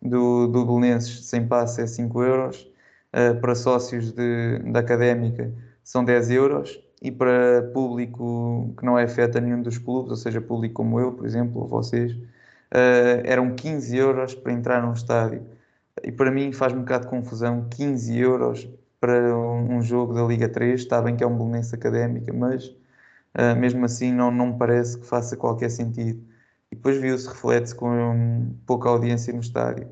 do, 0.01 0.47
do 0.47 0.65
Belenenses 0.65 1.25
sem 1.25 1.47
passe 1.47 1.81
é 1.81 1.87
5 1.87 2.23
euros, 2.23 2.69
para 3.41 3.55
sócios 3.55 4.11
de, 4.11 4.59
da 4.71 4.81
académica 4.81 5.51
são 5.83 6.05
10 6.05 6.29
euros 6.29 6.79
e 7.01 7.11
para 7.11 7.63
público 7.73 8.73
que 8.77 8.85
não 8.85 8.97
é 8.99 9.03
afeta 9.03 9.41
nenhum 9.41 9.61
dos 9.61 9.79
clubes, 9.79 10.11
ou 10.11 10.15
seja, 10.15 10.39
público 10.39 10.75
como 10.75 10.99
eu, 10.99 11.13
por 11.13 11.25
exemplo, 11.25 11.61
ou 11.61 11.67
vocês, 11.67 12.15
uh, 12.73 13.21
eram 13.25 13.55
15 13.55 13.97
euros 13.97 14.35
para 14.35 14.51
entrar 14.53 14.81
num 14.81 14.93
estádio. 14.93 15.45
E 16.03 16.11
para 16.11 16.31
mim 16.31 16.51
faz 16.51 16.73
um 16.73 16.79
bocado 16.79 17.05
de 17.05 17.09
confusão 17.09 17.67
15 17.69 18.17
euros 18.17 18.69
para 18.99 19.35
um 19.37 19.81
jogo 19.81 20.13
da 20.13 20.23
Liga 20.23 20.49
3, 20.49 20.81
está 20.81 21.01
bem 21.01 21.15
que 21.15 21.23
é 21.23 21.27
um 21.27 21.37
Belenense 21.37 21.73
académica, 21.73 22.33
mas 22.33 22.65
uh, 22.67 23.55
mesmo 23.57 23.85
assim 23.85 24.11
não, 24.11 24.31
não 24.31 24.47
me 24.47 24.57
parece 24.57 24.99
que 24.99 25.05
faça 25.05 25.37
qualquer 25.37 25.69
sentido. 25.69 26.21
E 26.71 26.75
depois 26.75 26.97
viu-se, 26.97 27.27
reflete-se 27.27 27.75
com 27.75 27.89
um, 27.89 28.55
pouca 28.65 28.89
audiência 28.89 29.33
no 29.33 29.39
estádio. 29.39 29.87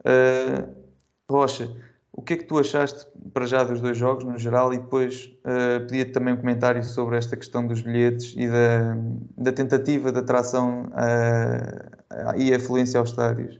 Uh, 0.00 0.86
Rocha, 1.28 1.74
o 2.16 2.22
que 2.22 2.32
é 2.32 2.36
que 2.38 2.44
tu 2.44 2.58
achaste 2.58 3.06
para 3.32 3.46
já 3.46 3.62
dos 3.62 3.80
dois 3.80 3.96
jogos 3.96 4.24
no 4.24 4.38
geral? 4.38 4.72
E 4.72 4.78
depois 4.78 5.26
uh, 5.44 5.86
pedia-te 5.86 6.12
também 6.12 6.32
um 6.32 6.38
comentário 6.38 6.82
sobre 6.82 7.18
esta 7.18 7.36
questão 7.36 7.66
dos 7.66 7.82
bilhetes 7.82 8.34
e 8.36 8.48
da, 8.48 8.94
da 9.36 9.52
tentativa 9.52 10.10
de 10.10 10.18
atração 10.20 10.86
uh, 10.86 12.40
e 12.40 12.54
afluência 12.54 12.98
aos 12.98 13.10
estádios? 13.10 13.56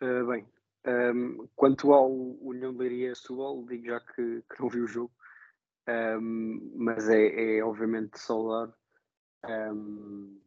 Uh, 0.00 0.26
bem, 0.28 0.46
um, 0.86 0.90
ehm, 0.90 1.48
quanto 1.56 1.92
ao 1.92 2.10
União 2.10 2.72
de 2.72 2.78
Leiria 2.78 3.14
Setúbal, 3.14 3.66
digo 3.66 3.84
já 3.84 4.00
que, 4.00 4.42
que, 4.48 4.60
não 4.62 4.68
vi 4.68 4.80
o 4.80 4.86
jogo, 4.86 5.12
um, 5.88 5.92
ehm, 5.92 6.72
mas 6.76 7.08
é, 7.08 7.58
é, 7.58 7.64
obviamente 7.64 8.18
saudar 8.18 8.72
um, 9.46 10.40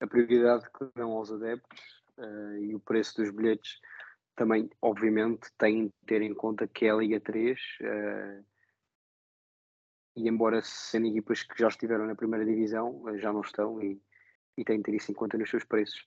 a 0.00 0.06
prioridade 0.06 0.64
que 0.70 0.90
dão 0.94 1.12
aos 1.12 1.30
adeptos 1.30 1.80
uh, 2.18 2.56
e 2.58 2.74
o 2.74 2.80
preço 2.80 3.16
dos 3.16 3.30
bilhetes 3.30 3.80
também, 4.36 4.70
obviamente, 4.80 5.50
tem 5.58 5.86
de 5.86 5.92
ter 6.06 6.22
em 6.22 6.34
conta 6.34 6.66
que 6.66 6.86
é 6.86 6.90
a 6.90 6.96
Liga 6.96 7.20
3 7.20 7.58
uh, 7.58 7.84
eh, 7.84 8.42
e 10.16 10.28
embora 10.28 10.62
sendo 10.62 11.06
equipas 11.08 11.42
que 11.42 11.58
já 11.58 11.68
estiveram 11.68 12.06
na 12.06 12.14
primeira 12.14 12.44
divisão, 12.44 13.02
já 13.18 13.32
não 13.32 13.42
estão 13.42 13.82
e, 13.82 14.00
e 14.56 14.64
têm 14.64 14.78
de 14.78 14.84
ter 14.84 14.94
isso 14.94 15.12
em 15.12 15.14
conta 15.14 15.36
nos 15.36 15.50
seus 15.50 15.64
preços 15.64 16.06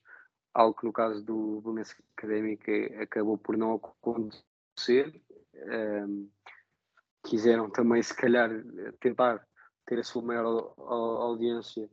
algo 0.54 0.78
que 0.78 0.86
no 0.86 0.92
caso 0.92 1.22
do 1.22 1.60
Belenense 1.60 1.96
Académico 2.16 2.70
acabou 3.02 3.36
por 3.36 3.56
não 3.56 3.74
acontecer. 3.74 5.20
Um, 5.54 6.30
quiseram 7.24 7.68
também, 7.70 8.02
se 8.02 8.14
calhar, 8.14 8.50
tentar 9.00 9.46
ter 9.86 9.98
a 9.98 10.04
sua 10.04 10.22
maior 10.22 10.74
audiência 10.78 11.90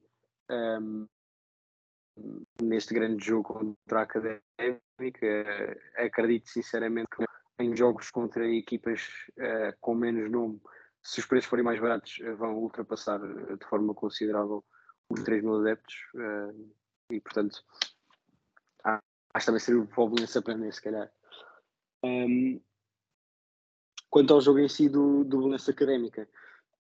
um, 0.51 1.07
neste 2.61 2.93
grande 2.93 3.25
jogo 3.25 3.53
contra 3.53 3.99
a 3.99 4.03
Académica. 4.03 5.79
Acredito 5.97 6.49
sinceramente 6.49 7.07
que 7.15 7.25
em 7.59 7.75
jogos 7.75 8.09
contra 8.11 8.47
equipas 8.47 9.01
uh, 9.37 9.75
com 9.79 9.95
menos 9.95 10.29
nome, 10.29 10.61
se 11.03 11.19
os 11.19 11.25
preços 11.25 11.49
forem 11.49 11.65
mais 11.65 11.79
baratos, 11.79 12.17
vão 12.37 12.55
ultrapassar 12.57 13.19
de 13.19 13.65
forma 13.67 13.93
considerável 13.93 14.63
os 15.09 15.23
3 15.23 15.43
mil 15.43 15.59
adeptos. 15.59 15.95
Uh, 16.15 16.73
e, 17.11 17.19
portanto, 17.19 17.63
acho 18.83 19.01
que 19.39 19.45
também 19.45 19.59
seria 19.59 19.81
o 19.81 20.09
Belenense 20.09 20.37
aprender, 20.37 20.73
se 20.73 20.81
calhar. 20.81 21.11
Um, 22.03 22.61
quanto 24.09 24.33
ao 24.33 24.41
jogo 24.41 24.59
em 24.59 24.67
si 24.67 24.89
do, 24.89 25.23
do 25.23 25.37
Belenense 25.39 25.71
Académica, 25.71 26.27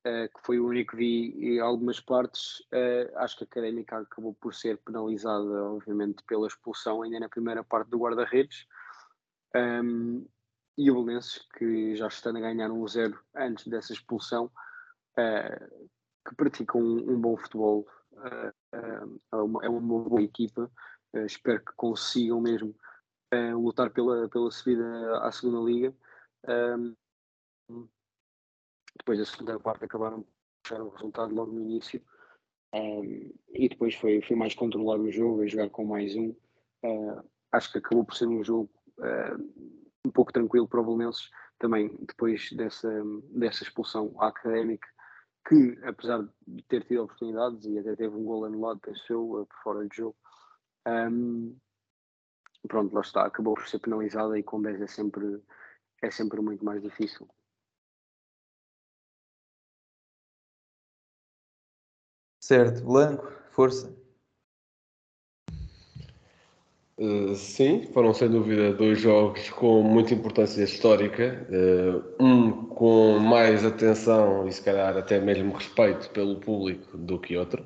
uh, 0.05 0.27
que 0.33 0.45
foi 0.45 0.59
o 0.59 0.67
único 0.67 0.91
que 0.91 0.97
vi 0.97 1.59
algumas 1.59 1.99
partes, 1.99 2.59
uh, 2.71 3.17
acho 3.17 3.37
que 3.37 3.43
a 3.43 3.47
Académica 3.47 3.99
acabou 3.99 4.33
por 4.33 4.53
ser 4.53 4.77
penalizada, 4.77 5.63
obviamente, 5.63 6.23
pela 6.23 6.47
expulsão 6.47 7.01
ainda 7.01 7.19
na 7.19 7.29
primeira 7.29 7.63
parte 7.63 7.89
do 7.89 7.99
guarda-redes. 7.99 8.67
Um, 9.55 10.25
e 10.77 10.89
o 10.89 10.95
Belenenses, 10.95 11.47
que 11.57 11.95
já 11.95 12.07
está 12.07 12.29
a 12.29 12.33
ganhar 12.33 12.71
um 12.71 12.87
zero 12.87 13.19
antes 13.35 13.67
dessa 13.67 13.93
expulsão, 13.93 14.45
uh, 15.17 15.89
que 16.27 16.35
pratica 16.35 16.77
um, 16.77 17.11
um 17.11 17.19
bom 17.19 17.35
futebol, 17.35 17.87
é 18.71 19.35
uma, 19.35 19.65
é 19.65 19.69
uma 19.69 20.03
boa 20.03 20.21
equipa, 20.21 20.69
espero 21.25 21.65
que 21.65 21.73
consigam 21.75 22.39
mesmo 22.39 22.75
lutar 23.55 23.89
pela, 23.89 24.29
pela 24.29 24.51
subida 24.51 25.17
à 25.23 25.31
segunda 25.31 25.59
liga. 25.67 25.95
Um, 26.47 26.95
depois 28.97 29.19
da 29.19 29.25
segunda 29.25 29.59
parte 29.59 29.85
acabaram 29.85 30.25
por 30.67 30.81
o 30.81 30.89
resultado 30.89 31.33
logo 31.33 31.51
no 31.51 31.61
início. 31.61 32.01
Um, 32.73 33.33
e 33.49 33.67
depois 33.67 33.95
foi, 33.95 34.21
foi 34.21 34.35
mais 34.35 34.53
controlado 34.53 35.03
o 35.03 35.11
jogo, 35.11 35.41
a 35.41 35.47
jogar 35.47 35.69
com 35.69 35.85
mais 35.85 36.15
um. 36.15 36.29
Uh, 36.83 37.23
acho 37.51 37.71
que 37.71 37.79
acabou 37.79 38.05
por 38.05 38.15
ser 38.15 38.27
um 38.27 38.43
jogo 38.43 38.69
um 40.05 40.11
pouco 40.11 40.31
tranquilo 40.31 40.67
para 40.67 40.81
o 40.81 40.83
Belenenses, 40.83 41.29
também 41.59 41.95
depois 42.01 42.51
dessa, 42.53 42.89
dessa 43.29 43.63
expulsão 43.63 44.13
à 44.19 44.27
académica, 44.27 44.87
que 45.47 45.77
apesar 45.83 46.27
de 46.47 46.63
ter 46.63 46.83
tido 46.83 47.03
oportunidades 47.03 47.65
e 47.65 47.79
até 47.79 47.95
teve 47.95 48.15
um 48.15 48.23
gol 48.23 48.45
anulado, 48.45 48.79
pensou 48.79 49.45
por 49.45 49.57
fora 49.63 49.87
de 49.87 49.95
jogo, 49.95 50.15
um, 50.87 51.55
pronto, 52.67 52.93
lá 52.93 53.01
está, 53.01 53.25
acabou 53.25 53.55
por 53.55 53.67
ser 53.67 53.79
penalizada 53.79 54.37
e 54.37 54.43
com 54.43 54.61
10 54.61 54.81
é 54.81 54.87
sempre, 54.87 55.41
é 56.01 56.11
sempre 56.11 56.41
muito 56.41 56.63
mais 56.63 56.81
difícil. 56.81 57.27
Certo, 62.51 62.83
Blanco, 62.83 63.31
força. 63.51 63.95
Uh, 66.97 67.33
sim, 67.33 67.87
foram 67.93 68.13
sem 68.13 68.27
dúvida 68.27 68.73
dois 68.73 68.99
jogos 68.99 69.49
com 69.51 69.81
muita 69.81 70.13
importância 70.13 70.61
histórica, 70.61 71.47
uh, 71.49 72.03
um 72.21 72.51
com 72.65 73.19
mais 73.19 73.63
atenção 73.63 74.49
e 74.49 74.51
se 74.51 74.61
calhar 74.61 74.97
até 74.97 75.17
mesmo 75.17 75.53
respeito 75.53 76.09
pelo 76.09 76.41
público 76.41 76.97
do 76.97 77.17
que 77.17 77.37
outro. 77.37 77.65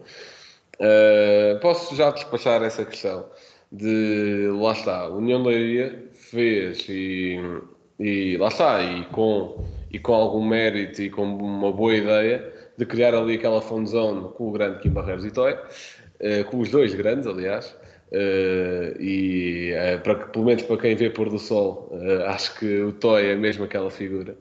Uh, 0.76 1.60
posso 1.62 1.96
já 1.96 2.12
despachar 2.12 2.62
essa 2.62 2.86
questão 2.86 3.26
de 3.72 4.50
lá 4.52 4.74
está, 4.74 5.00
a 5.00 5.10
União 5.10 5.42
Leiria 5.42 6.12
fez 6.14 6.88
e, 6.88 7.40
e 8.00 8.38
lá 8.38 8.50
está, 8.50 8.84
e 8.84 9.04
com, 9.06 9.66
e 9.92 9.98
com 9.98 10.14
algum 10.14 10.48
mérito 10.48 11.02
e 11.02 11.10
com 11.10 11.24
uma 11.24 11.72
boa 11.72 11.96
ideia 11.96 12.54
de 12.78 12.86
criar 12.86 13.14
ali 13.14 13.36
aquela 13.36 13.62
fanzone 13.62 14.30
com 14.34 14.50
o 14.50 14.52
grande 14.52 14.80
Kim 14.80 14.90
Barreiros 14.90 15.26
e 15.26 15.32
Toy, 15.32 15.54
uh, 15.54 16.46
com 16.50 16.60
os 16.60 16.70
dois 16.70 16.94
grandes, 16.94 17.28
aliás, 17.28 17.76
uh, 18.12 19.02
e 19.02 19.72
para 20.04 20.16
que, 20.16 20.32
pelo 20.32 20.46
menos 20.46 20.64
para 20.64 20.78
quem 20.78 20.96
vê 20.96 21.10
pôr 21.10 21.30
do 21.30 21.40
sol, 21.40 21.98
acho 22.28 22.58
que 22.60 22.82
o 22.82 22.92
Toy 22.92 23.28
é 23.28 23.36
mesmo 23.36 23.66
aquela 23.66 23.90
figura. 23.90 24.36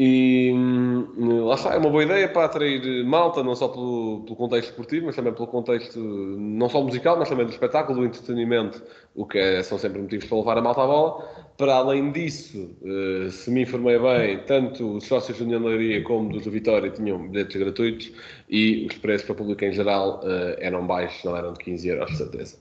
E 0.00 0.52
hum, 0.54 1.44
lá 1.44 1.56
está, 1.56 1.74
é 1.74 1.76
uma 1.76 1.90
boa 1.90 2.04
ideia 2.04 2.28
para 2.28 2.44
atrair 2.44 3.04
malta, 3.04 3.42
não 3.42 3.56
só 3.56 3.66
pelo, 3.66 4.22
pelo, 4.22 4.36
contexto 4.36 4.68
esportivo, 4.70 5.06
mas 5.06 5.16
também 5.16 5.32
pelo 5.32 5.48
contexto 5.48 5.98
não 5.98 6.68
só 6.68 6.80
musical, 6.80 7.18
mas 7.18 7.28
também 7.28 7.44
do 7.44 7.50
espetáculo, 7.50 7.98
do 7.98 8.06
entretenimento, 8.06 8.80
o 9.16 9.26
que 9.26 9.38
é, 9.38 9.60
são 9.60 9.76
sempre 9.76 10.00
motivos 10.00 10.26
para 10.26 10.38
levar 10.38 10.58
a 10.58 10.62
malta 10.62 10.84
à 10.84 10.86
bola. 10.86 11.48
Para 11.56 11.74
além 11.74 12.12
disso, 12.12 12.70
eh, 12.84 13.28
se 13.30 13.50
me 13.50 13.62
informei 13.62 13.98
bem, 13.98 14.38
tanto 14.46 14.98
os 14.98 15.04
sócios 15.04 15.36
da 15.36 15.44
União 15.44 15.64
Leiria 15.64 16.00
como 16.04 16.30
dos 16.32 16.44
do 16.44 16.50
Vitória 16.52 16.88
tinham 16.90 17.28
bilhetes 17.28 17.56
gratuitos 17.60 18.12
e 18.48 18.86
os 18.86 18.96
preços 18.98 19.26
para 19.26 19.32
o 19.32 19.36
público 19.36 19.64
em 19.64 19.72
geral 19.72 20.20
eh, 20.22 20.58
eram 20.60 20.86
baixos, 20.86 21.24
não 21.24 21.36
eram 21.36 21.54
de 21.54 21.58
15 21.58 21.88
euros, 21.88 22.10
de 22.12 22.18
certeza. 22.18 22.56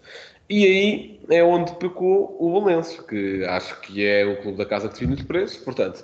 E 0.50 0.66
aí 0.66 1.20
é 1.30 1.44
onde 1.44 1.72
pecou 1.76 2.36
o 2.40 2.60
Valenço, 2.60 3.06
que 3.06 3.46
acho 3.46 3.80
que 3.82 4.04
é 4.04 4.26
o 4.26 4.42
clube 4.42 4.58
da 4.58 4.66
casa 4.66 4.88
que 4.88 4.96
define 4.96 5.14
os 5.14 5.22
preços, 5.22 5.58
portanto 5.64 6.04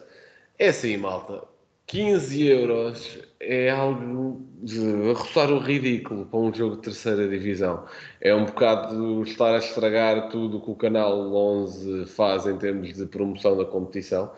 é 0.59 0.67
assim, 0.69 0.97
malta. 0.97 1.53
15 1.87 2.47
euros 2.47 3.19
é 3.39 3.69
algo 3.69 4.41
de 4.61 5.11
roçar 5.13 5.51
o 5.51 5.59
ridículo 5.59 6.25
para 6.25 6.39
um 6.39 6.53
jogo 6.53 6.77
de 6.77 6.83
terceira 6.83 7.27
divisão. 7.27 7.85
É 8.21 8.33
um 8.33 8.45
bocado 8.45 9.23
estar 9.23 9.53
a 9.53 9.57
estragar 9.57 10.29
tudo 10.29 10.61
que 10.61 10.71
o 10.71 10.75
canal 10.75 11.33
11 11.33 12.05
faz 12.07 12.47
em 12.47 12.57
termos 12.57 12.93
de 12.93 13.05
promoção 13.05 13.57
da 13.57 13.65
competição. 13.65 14.31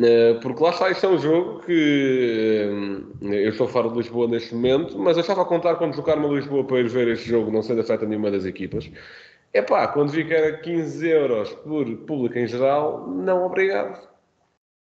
Eh, 0.00 0.34
porque 0.42 0.62
lá 0.62 0.70
está, 0.70 0.90
isto 0.90 1.06
é 1.06 1.08
um 1.08 1.18
jogo 1.18 1.60
que 1.60 2.68
eh, 3.22 3.46
eu 3.46 3.50
estou 3.50 3.66
fora 3.66 3.88
de 3.88 3.96
Lisboa 3.96 4.28
neste 4.28 4.54
momento, 4.54 4.98
mas 4.98 5.16
eu 5.16 5.22
estava 5.22 5.42
a 5.42 5.44
contar 5.46 5.76
quando 5.76 5.90
deslocar-me 5.90 6.26
a 6.26 6.28
Lisboa 6.28 6.64
para 6.64 6.80
ir 6.80 6.88
ver 6.88 7.08
este 7.08 7.28
jogo, 7.30 7.50
não 7.50 7.62
sendo 7.62 7.80
afeta 7.80 8.04
nenhuma 8.06 8.30
das 8.30 8.44
equipas. 8.44 8.90
É 9.52 9.62
pá, 9.62 9.88
quando 9.88 10.10
vi 10.10 10.24
que 10.26 10.34
era 10.34 10.58
15 10.58 11.08
euros 11.08 11.52
por 11.54 11.86
público 12.06 12.38
em 12.38 12.46
geral, 12.46 13.08
não 13.08 13.46
obrigado 13.46 14.15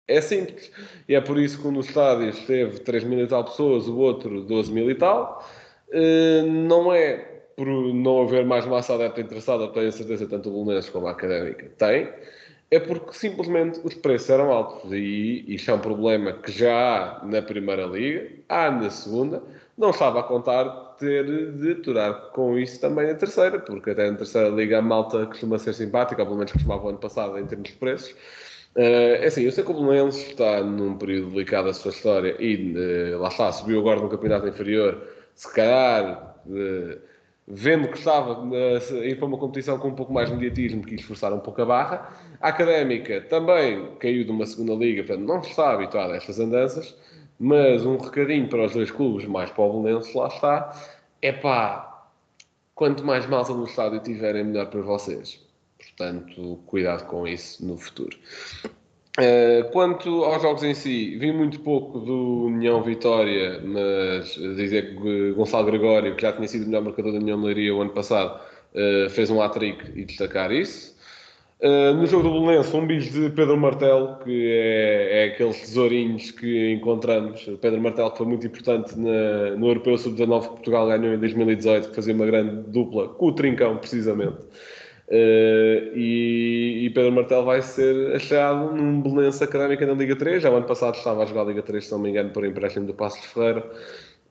é 0.08 0.22
simples. 0.22 0.72
E 1.08 1.16
é 1.16 1.22
por 1.22 1.38
isso 1.38 1.62
que 1.62 1.68
um 1.68 1.74
dos 1.74 1.88
estádios 1.88 2.40
teve 2.46 2.80
3 2.80 3.04
mil 3.04 3.20
e 3.20 3.28
tal 3.28 3.44
pessoas, 3.44 3.88
o 3.88 3.98
outro 3.98 4.42
12 4.42 4.72
mil 4.72 4.90
e 4.90 4.96
tal. 4.96 5.48
Uh, 5.90 6.46
não 6.46 6.94
é 6.94 7.38
por 7.56 7.68
não 7.68 8.22
haver 8.22 8.46
mais 8.46 8.66
massa 8.68 8.94
adepta 8.94 9.20
interessada, 9.20 9.68
tenho 9.70 9.92
certeza, 9.92 10.28
tanto 10.28 10.50
o 10.50 10.64
Belenenses 10.64 10.92
como 10.92 11.08
a 11.08 11.12
Académica 11.12 11.66
tem. 11.78 12.08
é 12.70 12.80
porque 12.80 13.14
simplesmente 13.14 13.80
os 13.84 13.96
preços 13.96 14.30
eram 14.30 14.52
altos 14.52 14.92
e 14.92 15.44
isto 15.48 15.72
é 15.72 15.74
um 15.74 15.80
problema 15.80 16.34
que 16.34 16.52
já 16.52 17.20
há 17.20 17.26
na 17.26 17.42
Primeira 17.42 17.86
Liga, 17.86 18.30
há 18.50 18.70
na 18.70 18.90
Segunda, 18.92 19.42
não 19.78 19.90
estava 19.90 20.20
a 20.20 20.24
contar 20.24 20.88
ter 21.00 21.26
de 21.54 21.72
aturar 21.72 22.32
com 22.34 22.58
isso 22.58 22.80
também 22.80 23.08
na 23.08 23.16
Terceira, 23.16 23.60
porque 23.60 23.92
até 23.92 24.10
na 24.10 24.18
Terceira 24.18 24.50
Liga 24.50 24.80
a 24.80 24.82
malta 24.82 25.26
costuma 25.26 25.58
ser 25.58 25.74
simpática, 25.74 26.22
ou 26.22 26.28
pelo 26.28 26.38
menos 26.38 26.52
costumava 26.52 26.86
o 26.86 26.90
ano 26.90 26.98
passado 27.00 27.38
em 27.40 27.46
termos 27.46 27.70
de 27.70 27.76
preços. 27.76 28.16
Uh, 28.78 29.18
é 29.24 29.26
assim, 29.26 29.42
eu 29.42 29.52
sei 29.52 29.64
que 29.64 29.72
o 29.72 29.74
Belenenses 29.74 30.28
está 30.28 30.62
num 30.62 30.96
período 31.00 31.32
delicado 31.32 31.66
da 31.66 31.74
sua 31.74 31.90
história 31.90 32.36
e 32.40 32.76
uh, 32.76 33.20
lá 33.20 33.30
está, 33.30 33.52
subiu 33.52 33.80
agora 33.80 34.00
no 34.00 34.08
campeonato 34.08 34.48
inferior, 34.48 35.02
se 35.34 35.52
calhar 35.52 36.38
uh, 36.46 37.02
vendo 37.48 37.88
que 37.88 37.98
estava 37.98 38.40
a 38.44 39.06
ir 39.06 39.18
para 39.18 39.26
uma 39.26 39.40
competição 39.40 39.80
com 39.80 39.88
um 39.88 39.96
pouco 39.96 40.14
mais 40.14 40.30
de 40.30 40.36
mediatismo, 40.36 40.84
quis 40.84 41.02
esforçar 41.02 41.34
um 41.34 41.40
pouco 41.40 41.60
a 41.64 41.66
barra. 41.66 42.14
A 42.40 42.50
Académica 42.50 43.22
também 43.22 43.96
caiu 43.96 44.24
de 44.24 44.30
uma 44.30 44.46
segunda 44.46 44.76
liga, 44.76 45.04
portanto 45.04 45.26
não 45.26 45.40
está 45.40 45.72
habituada 45.72 46.14
a 46.14 46.18
estas 46.18 46.40
andanças, 46.40 46.96
mas 47.40 47.84
um 47.84 47.98
recadinho 47.98 48.48
para 48.48 48.66
os 48.66 48.74
dois 48.74 48.92
clubes, 48.92 49.26
mais 49.26 49.50
para 49.50 49.64
o 49.64 49.82
Belenenses, 49.82 50.14
lá 50.14 50.28
está, 50.28 50.72
é 51.24 51.32
pá, 51.32 52.06
quanto 52.76 53.04
mais 53.04 53.26
malta 53.26 53.54
no 53.54 53.66
estádio 53.66 54.02
tiverem, 54.02 54.44
melhor 54.44 54.68
para 54.68 54.82
vocês. 54.84 55.47
Portanto, 55.98 56.60
cuidado 56.68 57.08
com 57.08 57.28
isso 57.28 57.66
no 57.66 57.76
futuro. 57.76 58.16
Uh, 59.20 59.68
quanto 59.72 60.24
aos 60.26 60.44
jogos 60.44 60.62
em 60.62 60.76
si, 60.76 61.18
vi 61.18 61.32
muito 61.32 61.60
pouco 61.62 61.98
do 62.00 62.46
União 62.46 62.84
Vitória, 62.84 63.60
mas 63.64 64.36
dizer 64.36 64.96
que 64.96 65.32
Gonçalo 65.32 65.66
Gregório, 65.66 66.16
que 66.16 66.22
já 66.22 66.32
tinha 66.34 66.48
sido 66.48 66.64
o 66.64 66.66
melhor 66.68 66.84
marcador 66.84 67.14
da 67.14 67.18
União 67.18 67.42
Leiria 67.42 67.74
o 67.74 67.82
ano 67.82 67.90
passado, 67.90 68.40
uh, 68.76 69.10
fez 69.10 69.32
um 69.32 69.42
hat-trick 69.42 69.92
e 69.96 70.06
destacar 70.06 70.52
isso. 70.52 70.96
Uh, 71.60 71.96
no 71.96 72.06
jogo 72.06 72.30
do 72.30 72.42
Belenense, 72.42 72.76
um 72.76 72.86
bicho 72.86 73.12
de 73.12 73.32
Pedro 73.32 73.58
Martelo, 73.58 74.20
que 74.24 74.52
é, 74.52 75.24
é, 75.24 75.34
aqueles 75.34 75.62
tesourinhos 75.62 76.30
que 76.30 76.74
encontramos. 76.74 77.44
Pedro 77.60 77.82
Martelo, 77.82 78.12
que 78.12 78.18
foi 78.20 78.28
muito 78.28 78.46
importante 78.46 78.96
na, 78.96 79.56
no 79.58 79.68
Europeu 79.68 79.98
Sub-19 79.98 80.42
que 80.42 80.50
Portugal 80.50 80.86
ganhou 80.86 81.16
em 81.16 81.18
2018, 81.18 81.90
que 81.90 81.96
fazia 81.96 82.14
uma 82.14 82.28
grande 82.28 82.70
dupla 82.70 83.08
com 83.08 83.26
o 83.26 83.32
Trincão, 83.32 83.78
precisamente. 83.78 84.38
Uh, 85.10 85.96
e, 85.96 86.82
e, 86.84 86.90
Pedro 86.90 87.14
Martel 87.14 87.46
vai 87.46 87.62
ser 87.62 88.14
achado 88.14 88.76
num 88.76 89.02
Belenense 89.02 89.42
Académica 89.42 89.86
na 89.86 89.94
Liga 89.94 90.16
3. 90.16 90.44
Já 90.44 90.52
o 90.52 90.56
ano 90.56 90.66
passado 90.66 90.96
estava 90.96 91.24
a 91.24 91.26
jogar 91.26 91.42
a 91.42 91.46
Liga 91.46 91.62
3, 91.62 91.86
se 91.86 91.92
não 91.92 92.00
me 92.00 92.10
engano, 92.10 92.32
por 92.32 92.46
empréstimo 92.46 92.86
do 92.86 92.94
Passos 92.94 93.24
Ferreira. 93.26 93.64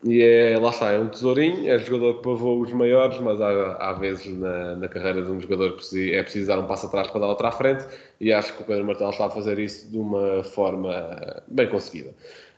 E 0.04 0.22
é, 0.22 0.58
lá 0.58 0.70
está, 0.70 0.92
é 0.92 0.98
um 0.98 1.08
tesourinho, 1.08 1.68
é 1.68 1.78
jogador 1.78 2.18
que 2.18 2.22
pavou 2.22 2.60
os 2.60 2.70
maiores, 2.72 3.18
mas 3.18 3.40
há, 3.40 3.76
há 3.76 3.92
vezes 3.94 4.26
na, 4.38 4.76
na, 4.76 4.88
carreira 4.88 5.22
de 5.22 5.30
um 5.30 5.40
jogador 5.40 5.76
que 5.76 6.14
é 6.14 6.22
preciso 6.22 6.46
dar 6.46 6.58
um 6.58 6.66
passo 6.66 6.86
atrás 6.86 7.08
para 7.08 7.20
dar 7.20 7.28
outra 7.28 7.48
à 7.48 7.52
frente, 7.52 7.86
e 8.20 8.30
acho 8.30 8.54
que 8.54 8.62
o 8.62 8.66
Pedro 8.66 8.84
Martel 8.84 9.08
está 9.10 9.26
a 9.26 9.30
fazer 9.30 9.58
isso 9.58 9.90
de 9.90 9.98
uma 9.98 10.44
forma 10.44 11.42
bem 11.48 11.68
conseguida. 11.68 12.10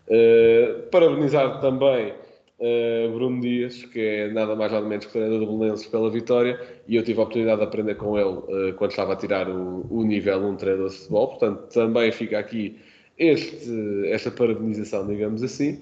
Uh, 0.08 0.82
parabenizar 0.90 1.60
também 1.60 2.12
uh, 2.58 3.12
Bruno 3.12 3.40
Dias, 3.40 3.84
que 3.84 4.00
é 4.00 4.28
nada 4.32 4.54
mais 4.54 4.72
nada 4.72 4.86
menos 4.86 5.06
que 5.06 5.12
treinador 5.12 5.40
do 5.40 5.46
Belenenses 5.46 5.86
pela 5.86 6.10
vitória, 6.10 6.60
e 6.86 6.96
eu 6.96 7.02
tive 7.02 7.18
a 7.20 7.22
oportunidade 7.22 7.58
de 7.58 7.66
aprender 7.66 7.94
com 7.96 8.18
ele 8.18 8.28
uh, 8.70 8.74
quando 8.76 8.90
estava 8.90 9.12
a 9.12 9.16
tirar 9.16 9.48
o, 9.48 9.86
o 9.90 10.04
nível 10.04 10.38
1 10.38 10.48
um 10.48 10.56
treinador 10.56 10.88
de 10.90 10.96
futebol, 10.96 11.28
portanto 11.28 11.72
também 11.72 12.12
fica 12.12 12.38
aqui 12.38 12.78
este, 13.16 14.06
esta 14.06 14.30
parabenização, 14.30 15.06
digamos 15.06 15.42
assim 15.42 15.80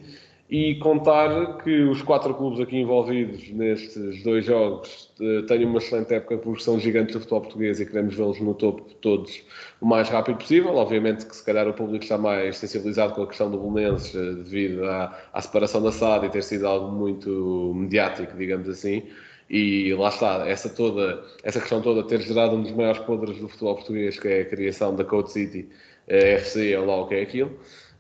e 0.49 0.77
contar 0.77 1.59
que 1.59 1.83
os 1.83 2.03
quatro 2.03 2.33
clubes 2.33 2.61
aqui 2.61 2.77
envolvidos 2.77 3.51
nestes 3.51 4.23
dois 4.23 4.45
jogos 4.45 5.13
uh, 5.21 5.43
têm 5.47 5.65
uma 5.65 5.79
excelente 5.79 6.15
época 6.15 6.39
porque 6.39 6.63
são 6.63 6.79
gigantes 6.79 7.15
do 7.15 7.21
futebol 7.21 7.41
português 7.41 7.81
e 7.81 7.87
queremos 7.87 8.15
vê-los 8.15 8.41
no 8.41 8.55
topo 8.55 8.83
todos 9.01 9.43
o 9.81 9.87
mais 9.87 10.09
rápido 10.09 10.37
possível. 10.37 10.77
Obviamente 10.77 11.27
que 11.27 11.35
se 11.35 11.45
calhar 11.45 11.67
o 11.67 11.75
público 11.75 12.05
está 12.05 12.17
mais 12.17 12.59
sensibilizado 12.59 13.15
com 13.15 13.23
a 13.23 13.27
questão 13.27 13.51
do 13.51 13.59
Belenenses 13.59 14.15
uh, 14.15 14.37
devido 14.37 14.85
à, 14.85 15.19
à, 15.33 15.43
separação 15.43 15.83
da 15.83 15.91
SAD 15.91 16.27
e 16.27 16.31
ter 16.31 16.43
sido 16.45 16.67
algo 16.67 16.93
muito 16.93 17.73
mediático, 17.75 18.37
digamos 18.37 18.69
assim. 18.69 19.03
E 19.51 19.95
lá 19.95 20.09
está, 20.09 20.47
essa, 20.47 20.69
toda, 20.69 21.23
essa 21.43 21.61
questão 21.61 21.81
toda 21.81 22.03
ter 22.03 22.21
gerado 22.21 22.57
um 22.57 22.63
dos 22.63 22.73
maiores 22.73 23.01
podres 23.01 23.39
do 23.39 23.49
futebol 23.49 23.77
português, 23.77 24.19
que 24.19 24.29
é 24.29 24.41
a 24.41 24.45
criação 24.45 24.95
da 24.95 25.05
Code 25.05 25.33
City, 25.33 25.69
a 26.09 26.15
FC, 26.15 26.77
ou 26.77 26.85
lá 26.85 26.97
o 27.03 27.07
que 27.07 27.15
é 27.15 27.23
aquilo. 27.23 27.53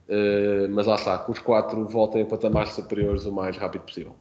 Uh, 0.09 0.68
mas 0.70 0.86
lá 0.86 0.94
está, 0.94 1.18
que 1.18 1.32
os 1.32 1.38
quatro 1.40 1.84
voltem 1.88 2.22
a 2.22 2.26
patamares 2.26 2.72
superiores 2.74 3.24
o 3.24 3.32
mais 3.32 3.57
rápido 3.57 3.82
possível. 3.82 4.14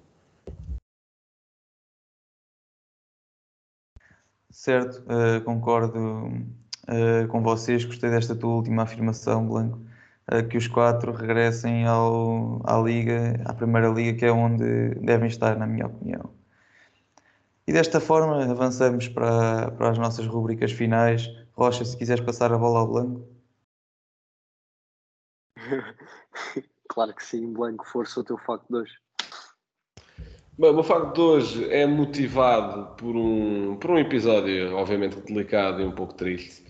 Certo, 4.49 5.03
uh, 5.03 5.43
concordo 5.43 6.27
uh, 6.87 7.27
com 7.29 7.43
vocês, 7.43 7.85
gostei 7.85 8.09
desta 8.09 8.35
tua 8.35 8.55
última 8.55 8.83
afirmação, 8.83 9.47
Blanco, 9.47 9.79
que 10.49 10.57
os 10.57 10.67
quatro 10.67 11.11
regressem 11.11 11.85
ao, 11.85 12.59
à 12.63 12.79
Liga, 12.81 13.39
à 13.45 13.53
Primeira 13.53 13.89
Liga, 13.89 14.17
que 14.17 14.25
é 14.25 14.31
onde 14.31 14.95
devem 14.95 15.27
estar, 15.27 15.55
na 15.55 15.67
minha 15.67 15.85
opinião. 15.85 16.31
E 17.67 17.73
desta 17.73 17.99
forma 17.99 18.43
avançamos 18.43 19.07
para, 19.07 19.69
para 19.71 19.89
as 19.91 19.97
nossas 19.99 20.25
rubricas 20.25 20.71
finais. 20.71 21.29
Rocha, 21.53 21.85
se 21.85 21.95
quiseres 21.95 22.23
passar 22.23 22.51
a 22.51 22.57
bola 22.57 22.79
ao 22.79 22.87
Blanco. 22.87 23.34
claro 26.89 27.13
que 27.13 27.23
sim, 27.23 27.53
Blanco, 27.53 27.85
força 27.85 28.19
o 28.19 28.23
teu 28.23 28.37
facto 28.37 28.65
de 28.69 28.75
hoje. 28.77 28.93
Bem, 30.57 30.69
o 30.69 30.73
meu 30.73 30.83
facto 30.83 31.13
de 31.13 31.19
hoje 31.21 31.69
é 31.69 31.85
motivado 31.85 32.95
por 32.95 33.13
um, 33.13 33.75
por 33.75 33.91
um 33.91 33.97
episódio, 33.97 34.73
obviamente, 34.75 35.17
delicado 35.21 35.81
e 35.81 35.85
um 35.85 35.91
pouco 35.91 36.13
triste. 36.13 36.63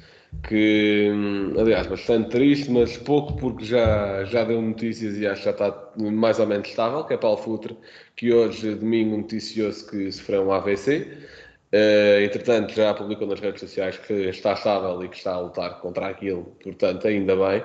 Que, 0.44 1.12
hum, 1.14 1.54
aliás, 1.60 1.86
bastante 1.86 2.30
triste, 2.30 2.70
mas 2.72 2.98
pouco 2.98 3.36
porque 3.38 3.64
já, 3.64 4.26
já 4.26 4.44
deu 4.44 4.60
notícias 4.60 5.16
e 5.18 5.28
acho 5.28 5.42
que 5.42 5.46
já 5.46 5.52
está 5.52 5.92
mais 5.98 6.40
ou 6.40 6.48
menos 6.48 6.68
estável, 6.68 7.04
que 7.04 7.14
é 7.14 7.18
Paulo 7.18 7.38
Futre, 7.38 7.78
que 8.16 8.34
hoje, 8.34 8.74
domingo, 8.74 9.18
noticiou-se 9.18 9.88
que 9.90 10.12
sofreu 10.12 10.48
um 10.48 10.52
AVC. 10.52 11.02
Uh, 11.02 11.46
eh, 11.72 12.24
entretanto, 12.24 12.74
já 12.74 12.94
publicou 12.94 13.28
nas 13.28 13.40
redes 13.40 13.62
sociais 13.62 13.98
que 13.98 14.14
está 14.14 14.54
estável 14.54 15.04
e 15.04 15.10
que 15.10 15.18
está 15.18 15.34
a 15.34 15.40
lutar 15.42 15.80
contra 15.80 16.08
aquilo, 16.08 16.58
portanto, 16.64 17.08
ainda 17.08 17.36
bem. 17.36 17.64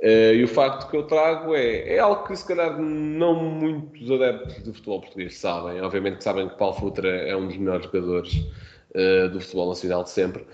Uh, 0.00 0.34
e 0.34 0.44
o 0.44 0.48
facto 0.48 0.90
que 0.90 0.96
eu 0.96 1.04
trago 1.04 1.54
é, 1.54 1.94
é 1.94 1.98
algo 1.98 2.26
que 2.26 2.36
se 2.36 2.46
calhar 2.46 2.78
não 2.78 3.34
muitos 3.34 4.10
adeptos 4.10 4.62
do 4.62 4.74
futebol 4.74 5.00
português 5.00 5.38
sabem. 5.38 5.80
Obviamente 5.80 6.18
que 6.18 6.24
sabem 6.24 6.48
que 6.48 6.56
Paulo 6.56 6.74
Futra 6.74 7.08
é 7.08 7.34
um 7.34 7.46
dos 7.46 7.56
melhores 7.56 7.86
jogadores 7.86 8.34
uh, 8.94 9.28
do 9.30 9.40
futebol 9.40 9.70
nacional 9.70 10.04
de 10.04 10.10
sempre, 10.10 10.44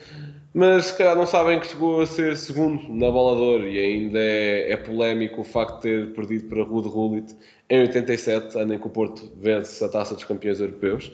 mas 0.55 0.86
se 0.86 0.99
calhar 0.99 1.16
não 1.16 1.26
sabem 1.26 1.59
que 1.59 1.66
chegou 1.66 2.03
a 2.03 2.07
ser 2.07 2.36
segundo 2.36 2.88
na 2.88 3.11
bola 3.11 3.66
e 3.66 3.78
ainda 3.78 4.20
é, 4.20 4.72
é 4.72 4.76
polémico 4.76 5.40
o 5.40 5.45
facto 5.45 5.76
de 5.76 5.80
ter 5.82 6.12
perdido 6.12 6.49
para 6.49 6.62
Rude 6.62 6.88
Gullit 6.88 7.34
em 7.68 7.80
87, 7.80 8.57
ano 8.57 8.74
em 8.74 8.78
que 8.78 8.86
o 8.86 8.90
Porto 8.90 9.32
vence 9.40 9.84
a 9.84 9.88
Taça 9.88 10.14
dos 10.14 10.24
Campeões 10.24 10.61
Europeus. 10.61 11.11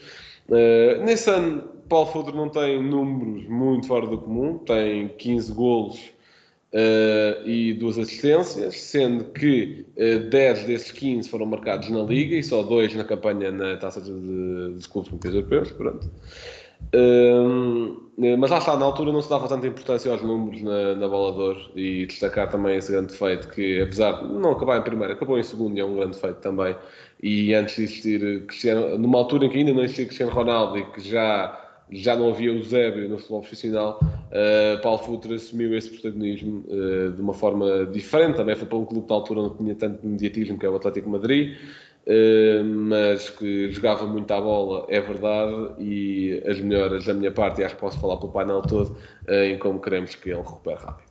Uh, 0.48 1.02
nesse 1.02 1.30
ano, 1.30 1.62
Paulo 1.88 2.06
Futra 2.06 2.34
não 2.34 2.50
tem 2.50 2.82
números 2.82 3.48
muito 3.48 3.86
fora 3.86 4.06
do 4.06 4.18
comum, 4.18 4.58
tem 4.58 5.08
15 5.08 5.52
golos 5.52 6.17
Uh, 6.70 7.48
e 7.48 7.72
duas 7.72 7.98
assistências, 7.98 8.78
sendo 8.78 9.24
que 9.32 9.86
uh, 9.96 10.28
10 10.28 10.64
desses 10.64 10.92
15 10.92 11.26
foram 11.26 11.46
marcados 11.46 11.88
na 11.88 12.02
Liga 12.02 12.36
e 12.36 12.42
só 12.42 12.62
dois 12.62 12.94
na 12.94 13.04
campanha 13.04 13.50
na 13.50 13.78
taça 13.78 14.02
dos 14.02 14.86
clubes 14.86 15.10
campeões 15.10 15.34
europeus. 15.34 15.72
Pronto. 15.72 16.10
Uh, 16.94 18.08
mas 18.38 18.50
lá 18.50 18.58
está, 18.58 18.76
na 18.76 18.84
altura 18.84 19.12
não 19.12 19.22
se 19.22 19.30
dava 19.30 19.48
tanta 19.48 19.66
importância 19.66 20.10
aos 20.10 20.22
números 20.22 20.60
na, 20.60 20.94
na 20.94 21.08
bola 21.08 21.56
e 21.74 22.04
destacar 22.04 22.50
também 22.50 22.76
esse 22.76 22.92
grande 22.92 23.14
feito 23.14 23.48
que, 23.48 23.80
apesar 23.80 24.22
de 24.22 24.32
não 24.32 24.52
acabar 24.52 24.78
em 24.78 24.82
primeiro, 24.82 25.14
acabou 25.14 25.38
em 25.38 25.42
segundo 25.42 25.76
e 25.76 25.80
é 25.80 25.84
um 25.84 25.94
grande 25.96 26.18
feito 26.18 26.36
também. 26.40 26.76
E 27.22 27.54
antes 27.54 27.76
de 27.76 27.82
existir 27.84 28.46
Cristiano, 28.46 28.98
numa 28.98 29.18
altura 29.18 29.46
em 29.46 29.50
que 29.50 29.58
ainda 29.58 29.72
não 29.72 29.82
existia 29.82 30.04
Cristiano 30.04 30.32
Ronaldo 30.32 30.78
e 30.78 30.84
que 30.84 31.00
já 31.00 31.67
já 31.90 32.16
não 32.16 32.30
havia 32.30 32.52
o 32.52 32.62
Zébio 32.62 33.08
no 33.08 33.18
futebol 33.18 33.40
profissional, 33.40 34.00
uh, 34.02 34.80
Paulo 34.82 34.98
Futre 34.98 35.34
assumiu 35.34 35.76
esse 35.76 35.90
protagonismo 35.90 36.64
uh, 36.68 37.12
de 37.12 37.20
uma 37.20 37.34
forma 37.34 37.86
diferente. 37.86 38.36
Também 38.36 38.56
foi 38.56 38.66
para 38.66 38.78
um 38.78 38.84
clube 38.84 39.08
na 39.08 39.14
altura 39.14 39.42
não 39.42 39.56
tinha 39.56 39.74
tanto 39.74 40.06
mediatismo, 40.06 40.58
que 40.58 40.66
é 40.66 40.68
o 40.68 40.76
Atlético 40.76 41.08
Madrid, 41.08 41.56
uh, 42.06 42.64
mas 42.64 43.30
que 43.30 43.70
jogava 43.72 44.06
muito 44.06 44.30
à 44.30 44.40
bola, 44.40 44.86
é 44.88 45.00
verdade, 45.00 45.82
e 45.82 46.42
as 46.46 46.60
melhoras 46.60 47.04
da 47.06 47.14
minha 47.14 47.32
parte, 47.32 47.60
e 47.60 47.64
acho 47.64 47.74
que 47.74 47.80
posso 47.80 48.00
falar 48.00 48.16
pelo 48.18 48.32
painel 48.32 48.62
todo, 48.62 48.96
em 49.28 49.58
como 49.58 49.80
queremos 49.80 50.14
que 50.14 50.30
ele 50.30 50.38
recupere 50.40 50.80
rápido. 50.80 51.08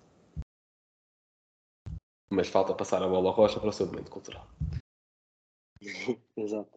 Mas 2.29 2.49
falta 2.49 2.73
passar 2.73 3.01
a 3.01 3.07
bola 3.07 3.29
à 3.29 3.33
rocha 3.33 3.59
para 3.59 3.69
o 3.69 3.73
seu 3.73 3.87
momento 3.87 4.11
cultural. 4.11 4.47
Exato. 6.35 6.76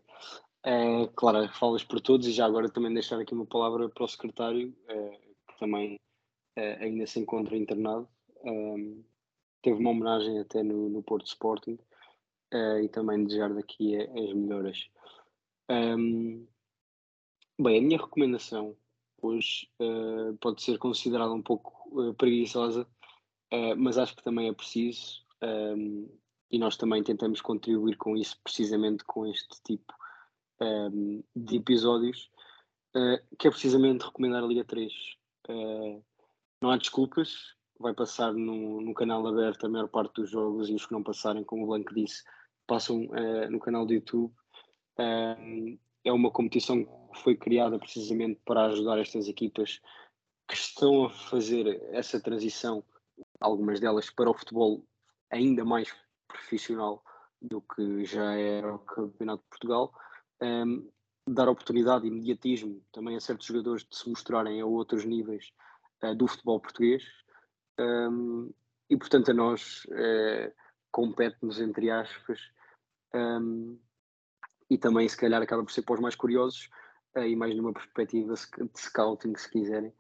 É, 0.63 1.07
claro, 1.15 1.49
falas 1.55 1.83
por 1.83 2.01
todos 2.01 2.27
e 2.27 2.33
já 2.33 2.45
agora 2.45 2.69
também 2.69 2.93
deixar 2.93 3.19
aqui 3.19 3.33
uma 3.33 3.47
palavra 3.47 3.89
para 3.89 4.05
o 4.05 4.09
secretário, 4.09 4.77
é, 4.89 5.21
que 5.49 5.59
também 5.59 5.99
é, 6.57 6.85
ainda 6.85 7.07
se 7.07 7.19
encontra 7.19 7.57
internado. 7.57 8.09
Teve 9.63 9.79
uma 9.79 9.91
homenagem 9.91 10.39
até 10.39 10.63
no, 10.63 10.89
no 10.89 11.03
Porto 11.03 11.27
Sporting 11.27 11.79
e 12.83 12.89
também 12.89 13.25
desejar 13.25 13.53
daqui 13.53 13.95
as 13.97 14.33
melhoras. 14.33 14.89
Bem, 15.69 17.79
a 17.79 17.83
minha 17.83 17.99
recomendação 17.99 18.75
hoje 19.21 19.69
uh, 19.79 20.35
pode 20.39 20.63
ser 20.63 20.79
considerada 20.79 21.31
um 21.31 21.43
pouco 21.43 22.15
preguiçosa, 22.15 22.87
mas 23.77 23.99
acho 23.99 24.17
que 24.17 24.23
também 24.23 24.49
é 24.49 24.53
preciso 24.55 25.23
e 26.51 26.59
nós 26.59 26.79
também 26.79 27.03
tentamos 27.03 27.43
contribuir 27.43 27.99
com 27.99 28.17
isso 28.17 28.41
precisamente 28.43 29.05
com 29.05 29.27
este 29.27 29.61
tipo 29.63 29.93
um, 30.61 31.23
de 31.35 31.57
episódios 31.57 32.31
uh, 32.95 33.37
que 33.39 33.49
é 33.49 33.51
precisamente 33.51 34.05
recomendar 34.05 34.43
a 34.43 34.47
Liga 34.47 34.65
3 34.65 34.93
uh, 35.49 36.05
não 36.61 36.71
há 36.71 36.77
desculpas 36.77 37.55
vai 37.81 37.95
passar 37.95 38.35
no, 38.35 38.81
no 38.83 38.93
canal 38.93 39.27
aberto 39.27 39.65
a 39.65 39.69
maior 39.69 39.89
parte 39.89 40.21
dos 40.21 40.31
jogos 40.31 40.69
e 40.69 40.75
os 40.75 40.85
que 40.85 40.93
não 40.93 41.03
passarem, 41.03 41.43
como 41.43 41.65
o 41.65 41.67
Blanco 41.67 41.95
disse, 41.95 42.23
passam 42.67 43.07
uh, 43.07 43.51
no 43.51 43.59
canal 43.59 43.87
do 43.87 43.95
YouTube. 43.95 44.31
Um, 44.99 45.79
é 46.05 46.13
uma 46.13 46.31
competição 46.31 46.85
que 46.85 47.23
foi 47.23 47.35
criada 47.35 47.79
precisamente 47.79 48.39
para 48.45 48.67
ajudar 48.67 48.99
estas 48.99 49.29
equipas 49.29 49.81
que 50.47 50.55
estão 50.55 51.07
a 51.07 51.11
fazer 51.11 51.83
essa 51.93 52.21
transição, 52.21 52.85
algumas 53.41 53.81
delas 53.81 54.11
para 54.11 54.31
o 54.31 54.35
futebol 54.35 54.85
ainda 55.31 55.65
mais 55.65 55.95
profissional 56.29 57.03
do 57.41 57.63
que 57.63 58.05
já 58.05 58.35
era 58.35 58.75
o 58.75 58.79
Campeonato 58.81 59.43
de 59.43 59.49
Portugal. 59.49 59.95
Um, 60.43 60.89
dar 61.29 61.49
oportunidade 61.49 62.05
e 62.05 62.09
imediatismo 62.09 62.83
também 62.93 63.17
a 63.17 63.21
certos 63.21 63.47
jogadores 63.47 63.85
de 63.85 63.97
se 63.97 64.09
mostrarem 64.09 64.61
a 64.61 64.67
outros 64.67 65.05
níveis 65.05 65.53
uh, 66.03 66.15
do 66.15 66.27
futebol 66.27 66.61
português. 66.61 67.05
Um, 67.79 68.53
e 68.89 68.97
portanto 68.97 69.31
a 69.31 69.35
nós 69.35 69.85
uh, 69.87 70.53
compete-nos, 70.91 71.61
entre 71.61 71.91
aspas, 71.91 72.41
um, 73.15 73.79
e 74.69 74.77
também 74.77 75.09
se 75.09 75.17
calhar 75.17 75.41
acaba 75.41 75.63
por 75.63 75.73
ser 75.73 75.83
para 75.83 75.95
os 75.95 76.01
mais 76.01 76.17
curiosos 76.17 76.69
uh, 77.17 77.21
e 77.21 77.37
mais 77.37 77.57
numa 77.57 77.73
perspectiva 77.73 78.35
de 78.35 78.81
scouting, 78.81 79.37
se 79.37 79.51
quiserem, 79.51 79.93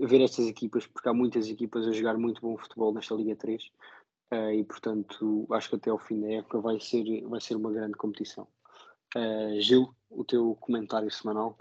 ver 0.00 0.22
estas 0.22 0.46
equipas, 0.46 0.88
porque 0.88 1.08
há 1.08 1.14
muitas 1.14 1.48
equipas 1.48 1.86
a 1.86 1.92
jogar 1.92 2.18
muito 2.18 2.40
bom 2.40 2.58
futebol 2.58 2.92
nesta 2.92 3.14
Liga 3.14 3.36
3 3.36 3.70
uh, 4.32 4.50
e 4.50 4.64
portanto 4.64 5.46
acho 5.52 5.70
que 5.70 5.76
até 5.76 5.90
ao 5.90 5.98
fim 5.98 6.20
da 6.20 6.32
época 6.32 6.60
vai 6.60 6.80
ser, 6.80 7.22
vai 7.28 7.40
ser 7.40 7.54
uma 7.54 7.70
grande 7.70 7.94
competição. 7.94 8.48
Uh, 9.16 9.58
Gil, 9.62 9.88
o 10.10 10.22
teu 10.22 10.54
comentário 10.60 11.10
semanal. 11.10 11.56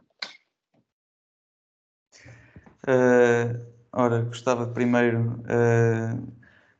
Uh, 2.85 3.65
ora, 3.93 4.23
gostava 4.23 4.67
primeiro 4.67 5.41
uh, 5.43 6.33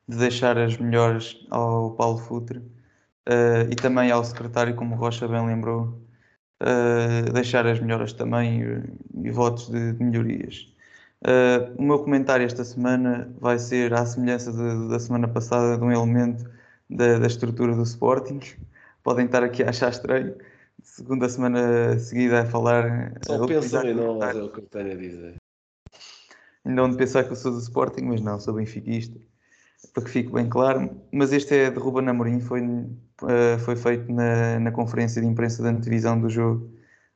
de 0.06 0.18
deixar 0.18 0.58
as 0.58 0.78
melhores 0.78 1.48
ao 1.50 1.92
Paulo 1.92 2.18
Futre 2.18 2.60
uh, 2.60 3.72
e 3.72 3.76
também 3.78 4.12
ao 4.12 4.22
secretário, 4.26 4.76
como 4.76 4.96
Rocha 4.96 5.26
bem 5.30 5.48
lembrou, 5.48 5.98
deixar 7.34 7.66
as 7.68 7.80
melhoras 7.80 8.12
também 8.12 8.62
e, 8.62 9.28
e 9.28 9.32
votos 9.32 9.70
de, 9.70 9.94
de 9.94 10.04
melhorias. 10.04 10.74
o 11.78 11.82
meu 11.84 12.00
comentário 12.00 12.46
esta 12.46 12.64
semana 12.64 13.34
vai 13.40 13.60
ser 13.60 13.94
à 13.94 14.06
semelhança 14.06 14.52
de, 14.52 14.90
da 14.90 15.00
semana 15.00 15.28
passada 15.28 15.78
de 15.78 15.84
um 15.84 15.92
elemento 15.92 16.50
da, 16.90 17.20
da 17.20 17.28
estrutura 17.28 17.76
do 17.76 17.84
Sporting. 17.84 18.40
Podem 19.04 19.26
estar 19.26 19.44
aqui 19.44 19.64
a 19.64 19.70
achar 19.70 19.90
estranho, 19.90 20.36
segunda 20.86 21.28
semana 21.28 21.98
seguida 22.00 22.44
a 22.44 22.46
falar. 22.46 23.14
Só 23.26 23.46
pensam 23.46 23.84
em 23.84 23.94
nós, 23.96 24.36
é 24.36 24.42
o 24.42 24.50
que 24.50 24.60
eu 24.60 24.66
tenho 24.68 24.92
a 24.92 24.96
dizer. 24.96 25.36
Ainda 26.64 26.84
onde 26.84 26.96
pensar 26.96 27.24
que 27.24 27.32
eu 27.32 27.36
sou 27.36 27.52
do 27.52 27.60
Sporting, 27.60 28.04
mas 28.04 28.22
não, 28.22 28.40
sou 28.40 28.54
benfiquista, 28.54 29.20
para 29.94 30.04
que 30.04 30.10
fique 30.10 30.32
bem 30.32 30.48
claro. 30.48 30.90
Mas 31.12 31.34
este 31.34 31.56
é 31.56 31.70
de 31.70 31.80
Ruben 31.80 32.08
Amorim, 32.08 32.40
foi, 32.40 32.62
uh, 32.62 33.60
foi 33.60 33.76
feito 33.76 34.12
na, 34.12 34.60
na 34.60 34.72
conferência 34.72 35.22
de 35.22 35.28
imprensa 35.28 35.62
da 35.62 35.70
antevisão 35.70 36.20
do 36.20 36.30
jogo 36.30 36.70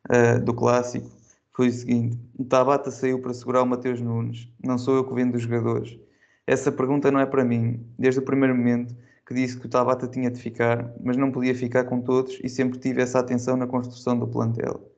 uh, 0.09 0.43
do 0.43 0.53
Clássico. 0.53 1.09
Foi 1.53 1.70
o 1.70 1.72
seguinte: 1.72 2.20
Tabata 2.49 2.91
saiu 2.91 3.22
para 3.22 3.34
segurar 3.34 3.63
o 3.63 3.65
Mateus 3.65 4.01
Nunes, 4.01 4.47
não 4.63 4.78
sou 4.78 4.95
eu 4.95 5.03
que 5.03 5.13
vendo 5.13 5.36
os 5.36 5.43
jogadores. 5.43 5.97
Essa 6.45 6.72
pergunta 6.72 7.11
não 7.11 7.20
é 7.20 7.26
para 7.28 7.45
mim. 7.45 7.86
Desde 7.97 8.20
o 8.20 8.24
primeiro 8.24 8.55
momento 8.55 8.95
que 9.30 9.36
disse 9.36 9.59
que 9.59 9.67
o 9.67 9.69
Tabata 9.69 10.07
tinha 10.07 10.32
de 10.32 10.41
ficar, 10.41 10.91
mas 11.03 11.15
não 11.15 11.32
podia 11.32 11.53
ficar 11.53 11.84
com 11.84 12.01
todos 12.01 12.39
e 12.43 12.49
sempre 12.49 12.80
tive 12.80 12.99
essa 12.99 13.19
atenção 13.19 13.55
na 13.55 13.67
construção 13.67 14.17
do 14.17 14.27
plantel. 14.27 14.91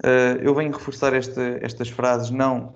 Uh, 0.00 0.38
eu 0.40 0.54
venho 0.54 0.70
reforçar 0.70 1.12
esta, 1.12 1.58
estas 1.60 1.88
frases 1.88 2.30
não 2.30 2.72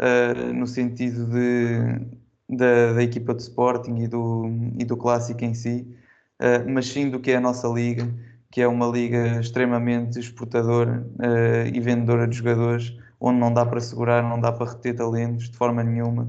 uh, 0.00 0.52
no 0.52 0.66
sentido 0.66 1.24
de, 1.26 2.04
da, 2.48 2.94
da, 2.94 3.02
equipa 3.04 3.32
de 3.32 3.42
Sporting 3.42 3.94
e 3.98 4.08
do, 4.08 4.50
e 4.76 4.84
do 4.84 4.96
Clássico 4.96 5.44
em 5.44 5.54
si, 5.54 5.86
uh, 6.40 6.68
mas 6.68 6.88
sim 6.88 7.10
do 7.10 7.20
que 7.20 7.30
é 7.30 7.36
a 7.36 7.40
nossa 7.40 7.68
liga, 7.68 8.12
que 8.50 8.60
é 8.60 8.66
uma 8.66 8.88
liga 8.88 9.38
extremamente 9.38 10.18
exportadora 10.18 11.06
e 11.72 11.78
vendedora 11.78 12.26
de 12.26 12.34
jogadores, 12.34 12.96
onde 13.20 13.38
não 13.38 13.54
dá 13.54 13.64
para 13.64 13.78
segurar, 13.78 14.22
não 14.22 14.40
dá 14.40 14.50
para 14.50 14.72
reter 14.72 14.96
talentos 14.96 15.48
de 15.48 15.56
forma 15.56 15.84
nenhuma. 15.84 16.28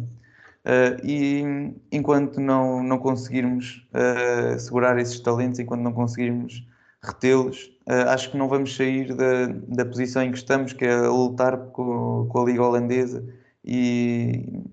Uh, 0.70 1.04
e 1.04 1.74
enquanto 1.92 2.40
não, 2.40 2.84
não 2.84 3.00
conseguirmos 3.00 3.88
uh, 3.92 4.60
segurar 4.60 5.00
esses 5.00 5.20
talentos, 5.20 5.58
enquanto 5.58 5.82
não 5.82 5.92
conseguirmos 5.92 6.64
retê-los, 7.02 7.72
uh, 7.88 8.10
acho 8.10 8.30
que 8.30 8.38
não 8.38 8.48
vamos 8.48 8.76
sair 8.76 9.16
da, 9.16 9.48
da 9.68 9.84
posição 9.84 10.22
em 10.22 10.32
que 10.32 10.38
estamos, 10.38 10.72
que 10.72 10.86
é 10.86 10.96
lutar 10.96 11.58
com, 11.72 12.28
com 12.30 12.40
a 12.40 12.46
Liga 12.46 12.64
Holandesa 12.64 13.26
e 13.66 14.64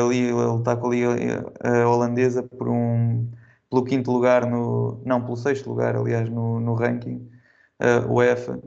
ali 0.00 0.32
lutar 0.32 0.76
com 0.76 0.88
a 0.88 0.90
Liga 0.90 1.52
Holandesa 1.88 2.42
por 2.42 2.68
um, 2.68 3.26
pelo 3.70 3.84
quinto 3.84 4.10
lugar, 4.10 4.44
no, 4.44 5.00
não, 5.04 5.22
pelo 5.22 5.36
sexto 5.36 5.70
lugar, 5.70 5.94
aliás, 5.96 6.28
no, 6.28 6.58
no 6.60 6.74
ranking 6.74 7.26
UEFA. 8.08 8.60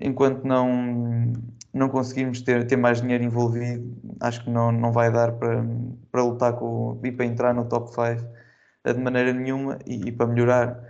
Enquanto 0.00 0.44
não, 0.44 1.32
não 1.76 1.88
conseguirmos 1.88 2.40
ter, 2.40 2.66
ter 2.66 2.76
mais 2.76 3.00
dinheiro 3.00 3.24
envolvido, 3.24 3.96
acho 4.20 4.42
que 4.44 4.50
não, 4.50 4.72
não 4.72 4.92
vai 4.92 5.12
dar 5.12 5.32
para, 5.32 5.64
para 6.10 6.22
lutar 6.22 6.52
com, 6.54 7.00
e 7.04 7.12
para 7.12 7.26
entrar 7.26 7.54
no 7.54 7.64
top 7.66 7.90
5 7.90 8.26
eh, 8.84 8.92
de 8.92 9.00
maneira 9.00 9.32
nenhuma 9.32 9.78
e, 9.86 10.08
e 10.08 10.12
para 10.12 10.26
melhorar 10.26 10.80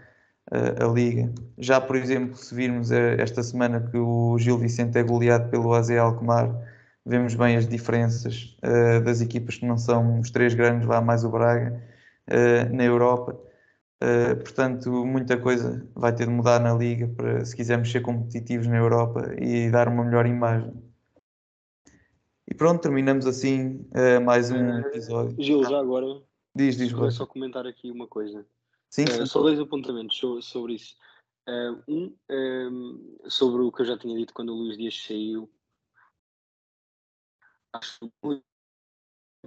uh, 0.53 0.85
a 0.85 0.93
liga. 0.93 1.33
Já, 1.59 1.81
por 1.81 1.97
exemplo, 1.97 2.37
se 2.37 2.55
virmos 2.55 2.91
eh, 2.93 3.17
esta 3.21 3.43
semana 3.43 3.81
que 3.81 3.97
o 3.97 4.39
Gil 4.39 4.59
Vicente 4.59 4.99
é 4.99 5.03
goleado 5.03 5.49
pelo 5.51 5.73
AZ 5.75 5.91
Alkmaar, 5.91 6.55
vemos 7.05 7.35
bem 7.35 7.57
as 7.57 7.67
diferenças 7.69 8.57
uh, 8.63 9.03
das 9.03 9.21
equipas 9.21 9.57
que 9.57 9.67
não 9.67 9.79
são 9.79 10.21
os 10.21 10.31
três 10.31 10.55
grandes, 10.55 10.87
vá 10.87 11.01
mais 11.01 11.25
o 11.25 11.31
Braga, 11.31 11.81
uh, 12.29 12.75
na 12.75 12.85
Europa. 12.85 13.39
Uh, 14.03 14.37
portanto, 14.37 14.91
muita 15.07 15.41
coisa 15.41 15.89
vai 15.95 16.15
ter 16.15 16.27
de 16.27 16.33
mudar 16.33 16.61
na 16.61 16.75
liga 16.75 17.09
para 17.09 17.43
se 17.45 17.57
quisermos 17.57 17.91
ser 17.91 18.03
competitivos 18.03 18.67
na 18.67 18.77
Europa 18.77 19.35
e 19.41 19.71
dar 19.71 19.89
uma 19.89 20.05
melhor 20.05 20.27
imagem. 20.27 20.75
E 22.47 22.55
pronto, 22.55 22.83
terminamos 22.83 23.27
assim 23.27 23.89
uh, 23.93 24.23
mais 24.23 24.51
um 24.51 24.79
episódio. 24.81 25.35
Gil, 25.43 25.65
já 25.65 25.79
agora. 25.81 26.23
Diz, 26.55 26.77
diz, 26.77 26.93
Vou 26.93 27.11
só 27.11 27.27
comentar 27.27 27.67
aqui 27.67 27.91
uma 27.91 28.07
coisa. 28.07 28.47
Sim, 28.91 29.05
uh, 29.05 29.13
sim. 29.13 29.27
Só 29.27 29.41
dois 29.41 29.59
apontamentos 29.59 30.21
sobre, 30.43 30.75
isso. 30.75 30.95
um, 31.89 33.19
sobre 33.29 33.63
o 33.63 33.73
que 33.73 33.81
eu 33.81 33.87
já 33.87 33.97
tinha 33.97 34.15
dito 34.15 34.35
quando 34.35 34.51
o 34.51 34.57
Luís 34.57 34.77
Dias 34.77 35.03
saiu. 35.07 35.51
Acho 37.73 38.13
muito 38.23 38.45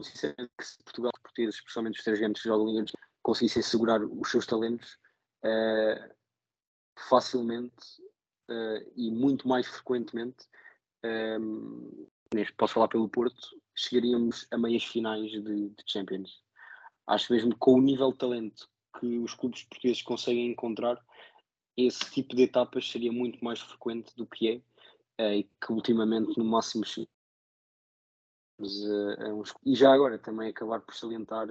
sinceramente 0.01 0.51
que 0.57 0.65
se 0.65 0.77
Portugal, 0.83 1.11
especialmente 1.37 1.97
os 1.99 2.03
três 2.03 2.19
grandes, 2.19 2.41
jogam 2.41 2.65
Liga 2.67 2.91
conseguissem 3.21 3.61
segurar 3.61 4.03
os 4.03 4.31
seus 4.31 4.45
talentos 4.45 4.97
uh, 5.43 6.13
facilmente 7.07 8.01
uh, 8.49 8.91
e 8.95 9.11
muito 9.11 9.47
mais 9.47 9.67
frequentemente, 9.67 10.47
um, 11.41 12.07
posso 12.57 12.73
falar 12.73 12.87
pelo 12.87 13.09
Porto, 13.09 13.59
chegaríamos 13.75 14.47
a 14.51 14.57
meias 14.57 14.83
finais 14.83 15.31
de, 15.31 15.69
de, 15.69 15.83
Champions. 15.85 16.43
Acho 17.07 17.33
mesmo 17.33 17.51
que 17.51 17.59
com 17.59 17.75
o 17.75 17.81
nível 17.81 18.11
de 18.11 18.17
talento 18.17 18.69
que 18.99 19.17
os 19.19 19.33
clubes 19.33 19.63
portugueses 19.63 20.01
conseguem 20.01 20.51
encontrar, 20.51 20.99
esse 21.77 21.99
tipo 22.11 22.35
de 22.35 22.43
etapas 22.43 22.89
seria 22.89 23.11
muito 23.11 23.43
mais 23.43 23.59
frequente 23.59 24.13
do 24.15 24.27
que 24.27 24.63
é, 25.17 25.23
uh, 25.23 25.33
e 25.33 25.43
que 25.43 25.71
ultimamente 25.71 26.37
no 26.37 26.45
máximo 26.45 26.83
e 29.65 29.73
já 29.73 29.93
agora 29.93 30.19
também 30.19 30.49
acabar 30.49 30.81
por 30.81 30.93
salientar 30.93 31.47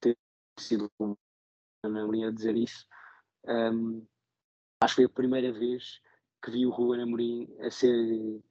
ter 0.00 0.16
sido 0.62 0.90
Ruben 0.98 1.16
Amorim 1.84 2.24
a 2.24 2.30
dizer 2.30 2.56
isso. 2.56 2.86
Um, 3.44 4.06
acho 4.80 4.94
que 4.96 5.02
foi 5.02 5.04
a 5.04 5.08
primeira 5.14 5.52
vez 5.52 6.00
que 6.42 6.50
vi 6.50 6.66
o 6.66 6.70
Ruben 6.70 7.02
Amorim 7.02 7.56
a 7.60 7.70
ser 7.70 8.42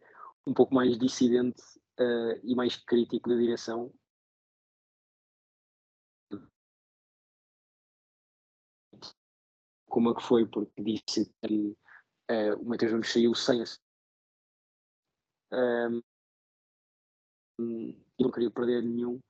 um 0.45 0.53
pouco 0.53 0.73
mais 0.73 0.97
dissidente 0.97 1.61
uh, 1.99 2.39
e 2.43 2.55
mais 2.55 2.77
crítico 2.77 3.29
da 3.29 3.35
direção. 3.35 3.93
Como 9.87 10.11
é 10.11 10.15
que 10.15 10.23
foi, 10.23 10.45
porque 10.45 10.83
disse 10.83 11.33
que 11.41 11.77
uh, 12.29 12.59
o 12.59 12.65
Matheus 12.65 12.91
Nunes 12.91 13.11
saiu 13.11 13.33
sem 13.33 13.63
um, 15.51 16.01
e 17.59 18.23
não 18.23 18.31
queria 18.31 18.51
perder 18.51 18.83
nenhum 18.83 19.21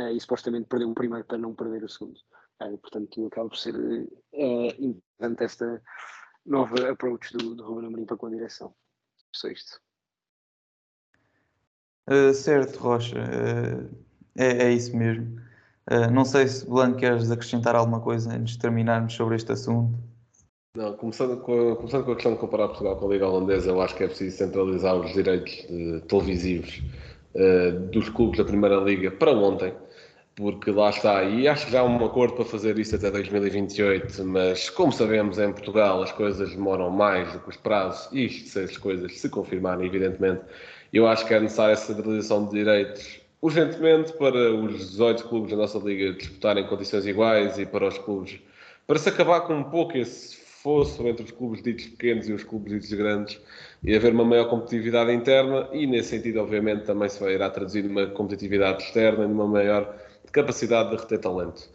uh, 0.00 0.08
e 0.08 0.20
supostamente 0.20 0.68
perdeu 0.68 0.90
o 0.90 0.94
primeiro 0.94 1.24
para 1.24 1.38
não 1.38 1.54
perder 1.54 1.84
o 1.84 1.88
segundo. 1.88 2.18
Uh, 2.62 2.78
portanto, 2.78 3.26
acaba 3.26 3.48
por 3.48 3.58
ser 3.58 3.74
uh, 3.74 4.74
importante 4.78 5.44
esta 5.44 5.82
nova 6.44 6.90
approach 6.90 7.36
do, 7.36 7.54
do 7.54 7.64
Ruben 7.64 7.86
Amorim 7.86 8.06
para 8.06 8.16
com 8.16 8.26
a 8.26 8.30
direção. 8.30 8.74
Só 9.34 9.48
isto. 9.48 9.80
Uh, 12.08 12.32
certo, 12.32 12.76
Rocha. 12.78 13.16
Uh, 13.18 14.06
É, 14.38 14.64
é 14.64 14.72
isso 14.72 14.94
mesmo. 14.96 15.40
Uh, 15.90 16.10
não 16.12 16.24
sei 16.24 16.46
se, 16.46 16.68
Blanco, 16.68 16.98
queres 16.98 17.30
acrescentar 17.30 17.74
alguma 17.74 18.00
coisa 18.00 18.30
antes 18.34 18.54
de 18.54 18.58
terminarmos 18.58 19.14
sobre 19.14 19.36
este 19.36 19.50
assunto. 19.52 19.98
Não, 20.76 20.94
começando 20.94 21.40
com, 21.40 21.72
a, 21.72 21.76
começando 21.76 22.04
com 22.04 22.12
a 22.12 22.14
questão 22.14 22.34
de 22.34 22.38
comparar 22.38 22.68
Portugal 22.68 22.96
com 22.96 23.06
a 23.06 23.12
Liga 23.12 23.26
Holandesa, 23.26 23.70
eu 23.70 23.80
acho 23.80 23.96
que 23.96 24.04
é 24.04 24.08
preciso 24.08 24.36
centralizar 24.36 24.94
os 24.94 25.10
direitos 25.12 25.52
de, 25.68 26.02
televisivos 26.02 26.82
uh, 27.34 27.80
dos 27.90 28.10
clubes 28.10 28.36
da 28.36 28.44
Primeira 28.44 28.76
Liga 28.76 29.10
para 29.10 29.30
ontem, 29.30 29.72
porque 30.36 30.70
lá 30.70 30.90
está, 30.90 31.24
e 31.24 31.48
acho 31.48 31.64
que 31.66 31.72
já 31.72 31.80
há 31.80 31.84
um 31.84 32.04
acordo 32.04 32.34
para 32.34 32.44
fazer 32.44 32.78
isso 32.78 32.94
até 32.94 33.10
2028, 33.10 34.22
mas 34.22 34.68
como 34.68 34.92
sabemos 34.92 35.38
em 35.38 35.50
Portugal 35.50 36.02
as 36.02 36.12
coisas 36.12 36.50
demoram 36.50 36.90
mais 36.90 37.32
do 37.32 37.40
que 37.40 37.48
os 37.48 37.56
prazos, 37.56 38.08
isto 38.12 38.50
se 38.50 38.60
as 38.60 38.76
coisas 38.76 39.18
se 39.18 39.30
confirmarem, 39.30 39.86
evidentemente, 39.86 40.42
eu 40.92 41.06
acho 41.08 41.26
que 41.26 41.32
é 41.32 41.40
necessária 41.40 41.72
essa 41.72 41.94
centralização 41.94 42.46
de 42.46 42.52
direitos 42.52 43.20
urgentemente 43.40 44.12
para 44.12 44.52
os 44.54 44.90
18 44.90 45.24
clubes 45.26 45.50
da 45.52 45.56
nossa 45.56 45.78
liga 45.78 46.12
disputarem 46.12 46.64
em 46.64 46.66
condições 46.66 47.06
iguais 47.06 47.58
e 47.58 47.64
para 47.64 47.88
os 47.88 47.96
clubes, 47.96 48.38
para 48.86 48.98
se 48.98 49.08
acabar 49.08 49.40
com 49.40 49.54
um 49.54 49.64
pouco 49.64 49.96
esse 49.96 50.36
fosso 50.62 51.06
entre 51.08 51.24
os 51.24 51.30
clubes 51.30 51.62
ditos 51.62 51.86
pequenos 51.86 52.28
e 52.28 52.32
os 52.32 52.44
clubes 52.44 52.72
ditos 52.72 52.92
grandes 52.92 53.40
e 53.82 53.94
haver 53.94 54.12
uma 54.12 54.24
maior 54.24 54.50
competitividade 54.50 55.12
interna 55.12 55.68
e 55.72 55.86
nesse 55.86 56.10
sentido 56.10 56.40
obviamente 56.40 56.84
também 56.84 57.08
se 57.08 57.24
irá 57.24 57.48
traduzir 57.48 57.84
numa 57.84 58.06
competitividade 58.08 58.82
externa 58.82 59.24
e 59.24 59.28
numa 59.28 59.46
maior 59.46 59.96
capacidade 60.32 60.90
de 60.90 60.96
reter 60.96 61.18
talento. 61.18 61.68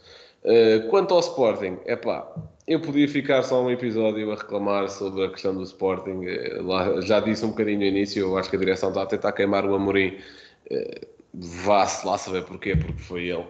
Uh, 0.44 0.90
quanto 0.90 1.14
ao 1.14 1.20
Sporting, 1.20 1.78
é 1.86 1.96
pá, 1.96 2.28
eu 2.68 2.80
podia 2.80 3.08
ficar 3.08 3.44
só 3.44 3.64
um 3.64 3.70
episódio 3.70 4.32
a 4.32 4.36
reclamar 4.36 4.90
sobre 4.90 5.26
a 5.26 5.30
questão 5.30 5.56
do 5.56 5.64
Sporting. 5.64 6.26
Uh, 6.26 6.64
lá, 6.64 7.00
já 7.02 7.20
disse 7.20 7.46
um 7.46 7.50
bocadinho 7.50 7.80
no 7.80 7.86
início, 7.86 8.22
eu 8.22 8.38
acho 8.38 8.50
que 8.50 8.56
a 8.56 8.60
direção 8.60 8.90
está 8.90 9.04
a 9.04 9.06
tentar 9.06 9.32
queimar 9.34 9.66
o 9.66 9.76
Amorim. 9.76 10.18
Uh, 10.72 11.12
Vá-se 11.34 12.06
lá 12.06 12.18
saber 12.18 12.44
porquê, 12.44 12.76
porque 12.76 13.02
foi 13.02 13.28
ele. 13.28 13.46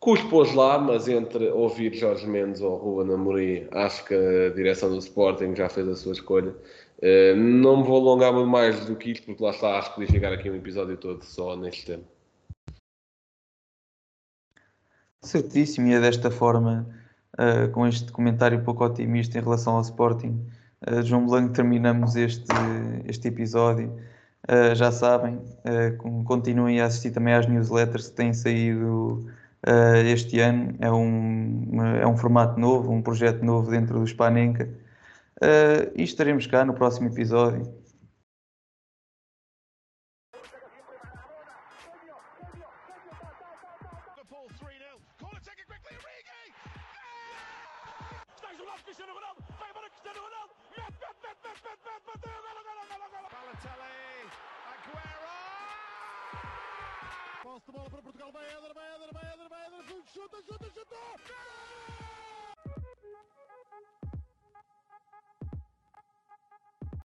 Cus 0.00 0.22
pôs 0.22 0.54
lá, 0.54 0.78
mas 0.78 1.06
entre 1.06 1.50
ouvir 1.50 1.92
Jorge 1.94 2.26
Mendes 2.26 2.62
ou 2.62 2.76
Ruben 2.76 3.14
Amorim, 3.14 3.66
acho 3.72 4.04
que 4.06 4.14
a 4.14 4.54
direção 4.54 4.88
do 4.90 4.98
Sporting 4.98 5.54
já 5.54 5.68
fez 5.68 5.86
a 5.86 5.94
sua 5.96 6.12
escolha. 6.12 6.54
não 7.36 7.78
me 7.78 7.82
vou 7.82 7.96
alongar 7.96 8.32
muito 8.32 8.48
mais 8.48 8.86
do 8.86 8.96
que 8.96 9.10
isto, 9.10 9.26
porque 9.26 9.42
lá 9.42 9.50
está, 9.50 9.78
acho 9.78 9.90
que 9.90 9.96
podia 9.96 10.12
ficar 10.14 10.32
aqui 10.32 10.48
um 10.48 10.56
episódio 10.56 10.96
todo 10.96 11.22
só 11.22 11.56
neste 11.56 11.84
tema. 11.84 12.04
Certíssimo, 15.22 15.88
e 15.88 15.94
é 15.94 16.00
desta 16.00 16.30
forma, 16.30 16.86
uh, 17.34 17.70
com 17.72 17.86
este 17.86 18.12
comentário 18.12 18.62
pouco 18.62 18.84
otimista 18.84 19.38
em 19.38 19.42
relação 19.42 19.76
ao 19.76 19.82
Sporting, 19.82 20.46
uh, 20.86 21.02
João 21.02 21.26
Blanco, 21.26 21.52
terminamos 21.52 22.16
este, 22.16 22.52
este 23.06 23.28
episódio. 23.28 23.92
Uh, 24.48 24.74
já 24.76 24.92
sabem, 24.92 25.40
continuem 26.24 26.80
a 26.80 26.86
assistir 26.86 27.10
também 27.10 27.34
às 27.34 27.46
newsletters 27.48 28.08
que 28.08 28.14
têm 28.14 28.32
saído 28.32 29.26
este 30.04 30.38
ano. 30.38 30.76
É 30.78 30.92
um, 30.92 31.82
é 32.00 32.06
um 32.06 32.16
formato 32.16 32.60
novo, 32.60 32.92
um 32.92 33.02
projeto 33.02 33.44
novo 33.44 33.70
dentro 33.70 33.98
do 33.98 34.06
Spanenka. 34.06 34.68
e 35.96 36.02
estaremos 36.04 36.46
cá 36.46 36.64
no 36.64 36.74
próximo 36.74 37.08
episódio. 37.08 37.66